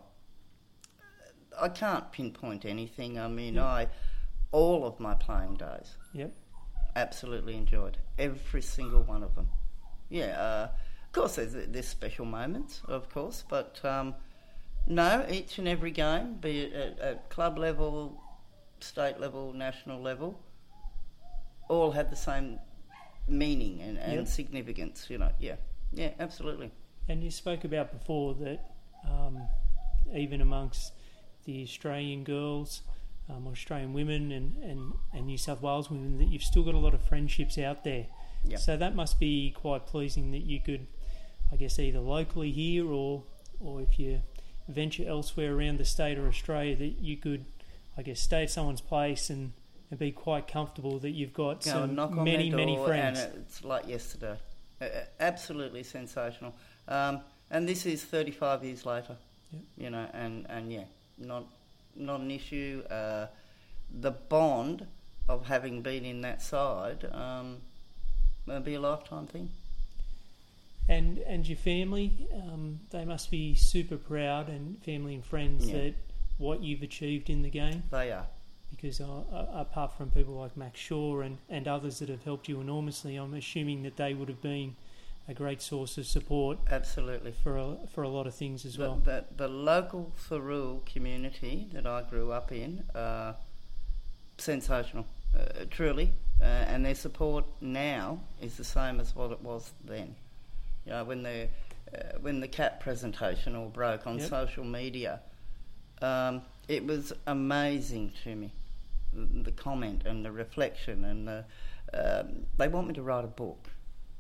I 1.59 1.69
can't 1.69 2.11
pinpoint 2.11 2.65
anything. 2.65 3.19
I 3.19 3.27
mean, 3.27 3.55
Yeah. 3.55 3.65
I 3.65 3.87
all 4.51 4.85
of 4.85 4.99
my 4.99 5.13
playing 5.13 5.55
days 5.55 5.95
Yep. 6.13 6.33
Absolutely 6.95 7.55
enjoyed 7.55 7.97
every 8.17 8.61
single 8.61 9.03
one 9.03 9.23
of 9.23 9.35
them. 9.35 9.47
Yeah, 10.09 10.39
uh, 10.39 10.69
of 11.05 11.11
course, 11.13 11.35
there's, 11.35 11.53
there's 11.53 11.87
special 11.87 12.25
moments, 12.25 12.81
of 12.87 13.09
course, 13.09 13.43
but 13.49 13.79
um, 13.83 14.15
no, 14.87 15.25
each 15.29 15.57
and 15.57 15.67
every 15.67 15.91
game, 15.91 16.35
be 16.35 16.61
it 16.61 16.73
at, 16.73 16.99
at 16.99 17.29
club 17.29 17.57
level, 17.57 18.21
state 18.79 19.19
level, 19.19 19.53
national 19.53 20.01
level, 20.01 20.39
all 21.69 21.91
had 21.91 22.09
the 22.09 22.15
same 22.15 22.59
meaning 23.27 23.81
and, 23.81 23.97
and 23.97 24.13
Yep. 24.19 24.27
significance. 24.27 25.07
You 25.09 25.19
know, 25.19 25.31
yeah, 25.39 25.55
yeah, 25.93 26.09
absolutely. 26.19 26.71
And 27.07 27.23
you 27.23 27.31
spoke 27.31 27.63
about 27.63 27.91
before 27.91 28.33
that 28.35 28.71
um, 29.07 29.41
even 30.13 30.41
amongst 30.41 30.93
the 31.45 31.63
Australian 31.63 32.23
girls, 32.23 32.81
um, 33.31 33.47
Australian 33.47 33.93
women, 33.93 34.31
and, 34.31 34.57
and, 34.63 34.93
and 35.13 35.25
New 35.25 35.37
South 35.37 35.61
Wales 35.61 35.89
women, 35.89 36.17
that 36.17 36.25
you've 36.25 36.43
still 36.43 36.63
got 36.63 36.73
a 36.73 36.79
lot 36.79 36.93
of 36.93 37.01
friendships 37.01 37.57
out 37.57 37.83
there. 37.83 38.07
Yeah. 38.43 38.57
So 38.57 38.77
that 38.77 38.95
must 38.95 39.19
be 39.19 39.51
quite 39.51 39.85
pleasing 39.85 40.31
that 40.31 40.43
you 40.43 40.59
could, 40.59 40.87
I 41.51 41.55
guess, 41.55 41.77
either 41.79 41.99
locally 41.99 42.51
here 42.51 42.91
or 42.91 43.23
or 43.59 43.81
if 43.81 43.99
you 43.99 44.23
venture 44.67 45.07
elsewhere 45.07 45.55
around 45.55 45.77
the 45.77 45.85
state 45.85 46.17
or 46.17 46.27
Australia, 46.27 46.75
that 46.75 46.99
you 46.99 47.17
could, 47.17 47.45
I 47.97 48.01
guess, 48.01 48.19
stay 48.19 48.43
at 48.43 48.49
someone's 48.49 48.81
place 48.81 49.29
and, 49.29 49.51
and 49.91 49.99
be 49.99 50.11
quite 50.11 50.47
comfortable 50.47 50.97
that 50.99 51.11
you've 51.11 51.33
got 51.33 51.63
Go 51.63 51.71
some 51.71 51.95
knock 51.95 52.11
on 52.17 52.23
many 52.23 52.49
many 52.49 52.77
friends. 52.83 53.19
and 53.19 53.35
it's 53.35 53.63
like 53.63 53.87
yesterday. 53.87 54.37
Absolutely 55.19 55.83
sensational. 55.83 56.55
Um, 56.87 57.21
and 57.51 57.69
this 57.69 57.85
is 57.85 58.03
35 58.03 58.63
years 58.63 58.85
later. 58.85 59.15
Yep. 59.51 59.61
You 59.77 59.89
know, 59.91 60.07
and, 60.13 60.47
and 60.49 60.71
yeah, 60.71 60.85
not 61.17 61.45
not 61.95 62.19
an 62.19 62.31
issue. 62.31 62.83
Uh, 62.89 63.27
the 63.99 64.11
bond 64.11 64.87
of 65.27 65.45
having 65.47 65.81
been 65.81 66.05
in 66.05 66.21
that 66.21 66.41
side 66.41 67.09
um, 67.11 67.57
will 68.45 68.59
be 68.59 68.75
a 68.75 68.79
lifetime 68.79 69.27
thing. 69.27 69.49
And 70.89 71.19
and 71.19 71.47
your 71.47 71.57
family, 71.57 72.11
um, 72.33 72.79
they 72.89 73.05
must 73.05 73.31
be 73.31 73.55
super 73.55 73.97
proud, 73.97 74.49
and 74.49 74.81
family 74.83 75.13
and 75.15 75.23
friends 75.23 75.69
Yeah. 75.69 75.77
that 75.77 75.93
what 76.37 76.61
you've 76.61 76.81
achieved 76.81 77.29
in 77.29 77.43
the 77.43 77.49
game. 77.49 77.83
They 77.91 78.11
are. 78.11 78.25
Because 78.71 78.99
uh, 78.99 79.05
uh, 79.31 79.47
apart 79.53 79.93
from 79.97 80.09
people 80.11 80.33
like 80.33 80.57
Max 80.57 80.79
Shaw 80.79 81.21
and, 81.21 81.37
and 81.49 81.67
others 81.67 81.99
that 81.99 82.09
have 82.09 82.23
helped 82.23 82.47
you 82.49 82.59
enormously, 82.61 83.15
I'm 83.15 83.33
assuming 83.33 83.83
that 83.83 83.97
they 83.97 84.13
would 84.13 84.27
have 84.27 84.41
been 84.41 84.75
a 85.27 85.33
great 85.33 85.61
source 85.61 85.97
of 85.97 86.05
support 86.05 86.57
Absolutely. 86.69 87.31
for 87.31 87.57
a, 87.57 87.77
for 87.93 88.03
a 88.03 88.09
lot 88.09 88.27
of 88.27 88.33
things 88.35 88.65
as 88.65 88.75
The, 88.75 88.81
well. 88.83 88.95
the, 89.03 89.25
the 89.37 89.47
local 89.47 90.11
Thirroul 90.29 90.85
community 90.85 91.67
that 91.73 91.85
I 91.85 92.01
grew 92.03 92.31
up 92.31 92.51
in, 92.51 92.83
uh, 92.95 93.33
sensational, 94.37 95.05
uh, 95.37 95.65
truly. 95.69 96.11
Uh, 96.41 96.45
and 96.45 96.83
their 96.85 96.95
support 96.95 97.45
now 97.61 98.19
is 98.41 98.57
the 98.57 98.63
same 98.63 98.99
as 98.99 99.15
what 99.15 99.31
it 99.31 99.41
was 99.41 99.71
then. 99.85 100.15
You 100.85 100.93
know, 100.93 101.03
when 101.03 101.21
the 101.21 101.47
uh, 101.95 102.17
when 102.21 102.39
the 102.39 102.47
cap 102.47 102.79
presentation 102.79 103.55
all 103.55 103.67
broke 103.69 104.07
on 104.07 104.17
Yep. 104.17 104.29
social 104.29 104.63
media, 104.63 105.19
um, 106.01 106.41
it 106.67 106.83
was 106.85 107.13
amazing 107.27 108.13
to 108.23 108.35
me. 108.35 108.51
The, 109.13 109.43
the 109.43 109.51
comment 109.51 110.03
and 110.05 110.25
the 110.25 110.31
reflection, 110.31 111.05
and 111.05 111.27
the, 111.27 111.45
um, 111.93 112.45
they 112.57 112.67
want 112.67 112.87
me 112.87 112.93
to 112.95 113.03
write 113.03 113.25
a 113.25 113.27
book, 113.27 113.69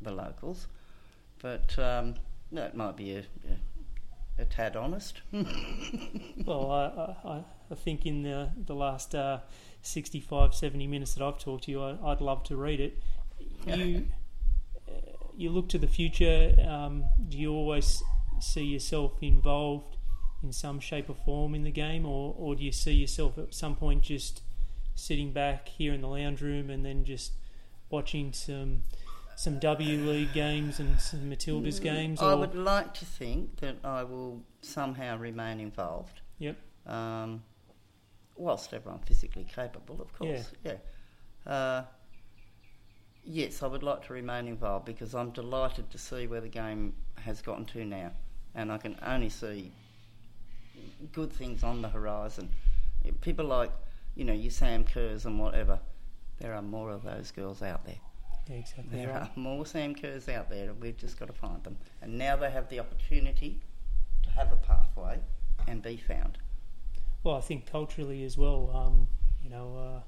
the 0.01 0.11
locals, 0.11 0.67
but 1.41 1.77
um, 1.79 2.15
that 2.51 2.75
might 2.75 2.95
be 2.95 3.15
a, 3.15 3.19
a, 3.19 4.41
a 4.41 4.45
tad 4.45 4.75
honest. 4.75 5.21
Well, 6.45 6.71
I, 6.71 7.27
I, 7.27 7.43
I 7.69 7.75
think 7.75 8.07
in 8.07 8.23
the, 8.23 8.49
the 8.65 8.73
last 8.73 9.13
uh, 9.13 9.39
65, 9.83 10.55
70 10.55 10.87
minutes 10.87 11.13
that 11.13 11.23
I've 11.23 11.37
talked 11.37 11.65
to 11.65 11.71
you, 11.71 11.81
I, 11.81 11.97
I'd 12.03 12.19
love 12.19 12.43
to 12.45 12.55
read 12.55 12.79
it. 12.79 12.97
You, 13.67 14.07
uh, 14.87 14.91
you 15.37 15.51
look 15.51 15.69
to 15.69 15.77
the 15.77 15.87
future, 15.87 16.55
um, 16.67 17.03
do 17.29 17.37
you 17.37 17.53
always 17.53 18.01
see 18.39 18.63
yourself 18.63 19.13
involved 19.21 19.97
in 20.41 20.51
some 20.51 20.79
shape 20.79 21.09
or 21.09 21.15
form 21.15 21.53
in 21.53 21.63
the 21.63 21.71
game, 21.71 22.05
or, 22.05 22.33
or 22.37 22.55
do 22.55 22.63
you 22.63 22.71
see 22.71 22.93
yourself 22.93 23.37
at 23.37 23.53
some 23.53 23.75
point 23.75 24.01
just 24.01 24.41
sitting 24.95 25.31
back 25.31 25.67
here 25.67 25.93
in 25.93 26.01
the 26.01 26.07
lounge 26.07 26.41
room 26.41 26.69
and 26.69 26.83
then 26.83 27.03
just 27.05 27.33
watching 27.89 28.33
some 28.33 28.81
some 29.35 29.59
W 29.59 29.97
League 30.09 30.33
games 30.33 30.79
and 30.79 30.99
some 30.99 31.29
Matildas 31.29 31.81
games? 31.81 32.19
Mm, 32.19 32.27
I 32.27 32.35
would 32.35 32.55
like 32.55 32.93
to 32.95 33.05
think 33.05 33.57
that 33.57 33.77
I 33.83 34.03
will 34.03 34.41
somehow 34.61 35.17
remain 35.17 35.59
involved. 35.59 36.21
Yep. 36.39 36.57
Um, 36.87 37.43
whilst 38.35 38.73
everyone 38.73 38.99
physically 38.99 39.45
capable, 39.53 40.01
of 40.01 40.13
course. 40.13 40.51
Yeah. 40.63 40.73
Uh, 41.45 41.83
yes, 43.23 43.63
I 43.63 43.67
would 43.67 43.83
like 43.83 44.05
to 44.07 44.13
remain 44.13 44.47
involved 44.47 44.85
because 44.85 45.15
I'm 45.15 45.31
delighted 45.31 45.89
to 45.91 45.97
see 45.97 46.27
where 46.27 46.41
the 46.41 46.49
game 46.49 46.93
has 47.15 47.41
gotten 47.41 47.65
to 47.65 47.85
now, 47.85 48.11
and 48.55 48.71
I 48.71 48.77
can 48.77 48.95
only 49.05 49.29
see 49.29 49.71
good 51.11 51.31
things 51.31 51.63
on 51.63 51.81
the 51.81 51.89
horizon. 51.89 52.49
People 53.21 53.45
like, 53.45 53.71
you 54.15 54.23
know, 54.23 54.33
your 54.33 54.51
Sam 54.51 54.83
Kerrs 54.83 55.25
and 55.25 55.39
whatever. 55.39 55.79
There 56.39 56.53
are 56.55 56.61
more 56.61 56.89
of 56.89 57.03
those 57.03 57.31
girls 57.31 57.61
out 57.61 57.85
there. 57.85 57.99
Yeah, 58.51 58.57
exactly. 58.57 58.97
There 58.97 59.09
right. 59.09 59.21
are 59.21 59.29
more 59.35 59.65
Sam 59.65 59.95
Kerrs 59.95 60.27
out 60.27 60.49
there, 60.49 60.69
and 60.69 60.81
we've 60.81 60.97
just 60.97 61.17
got 61.19 61.27
to 61.27 61.33
find 61.33 61.63
them. 61.63 61.77
And 62.01 62.17
now 62.17 62.35
they 62.35 62.51
have 62.51 62.67
the 62.69 62.79
opportunity 62.79 63.61
to 64.23 64.29
have 64.31 64.51
a 64.51 64.57
pathway 64.57 65.19
and 65.67 65.81
be 65.81 65.95
found. 65.97 66.37
Well, 67.23 67.35
I 67.35 67.41
think 67.41 67.65
culturally 67.71 68.23
as 68.23 68.37
well. 68.37 68.71
Um, 68.73 69.07
you 69.43 69.49
know, 69.49 69.77
uh, 69.77 70.01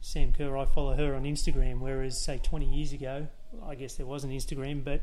Sam 0.00 0.32
Kerr, 0.32 0.56
I 0.56 0.64
follow 0.66 0.94
her 0.94 1.14
on 1.14 1.22
Instagram, 1.24 1.80
whereas 1.80 2.20
say 2.20 2.38
20 2.42 2.66
years 2.66 2.92
ago, 2.92 3.28
I 3.66 3.74
guess 3.76 3.94
there 3.94 4.06
wasn't 4.06 4.32
Instagram, 4.34 4.84
but 4.84 5.00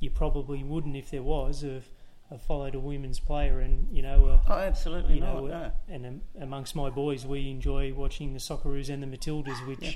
you 0.00 0.10
probably 0.10 0.62
wouldn't 0.62 0.96
if 0.96 1.10
there 1.10 1.22
was 1.22 1.62
have, 1.62 1.84
have 2.28 2.42
followed 2.42 2.74
a 2.74 2.80
women's 2.80 3.20
player, 3.20 3.60
and 3.60 3.86
you 3.96 4.02
know, 4.02 4.26
uh, 4.26 4.40
Oh, 4.48 4.58
absolutely 4.58 5.14
you 5.14 5.20
not. 5.20 5.34
know, 5.36 5.46
no. 5.46 5.54
uh, 5.54 5.70
and 5.88 6.04
um, 6.06 6.20
amongst 6.40 6.76
my 6.76 6.90
boys, 6.90 7.24
we 7.24 7.48
enjoy 7.50 7.94
watching 7.94 8.32
the 8.34 8.40
Socceroos 8.40 8.90
and 8.90 9.02
the 9.02 9.06
Matildas, 9.06 9.66
which 9.66 9.80
Yeah. 9.80 9.92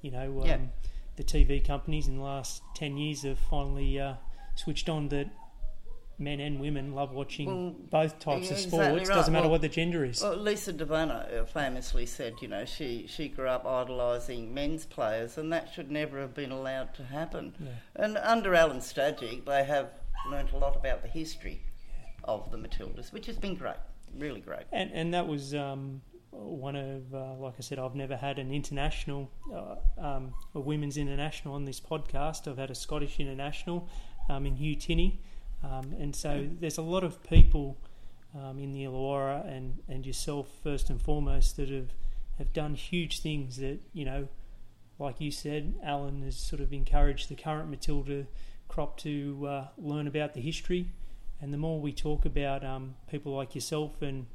you 0.00 0.10
know, 0.10 0.40
um, 0.40 0.46
Yeah. 0.46 0.58
The 1.16 1.24
TV 1.24 1.64
companies 1.64 2.08
in 2.08 2.16
the 2.16 2.22
last 2.22 2.62
10 2.74 2.96
years 2.96 3.22
have 3.22 3.38
finally 3.38 4.00
uh, 4.00 4.14
switched 4.54 4.88
on 4.88 5.08
that 5.08 5.28
men 6.18 6.40
and 6.40 6.60
women 6.60 6.92
love 6.94 7.12
watching 7.12 7.46
Well, 7.46 7.74
both 7.90 8.18
types 8.18 8.46
yeah, 8.46 8.52
of 8.52 8.58
exactly 8.58 8.68
sports. 8.68 9.08
right. 9.08 9.14
Doesn't 9.16 9.32
matter 9.32 9.44
Well- 9.44 9.52
what 9.52 9.60
the 9.62 9.68
gender 9.68 10.04
is. 10.04 10.22
Well, 10.22 10.36
Lisa 10.36 10.72
De 10.72 10.84
Vanna 10.84 11.28
uh, 11.40 11.44
famously 11.44 12.06
said, 12.06 12.34
you 12.40 12.48
know, 12.48 12.64
she, 12.64 13.06
she 13.08 13.28
grew 13.28 13.48
up 13.48 13.66
idolising 13.66 14.54
men's 14.54 14.86
players, 14.86 15.36
and 15.36 15.52
that 15.52 15.72
should 15.74 15.90
never 15.90 16.20
have 16.20 16.32
been 16.34 16.52
allowed 16.52 16.94
to 16.94 17.04
happen. 17.04 17.54
Yeah. 17.60 17.68
And 17.96 18.16
under 18.18 18.50
Alen 18.52 18.78
Stajcic, 18.78 19.44
they 19.44 19.64
have 19.64 19.90
learnt 20.30 20.52
a 20.52 20.58
lot 20.58 20.76
about 20.76 21.02
the 21.02 21.08
history 21.08 21.60
of 22.24 22.50
the 22.52 22.56
Matildas, 22.56 23.12
which 23.12 23.26
has 23.26 23.36
been 23.36 23.56
great, 23.56 23.74
really 24.16 24.40
great. 24.40 24.62
And 24.70 24.90
and 24.92 25.12
that 25.14 25.26
was 25.26 25.52
um, 25.54 26.02
one 26.42 26.76
of, 26.76 27.14
uh, 27.14 27.34
like 27.34 27.54
I 27.58 27.62
said, 27.62 27.78
I've 27.78 27.94
never 27.94 28.16
had 28.16 28.38
an 28.38 28.52
international, 28.52 29.30
uh, 29.52 29.76
um, 29.98 30.34
a 30.54 30.60
women's 30.60 30.96
international 30.96 31.54
on 31.54 31.64
this 31.64 31.80
podcast. 31.80 32.48
I've 32.48 32.58
had 32.58 32.70
a 32.70 32.74
Scottish 32.74 33.20
international 33.20 33.88
um, 34.28 34.46
in 34.46 34.56
Hugh 34.56 34.76
Tinney, 34.76 35.20
um, 35.62 35.94
and 35.98 36.14
so 36.14 36.48
there's 36.60 36.78
a 36.78 36.82
lot 36.82 37.04
of 37.04 37.22
people 37.22 37.78
um, 38.34 38.58
in 38.58 38.72
the 38.72 38.84
Illawarra 38.84 39.46
and, 39.46 39.78
and 39.88 40.06
yourself 40.06 40.48
first 40.62 40.90
and 40.90 41.00
foremost 41.00 41.56
that 41.56 41.68
have 41.68 41.90
have 42.38 42.52
done 42.52 42.74
huge 42.74 43.20
things 43.20 43.58
that 43.58 43.78
you 43.92 44.04
know, 44.04 44.28
like 44.98 45.20
you 45.20 45.30
said, 45.30 45.74
Alen 45.84 46.24
has 46.24 46.36
sort 46.36 46.60
of 46.60 46.72
encouraged 46.72 47.28
the 47.28 47.34
current 47.34 47.68
Matilda 47.68 48.26
crop 48.68 48.96
to 48.98 49.46
uh, 49.46 49.66
learn 49.76 50.06
about 50.06 50.34
the 50.34 50.40
history. 50.40 50.88
And 51.40 51.52
the 51.52 51.58
more 51.58 51.80
we 51.80 51.92
talk 51.92 52.24
about 52.24 52.64
um, 52.64 52.94
people 53.10 53.34
like 53.34 53.54
yourself 53.54 54.00
and 54.00 54.26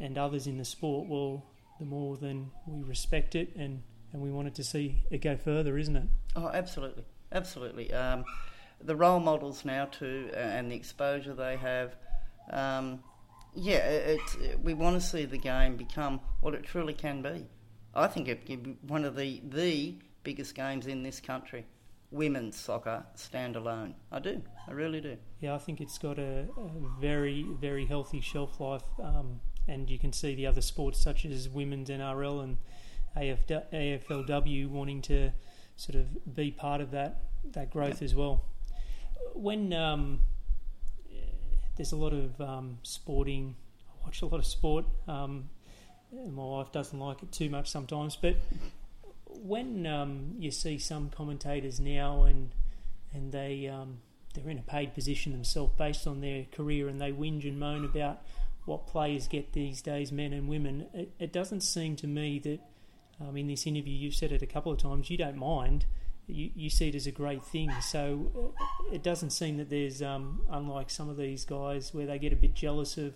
and 0.00 0.16
others 0.18 0.46
in 0.46 0.58
the 0.58 0.64
sport, 0.64 1.08
well, 1.08 1.44
the 1.78 1.84
more 1.84 2.16
then 2.16 2.50
we 2.66 2.82
respect 2.82 3.34
it 3.34 3.54
and, 3.56 3.82
and 4.12 4.22
we 4.22 4.30
wanted 4.30 4.54
to 4.56 4.64
see 4.64 5.02
it 5.10 5.18
go 5.18 5.36
further, 5.36 5.78
isn't 5.78 5.96
it? 5.96 6.08
Oh, 6.36 6.48
absolutely, 6.48 7.04
absolutely. 7.32 7.92
Um, 7.92 8.24
the 8.80 8.96
role 8.96 9.20
models 9.20 9.64
now 9.64 9.86
too, 9.86 10.30
uh, 10.32 10.36
and 10.36 10.70
the 10.70 10.76
exposure 10.76 11.34
they 11.34 11.56
have. 11.56 11.96
Um, 12.50 13.02
yeah, 13.54 13.78
it, 13.78 14.20
it's, 14.20 14.58
we 14.62 14.74
want 14.74 15.00
to 15.00 15.06
see 15.06 15.24
the 15.24 15.38
game 15.38 15.76
become 15.76 16.20
what 16.40 16.54
it 16.54 16.62
truly 16.62 16.94
can 16.94 17.22
be. 17.22 17.46
I 17.94 18.06
think 18.06 18.28
it 18.28 18.46
be 18.46 18.76
one 18.86 19.04
of 19.04 19.16
the 19.16 19.42
the 19.48 19.96
biggest 20.22 20.54
games 20.54 20.86
in 20.86 21.02
this 21.02 21.20
country. 21.20 21.66
Women's 22.10 22.56
soccer 22.56 23.04
stand 23.14 23.56
alone. 23.56 23.94
I 24.12 24.18
do. 24.20 24.42
I 24.66 24.72
really 24.72 25.00
do. 25.00 25.16
Yeah, 25.40 25.54
I 25.54 25.58
think 25.58 25.80
it's 25.80 25.98
got 25.98 26.18
a, 26.18 26.46
a 26.56 27.00
very, 27.00 27.42
very 27.60 27.84
healthy 27.86 28.20
shelf 28.20 28.60
life, 28.60 28.82
um, 29.02 29.40
and 29.68 29.90
you 29.90 29.98
can 29.98 30.12
see 30.12 30.34
the 30.34 30.46
other 30.46 30.60
sports 30.60 31.00
such 31.00 31.24
as 31.24 31.48
women's 31.48 31.90
NRL 31.90 32.42
and 32.42 32.56
AFLW 33.16 34.68
wanting 34.68 35.02
to 35.02 35.30
sort 35.76 35.96
of 35.96 36.34
be 36.34 36.50
part 36.50 36.80
of 36.80 36.90
that 36.90 37.22
that 37.52 37.70
growth 37.70 38.02
as 38.02 38.14
well. 38.14 38.44
When 39.34 39.72
um, 39.72 40.20
there's 41.76 41.92
a 41.92 41.96
lot 41.96 42.12
of 42.12 42.40
um, 42.40 42.78
sporting, 42.82 43.54
I 43.88 44.04
watch 44.04 44.22
a 44.22 44.26
lot 44.26 44.38
of 44.38 44.46
sport. 44.46 44.84
Um, 45.06 45.48
my 46.12 46.42
wife 46.42 46.72
doesn't 46.72 46.98
like 46.98 47.22
it 47.22 47.30
too 47.30 47.50
much 47.50 47.70
sometimes, 47.70 48.16
but 48.16 48.36
when 49.26 49.86
um, 49.86 50.34
you 50.38 50.50
see 50.50 50.78
some 50.78 51.10
commentators 51.10 51.78
now 51.78 52.24
and 52.24 52.50
and 53.12 53.32
they 53.32 53.68
um, 53.68 53.98
they're 54.34 54.50
in 54.50 54.58
a 54.58 54.62
paid 54.62 54.94
position 54.94 55.32
themselves 55.32 55.72
based 55.78 56.06
on 56.06 56.20
their 56.20 56.44
career 56.52 56.88
and 56.88 57.00
they 57.00 57.12
whinge 57.12 57.44
and 57.44 57.58
moan 57.58 57.84
about 57.84 58.22
what 58.68 58.86
players 58.86 59.26
get 59.26 59.52
these 59.52 59.82
days, 59.82 60.12
men 60.12 60.32
and 60.32 60.48
women. 60.48 60.86
It, 60.94 61.12
it 61.18 61.32
doesn't 61.32 61.62
seem 61.62 61.96
to 61.96 62.06
me 62.06 62.38
that 62.40 62.60
um, 63.20 63.36
in 63.36 63.48
this 63.48 63.66
interview 63.66 63.94
you've 63.94 64.14
said 64.14 64.30
it 64.30 64.42
a 64.42 64.46
couple 64.46 64.70
of 64.70 64.78
times. 64.78 65.10
You 65.10 65.16
don't 65.16 65.36
mind. 65.36 65.86
You, 66.26 66.50
you 66.54 66.70
see 66.70 66.88
it 66.90 66.94
as 66.94 67.06
a 67.06 67.10
great 67.10 67.42
thing. 67.42 67.72
So 67.80 68.52
uh, 68.60 68.94
it 68.94 69.02
doesn't 69.02 69.30
seem 69.30 69.56
that 69.56 69.70
there's 69.70 70.02
um, 70.02 70.42
unlike 70.50 70.90
some 70.90 71.08
of 71.08 71.16
these 71.16 71.44
guys 71.44 71.92
where 71.94 72.06
they 72.06 72.18
get 72.18 72.32
a 72.32 72.36
bit 72.36 72.54
jealous 72.54 72.98
of 72.98 73.14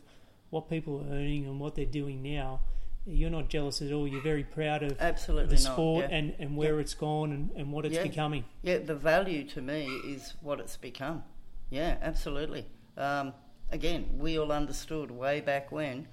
what 0.50 0.68
people 0.68 0.98
are 1.00 1.12
earning 1.14 1.46
and 1.46 1.60
what 1.60 1.74
they're 1.74 1.84
doing 1.84 2.22
now. 2.22 2.60
You're 3.04 3.30
not 3.30 3.48
jealous 3.48 3.82
at 3.82 3.92
all. 3.92 4.06
You're 4.06 4.22
very 4.22 4.44
proud 4.44 4.82
of 4.84 4.96
Absolutely 5.00 5.56
the 5.56 5.60
sport 5.60 6.06
yeah. 6.08 6.16
and, 6.16 6.34
and 6.38 6.56
where 6.56 6.78
it's 6.78 6.94
gone 6.94 7.32
and, 7.32 7.50
and 7.56 7.72
what 7.72 7.84
it's 7.84 7.96
Yeah. 7.96 8.04
becoming. 8.04 8.44
Yeah, 8.62 8.78
the 8.78 8.94
value 8.94 9.44
to 9.48 9.60
me 9.60 9.86
is 10.06 10.34
what 10.40 10.60
it's 10.60 10.76
become. 10.76 11.24
Yeah, 11.68 11.96
absolutely. 12.00 12.64
Um, 12.96 13.32
again, 13.72 14.08
we 14.18 14.38
all 14.38 14.52
understood 14.52 15.10
way 15.10 15.40
back 15.40 15.72
when 15.72 16.06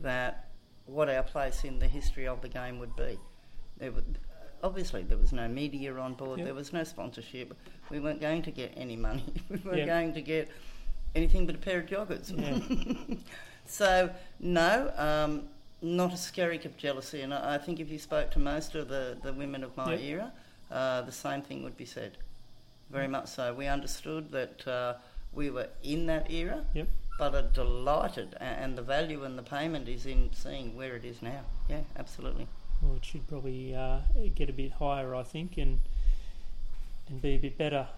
that 0.00 0.44
what 0.86 1.08
our 1.08 1.22
place 1.22 1.64
in 1.64 1.78
the 1.78 1.88
history 1.88 2.26
of 2.26 2.40
the 2.40 2.48
game 2.48 2.78
would 2.78 2.94
be. 2.96 3.18
There 3.78 3.92
would, 3.92 4.18
obviously, 4.62 5.02
there 5.02 5.18
was 5.18 5.32
no 5.32 5.48
media 5.48 5.94
on 5.96 6.14
board. 6.14 6.38
Yep. 6.38 6.46
There 6.46 6.54
was 6.54 6.72
no 6.72 6.84
sponsorship. 6.84 7.54
We 7.90 8.00
weren't 8.00 8.20
going 8.20 8.42
to 8.42 8.50
get 8.50 8.72
any 8.76 8.96
money. 8.96 9.24
we 9.50 9.56
weren't 9.58 9.78
Yep. 9.78 9.86
going 9.86 10.12
to 10.14 10.22
get 10.22 10.48
anything 11.14 11.46
but 11.46 11.54
a 11.54 11.58
pair 11.58 11.80
of 11.80 11.86
joggers. 11.86 12.32
Yeah. 12.36 13.16
so 13.66 14.10
no, 14.40 14.92
um, 14.96 15.48
not 15.82 16.12
a 16.12 16.16
skerrick 16.16 16.64
of 16.64 16.76
jealousy. 16.76 17.20
And 17.22 17.32
I 17.34 17.54
I 17.54 17.58
think 17.58 17.80
if 17.80 17.90
you 17.90 17.98
spoke 17.98 18.30
to 18.32 18.38
most 18.38 18.74
of 18.74 18.88
the, 18.88 19.16
the 19.22 19.32
women 19.32 19.62
of 19.64 19.76
my 19.76 19.92
Yep. 19.94 20.00
era, 20.00 20.32
uh, 20.70 21.02
the 21.02 21.12
same 21.12 21.42
thing 21.42 21.62
would 21.64 21.76
be 21.76 21.84
said. 21.86 22.16
Very 22.90 23.08
much 23.08 23.26
so. 23.28 23.52
We 23.52 23.66
understood 23.66 24.30
that 24.32 24.66
uh, 24.66 24.94
we 25.32 25.50
were 25.50 25.68
in 25.82 26.06
that 26.06 26.30
era, 26.30 26.64
Yep. 26.74 26.88
but 27.18 27.34
are 27.34 27.42
delighted, 27.42 28.36
and 28.40 28.76
the 28.76 28.82
value 28.82 29.24
and 29.24 29.38
the 29.38 29.42
payment 29.42 29.88
is 29.88 30.06
in 30.06 30.30
seeing 30.32 30.76
where 30.76 30.96
it 30.96 31.04
is 31.04 31.22
now. 31.22 31.42
Yeah, 31.68 31.82
absolutely. 31.96 32.46
Well, 32.82 32.96
it 32.96 33.04
should 33.04 33.26
probably 33.26 33.74
uh, 33.74 34.00
get 34.34 34.48
a 34.48 34.52
bit 34.52 34.72
higher, 34.72 35.14
I 35.14 35.22
think, 35.24 35.56
and 35.58 35.80
and 37.08 37.20
be 37.22 37.30
a 37.30 37.38
bit 37.38 37.56
better. 37.56 37.88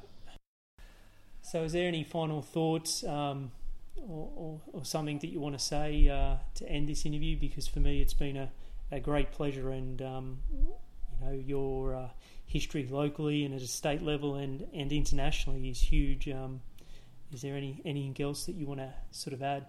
So, 1.42 1.64
is 1.64 1.72
there 1.72 1.88
any 1.88 2.04
final 2.04 2.42
thoughts 2.42 3.02
um, 3.04 3.50
or, 3.96 4.30
or, 4.36 4.60
or 4.72 4.84
something 4.84 5.18
that 5.18 5.28
you 5.28 5.40
want 5.40 5.58
to 5.58 5.64
say 5.64 6.08
uh, 6.08 6.36
to 6.56 6.68
end 6.68 6.88
this 6.88 7.04
interview? 7.04 7.36
Because 7.36 7.66
for 7.66 7.80
me, 7.80 8.00
it's 8.00 8.14
been 8.14 8.36
a, 8.36 8.50
a 8.92 9.00
great 9.00 9.32
pleasure, 9.32 9.70
and 9.70 10.00
um, 10.00 10.38
you 10.52 11.26
know 11.26 11.32
your 11.32 11.94
uh, 11.94 12.08
history 12.46 12.86
locally 12.90 13.44
and 13.44 13.54
at 13.54 13.62
a 13.62 13.66
state 13.66 14.02
level 14.02 14.34
and, 14.36 14.66
and 14.72 14.92
internationally 14.92 15.68
is 15.68 15.80
huge. 15.80 16.28
Um, 16.28 16.60
is 17.32 17.42
there 17.42 17.56
any 17.56 17.80
anything 17.84 18.16
else 18.24 18.46
that 18.46 18.54
you 18.54 18.66
want 18.66 18.80
to 18.80 18.92
sort 19.10 19.34
of 19.34 19.42
add? 19.42 19.66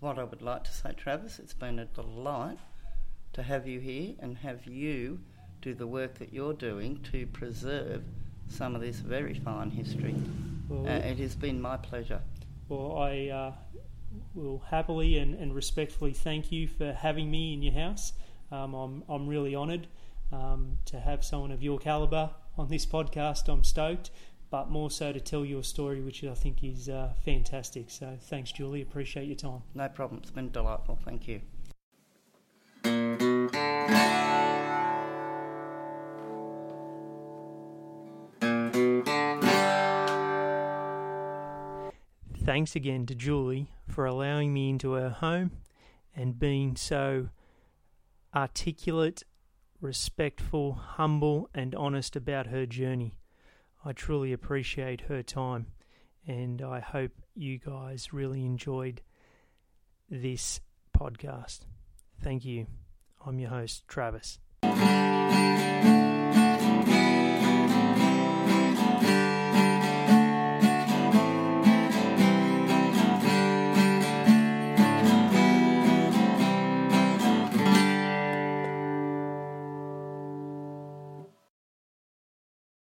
What 0.00 0.18
I 0.18 0.24
would 0.24 0.42
like 0.42 0.64
to 0.64 0.72
say, 0.72 0.92
Travis, 0.96 1.38
it's 1.38 1.52
been 1.52 1.78
a 1.78 1.84
delight 1.84 2.58
to 3.34 3.42
have 3.42 3.66
you 3.66 3.80
here 3.80 4.14
and 4.18 4.38
have 4.38 4.66
you 4.66 5.20
do 5.60 5.74
the 5.74 5.86
work 5.86 6.14
that 6.18 6.32
you're 6.32 6.54
doing 6.54 7.00
to 7.12 7.26
preserve 7.26 8.02
some 8.48 8.74
of 8.74 8.80
this 8.80 8.96
very 9.00 9.34
fine 9.34 9.70
history. 9.70 10.14
Well, 10.68 10.86
Uh, 10.86 10.98
it 11.00 11.18
has 11.18 11.34
been 11.34 11.60
my 11.60 11.76
pleasure. 11.76 12.22
Well, 12.68 12.96
I 12.96 13.28
uh, 13.28 13.52
will 14.34 14.60
happily 14.70 15.18
and, 15.18 15.34
and 15.34 15.54
respectfully 15.54 16.12
thank 16.14 16.50
you 16.50 16.66
for 16.66 16.92
having 16.92 17.30
me 17.30 17.52
in 17.52 17.62
your 17.62 17.74
house. 17.74 18.12
Um, 18.50 18.74
I'm, 18.74 19.04
I'm 19.08 19.26
really 19.28 19.54
honoured 19.54 19.86
um, 20.32 20.78
to 20.86 20.98
have 20.98 21.24
someone 21.24 21.50
of 21.52 21.62
your 21.62 21.78
calibre 21.78 22.30
on 22.56 22.68
this 22.68 22.86
podcast. 22.86 23.48
I'm 23.48 23.64
stoked, 23.64 24.10
but 24.50 24.68
more 24.68 24.90
so 24.90 25.12
to 25.12 25.20
tell 25.20 25.44
your 25.44 25.62
story, 25.62 26.00
which 26.00 26.24
I 26.24 26.34
think 26.34 26.64
is 26.64 26.88
uh, 26.88 27.12
fantastic. 27.24 27.88
So 27.88 28.16
thanks, 28.20 28.50
Julie. 28.50 28.82
Appreciate 28.82 29.26
your 29.26 29.36
time. 29.36 29.62
No 29.74 29.88
problem. 29.88 30.20
It's 30.22 30.32
been 30.32 30.50
delightful. 30.50 30.98
Thank 31.04 31.28
you. 31.28 31.40
Thanks 42.42 42.74
again 42.74 43.06
to 43.06 43.14
Julie 43.14 43.70
for 43.86 44.06
allowing 44.06 44.52
me 44.52 44.70
into 44.70 44.94
her 44.94 45.10
home 45.10 45.52
and 46.16 46.36
being 46.36 46.74
so 46.74 47.28
articulate, 48.34 49.22
respectful, 49.80 50.72
humble, 50.72 51.48
and 51.54 51.76
honest 51.76 52.16
about 52.16 52.48
her 52.48 52.66
journey. 52.66 53.19
I 53.84 53.92
truly 53.92 54.32
appreciate 54.32 55.02
her 55.02 55.22
time, 55.22 55.66
and 56.26 56.60
I 56.60 56.80
hope 56.80 57.12
you 57.34 57.58
guys 57.58 58.12
really 58.12 58.44
enjoyed 58.44 59.00
this 60.10 60.60
podcast. 60.96 61.60
Thank 62.22 62.44
you. 62.44 62.66
I'm 63.24 63.38
your 63.38 63.50
host, 63.50 63.88
Travis. 63.88 64.38